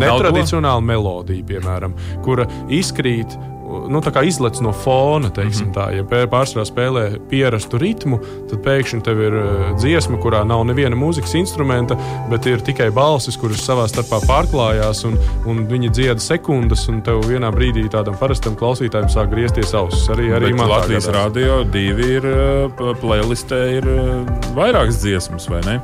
netradicionāla 0.00 0.82
melodija, 0.84 1.46
piemēram, 1.48 1.94
kura 2.26 2.48
izkrīt. 2.72 3.38
Nu, 3.64 4.00
tā 4.04 4.10
kā 4.12 4.20
izlaiž 4.26 4.60
no 4.64 4.72
fona, 4.76 5.30
teiksim, 5.32 5.70
mm 5.70 5.72
-hmm. 5.72 6.04
tā. 6.04 6.18
Ja 6.20 6.26
pārsvarā 6.28 6.64
spēlē 6.68 7.04
pierastu 7.30 7.78
ritmu, 7.78 8.18
tad 8.50 8.60
pēkšņi 8.64 9.00
tev 9.02 9.20
ir 9.20 9.34
uh, 9.34 9.76
dziesma, 9.78 10.18
kurā 10.20 10.44
nav 10.44 10.64
neviena 10.66 10.96
mūzikas 10.96 11.34
instrumenta, 11.34 11.96
bet 12.30 12.46
ir 12.46 12.60
tikai 12.60 12.90
balsis, 12.90 13.36
kuras 13.36 13.64
savā 13.64 13.88
starpā 13.88 14.20
pārklājās, 14.28 15.04
un, 15.08 15.18
un 15.46 15.66
viņi 15.66 15.90
dzieda 15.90 16.20
sekundes, 16.20 16.88
un 16.88 17.00
tev 17.02 17.24
vienā 17.28 17.50
brīdī 17.50 17.88
tādam 17.88 18.18
parastam 18.20 18.56
klausītājam 18.56 19.08
sāk 19.08 19.30
griezties 19.30 19.74
ausis. 19.74 20.08
Arī, 20.08 20.32
arī 20.36 20.52
Bet 20.52 20.68
Latvijas 20.68 21.08
rādio 21.08 21.64
divi 21.64 22.10
ir 22.16 22.24
uh, 22.26 22.96
playlistē, 23.00 23.78
ir 23.78 23.88
uh, 23.88 24.26
vairākas 24.54 25.00
dziesmas, 25.00 25.48
vai 25.48 25.60
ne? 25.64 25.80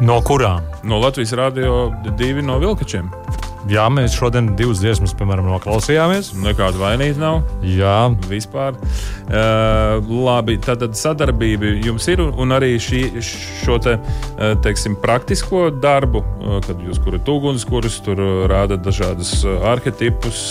No 0.00 0.20
kurām? 0.26 0.64
No 0.82 0.98
Latvijas 0.98 1.32
rādio 1.32 1.92
divi 2.18 2.42
no 2.42 2.58
vilkačiem. 2.58 3.23
Jā, 3.70 3.86
mēs 3.88 4.12
šodien 4.12 4.50
divas 4.58 4.82
dziesmas, 4.82 5.14
piemēram, 5.16 5.46
noklausījāmies. 5.48 6.34
Nekāda 6.44 6.76
vainīga 6.76 7.16
nav. 7.22 7.38
Jā, 7.64 8.10
Vispār. 8.28 8.76
Uh, 9.24 10.04
labi, 10.04 10.58
tātad 10.60 10.96
sadarbība 10.98 11.70
jums 11.86 12.04
ir 12.12 12.20
un 12.20 12.52
arī 12.52 12.74
šī, 12.82 13.00
šo 13.24 13.78
te, 13.80 13.96
uh, 13.96 14.52
teiksim, 14.64 14.98
praktisko 15.00 15.70
darbu, 15.80 16.20
uh, 16.20 16.58
kad 16.66 16.82
jūs 16.84 17.00
kurat 17.04 17.30
ugunskurus, 17.32 17.96
tur 18.04 18.20
rādat 18.52 18.84
dažādus 18.84 19.32
arhetipus, 19.72 20.44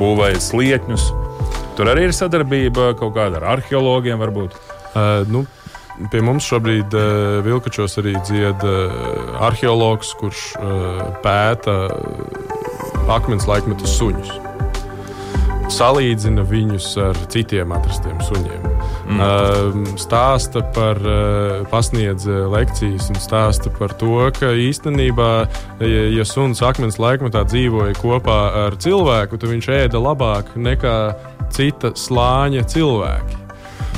būvējat 0.00 0.48
sliekņus. 0.48 1.10
Tur 1.76 1.92
arī 1.92 2.08
ir 2.08 2.16
sadarbība 2.16 2.94
kaut 2.96 3.12
kāda 3.18 3.42
ar 3.42 3.50
arheologiem, 3.58 4.16
varbūt. 4.24 4.56
Uh, 4.96 5.28
nu, 5.28 5.44
pie 6.12 6.22
mums 6.24 6.46
šobrīd 6.46 6.94
uh, 6.96 7.38
Vilkačos 7.46 7.98
arī 8.02 8.16
dzied 8.26 8.64
uh, 8.66 8.96
arheologs, 9.46 10.12
kurš 10.20 10.48
uh, 10.58 11.00
pēta 11.24 11.86
akmens 13.12 13.46
laikmetu 13.48 13.88
suņus. 13.88 14.34
Salīdzina 15.72 16.44
viņus 16.46 16.92
ar 17.02 17.18
citiem 17.32 17.72
atrastiem 17.74 18.20
suņiem. 18.22 18.66
Mm. 19.06 19.22
Uh, 19.22 19.96
stāsta 19.98 20.62
par, 20.74 20.98
pasniedz 21.70 22.26
lekcijas 22.26 23.08
un 23.12 23.18
stāsta 23.22 23.70
par 23.78 23.94
to, 23.98 24.18
ka 24.34 24.50
īstenībā, 24.50 25.30
ja, 25.82 26.04
ja 26.18 26.26
suns 26.26 26.62
akmens 26.66 27.00
laikmetā 27.02 27.44
dzīvoja 27.46 27.96
kopā 27.98 28.40
ar 28.66 28.78
cilvēku, 28.82 29.38
tad 29.38 29.54
viņš 29.54 29.72
ēda 29.80 30.02
labāk 30.02 30.54
nekā 30.58 30.98
cita 31.54 31.94
slāņa 31.98 32.66
cilvēki. 32.70 33.45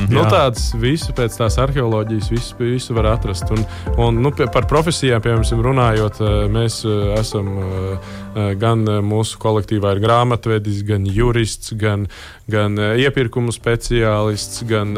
Nu, 0.07 0.23
Jā. 0.23 0.29
tāds 0.31 0.71
visu 0.79 1.13
pēc 1.17 1.35
tās 1.41 1.59
arheoloģijas, 1.61 2.31
visu, 2.31 2.57
visu 2.61 2.95
var 2.97 3.11
atrast. 3.17 3.51
Un, 3.55 3.65
un, 3.99 4.21
nu, 4.23 4.33
par 4.55 4.69
profesijām, 4.71 5.23
piemēram, 5.25 5.65
runājot, 5.67 6.21
eh, 6.23 6.37
mēs 6.53 6.81
eh, 6.87 7.13
esam 7.19 7.51
eh, 7.59 8.15
gan 8.59 8.85
eh, 8.89 9.01
mūsu 9.05 9.39
kolektīvā 9.43 9.95
ir 9.97 10.03
grāmatvedis, 10.05 10.83
gan 10.89 11.07
jurists, 11.09 11.73
gan, 11.79 12.07
gan 12.51 12.79
eh, 12.79 13.05
iepirkumu 13.05 13.55
speciālists, 13.55 14.65
gan 14.69 14.97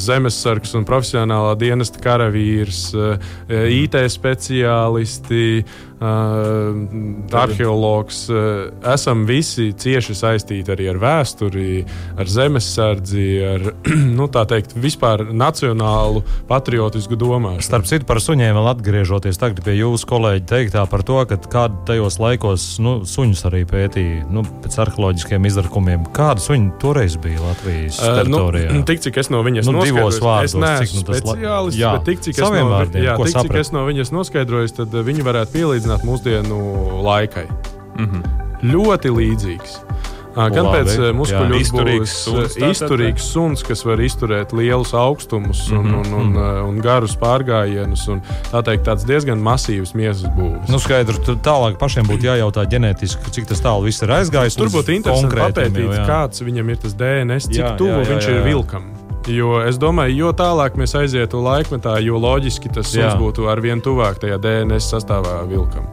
zemesargs 0.00 0.74
un 0.78 0.86
profesionālā 0.88 1.54
dienesta 1.60 2.00
karavīrs, 2.02 2.88
IT 3.48 3.98
speciālisti. 4.12 5.44
Uh, 5.96 6.76
arheologs, 7.32 8.26
uh, 8.28 8.66
esam 8.92 9.22
visi 9.24 9.70
cieši 9.72 10.12
saistīti 10.12 10.74
arī 10.74 10.90
ar 10.92 10.98
vēsturi, 11.00 11.86
ar 12.20 12.28
zemesardzi, 12.28 13.28
ar 13.48 13.64
nu, 14.18 14.26
tā 14.28 14.42
teikt, 14.44 14.74
vispār 14.76 15.24
nacionālu 15.32 16.20
patriotisku 16.50 17.16
domāšanu. 17.16 17.64
Starp 17.64 17.88
citu, 17.88 18.04
par 18.04 18.20
suņiem 18.20 18.58
vēl 18.58 18.68
atgriežoties 18.74 19.40
tagad 19.40 19.64
pie 19.64 19.78
jūsu 19.78 20.10
kolēģa 20.10 20.44
teiktā 20.52 20.84
par 20.92 21.00
to, 21.08 21.16
ka 21.32 21.40
kādi 21.48 21.75
tajos 21.86 22.18
laikos 22.22 22.64
nu, 22.82 22.92
suņus 23.08 23.42
arī 23.48 23.62
pētīja 23.68 24.24
nu, 24.32 24.42
pēc 24.64 24.78
arheoloģiskiem 24.86 25.48
izdarkumiem. 25.50 26.06
Kāda 26.16 26.42
suņa 26.42 26.72
toreiz 26.82 27.16
bija 27.22 27.42
Latvijas 27.42 28.00
Uh, 28.00 28.22
nu, 28.28 28.38
teritorijā? 28.38 28.80
tik 28.86 29.00
cik 29.06 29.20
es 29.22 29.30
no 29.30 29.42
viņas 29.46 29.68
Nu, 29.68 29.82
divos 29.84 30.18
noskaidroju, 30.18 30.26
vārdos, 30.26 30.50
es 30.50 30.56
neesmu 30.64 30.86
cik 30.86 31.08
nu 31.08 31.20
speciālists, 31.20 31.80
Jā, 31.80 31.92
bet 31.96 32.04
tik 32.10 32.24
cik, 32.26 32.34
es 32.38 32.42
no, 32.50 32.66
vārdiem, 32.72 33.02
jā, 33.04 33.16
tik, 33.16 33.26
cik 33.26 33.38
saprat? 33.38 33.60
es 33.60 33.72
no 33.72 33.86
viņas 33.86 34.12
noskaidroju, 34.16 34.74
tad 34.80 34.94
uh, 34.94 35.06
viņi 35.06 35.26
varētu 35.26 35.56
pielīdzināt 35.58 36.04
mūsdienu 36.08 36.60
laikai. 37.06 37.46
Mm 37.96 38.06
-hmm. 38.10 38.72
Ļoti 38.72 39.12
līdzīgs. 39.12 39.76
Ā, 39.76 40.15
Gan 40.36 40.66
Labi, 40.68 40.82
pēc 40.84 41.14
muskuļu 41.16 41.60
Izturīgs 41.62 42.14
suns, 42.26 42.56
izturīgs 42.60 43.28
suns, 43.32 43.62
kas 43.64 43.84
var 43.88 44.02
izturēt 44.04 44.52
lielus 44.56 44.92
augstumus 44.96 45.62
un, 45.72 45.88
un, 46.02 46.10
un, 46.12 46.34
un, 46.36 46.50
un 46.66 46.82
garus 46.84 47.16
pārgājienus. 47.20 48.04
Un, 48.12 48.20
tā 48.50 48.60
teikt, 48.66 48.84
tāds 48.88 49.06
diezgan 49.08 49.40
masīvs 49.42 49.94
miesas 49.96 50.28
būvs. 50.36 50.68
Nu, 50.72 50.80
skaidrs, 50.82 51.22
tur 51.24 51.40
tālāk 51.44 51.80
pašiem 51.80 52.08
būtu 52.10 52.28
jājautā 52.28 52.66
ģenētiski, 52.76 53.32
cik 53.38 53.48
tas 53.52 53.64
tālu 53.64 53.88
viss 53.88 54.04
ir 54.04 54.12
aizgājis. 54.18 54.58
Tur 54.60 54.72
būtu 54.74 54.96
interesanti 54.98 55.40
papētīt, 55.40 55.88
jā. 55.88 56.04
kāds 56.08 56.44
viņam 56.44 56.74
ir 56.74 56.84
tas 56.84 57.00
DNS, 57.00 57.50
cik 57.52 57.64
Jā, 57.64 57.74
tuvu 57.80 57.96
jā, 57.96 58.04
jā, 58.04 58.12
viņš 58.12 58.28
jā, 58.28 58.36
ir 58.36 58.40
jā. 58.42 58.46
vilkam. 58.52 58.95
Jo 59.26 59.56
es 59.66 59.78
domāju, 59.82 60.14
jo 60.20 60.32
tālāk 60.38 60.76
mēs 60.78 60.94
aizietu 60.98 61.40
laikmetā, 61.42 61.96
jo 62.04 62.20
loģiski 62.22 62.70
tas 62.70 62.92
suns 62.92 63.08
Jā. 63.10 63.14
būtu 63.18 63.48
ar 63.50 63.58
vien 63.64 63.82
tuvāk 63.82 64.20
tajā 64.22 64.38
DNS 64.42 64.90
sastāvā 64.92 65.40
vilkam. 65.50 65.88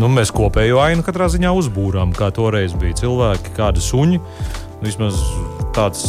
Nu, 0.00 0.08
mēs 0.12 0.32
kopējo 0.34 0.80
ainu 0.80 1.04
katrā 1.04 1.28
ziņā 1.32 1.52
uzbūrām, 1.56 2.16
kā 2.16 2.30
toreiz 2.32 2.76
bija 2.78 2.96
cilvēki, 3.02 3.52
kādi 3.58 3.84
suņi. 3.84 4.22
Vismaz 4.80 5.20
tāds 5.76 6.02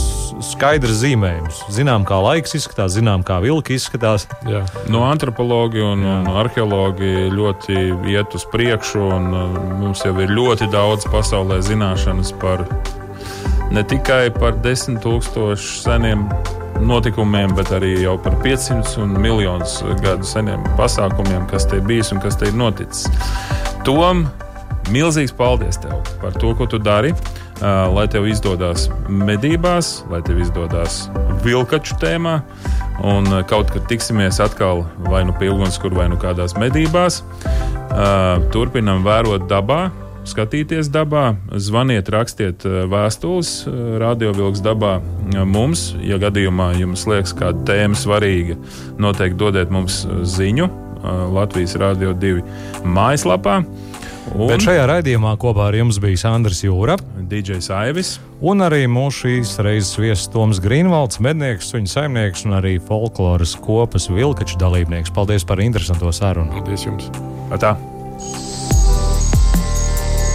skaidrs 0.44 1.02
zīmējums. 1.02 1.64
Zinām, 1.74 2.06
kā 2.08 2.20
laiks 2.24 2.56
izskatās, 2.60 2.94
zinām, 2.96 3.24
kā 3.28 3.40
vilki 3.44 3.76
izskatās. 3.78 4.28
Jā. 4.48 4.64
No 4.92 5.04
antropologi 5.08 5.84
un, 5.84 6.04
un 6.04 6.30
arheologi 6.40 7.28
ļoti 7.34 7.80
iet 8.12 8.38
uz 8.38 8.48
priekšu, 8.52 9.02
un 9.18 9.28
uh, 9.34 9.58
mums 9.82 10.06
jau 10.06 10.16
ir 10.24 10.32
ļoti 10.32 10.70
daudz 10.72 11.10
pasaulē 11.12 11.60
zināšanas 11.66 12.34
par 12.42 12.68
ne 13.72 13.84
tikai 13.84 14.30
par 14.36 14.56
desmit 14.64 15.02
tūkstošu 15.04 15.82
seniem 15.84 16.28
notikumiem, 16.84 17.56
bet 17.58 17.72
arī 17.74 17.96
jau 18.04 18.18
par 18.22 18.36
500 18.44 18.98
un 19.02 19.16
miljonus 19.22 19.80
gadu 20.04 20.28
seniem 20.28 20.64
pasākumiem, 20.78 21.48
kas 21.52 21.66
te 21.70 21.80
bijis 21.84 22.14
un 22.14 22.22
kas 22.24 22.38
te 22.38 22.52
ir 22.52 22.58
noticis. 22.58 23.08
Tom, 23.88 24.28
milzīgs 24.94 25.34
paldies 25.36 25.82
tev 25.84 25.98
par 26.22 26.38
to, 26.38 26.54
ko 26.58 26.70
tu 26.70 26.80
dari. 26.80 27.14
Lai 27.58 28.04
tev 28.06 28.28
izdodas 28.30 28.84
medībās, 29.10 30.04
lai 30.12 30.20
tev 30.22 30.38
izdodas 30.44 31.08
vilkaču 31.42 31.96
tēmā, 31.98 32.36
un 33.02 33.26
kaut 33.50 33.72
kad 33.74 33.88
tiksimies 33.90 34.38
atkal 34.44 34.84
vai 35.08 35.24
nu 35.26 35.34
pie 35.34 35.50
ugunskura, 35.50 36.04
vai 36.04 36.06
nu 36.12 36.20
kādās 36.22 36.54
medībās. 36.62 37.24
Turpinam 38.54 39.02
vērot 39.08 39.48
dabā, 39.50 39.88
skatīties 40.28 40.92
dabā, 40.94 41.36
zvaniet, 41.56 42.10
rakstiet 42.14 42.66
uh, 42.68 42.84
vēstules, 42.92 43.54
uh, 43.68 43.78
radiovilks 44.04 44.64
dabā 44.66 44.98
uh, 45.00 45.44
mums. 45.48 45.90
Ja 46.04 46.20
gadījumā 46.22 46.74
jums 46.82 47.08
liekas, 47.10 47.36
ka 47.36 47.48
kāda 47.48 47.66
tēma 47.72 47.98
svarīga, 47.98 48.58
noteikti 49.02 49.40
dodiet 49.40 49.74
mums 49.74 50.04
ziņu 50.06 50.70
Latvijas 51.32 51.76
Rādio 51.80 52.12
2 52.18 52.42
mājaslapā. 52.84 53.62
Un 54.36 54.50
Bet 54.52 54.66
šajā 54.66 54.88
raidījumā 54.90 55.38
kopā 55.40 55.70
ar 55.70 55.78
jums 55.78 56.02
bija 56.04 56.20
Sandrs 56.26 56.60
Jūra. 56.66 56.98
DJs 57.32 57.70
Aivis. 57.76 58.18
Un 58.44 58.64
arī 58.66 58.84
mūsu 58.92 59.24
šīs 59.24 59.56
reizes 59.64 59.96
viesis 60.00 60.28
Toms 60.34 60.60
Grīnvalds, 60.64 61.22
mednieks, 61.24 61.72
viņa 61.76 61.94
saimnieks 61.94 62.44
un 62.48 62.58
arī 62.60 62.76
folkloras 62.90 63.56
kopas 63.64 64.10
vilkaču 64.12 64.60
dalībnieks. 64.62 65.14
Paldies 65.16 65.48
par 65.48 65.64
interesanto 65.64 66.12
sarunu. 66.16 66.52
Paldies 66.60 66.88
jums! 66.90 67.12
Tā. 67.62 67.78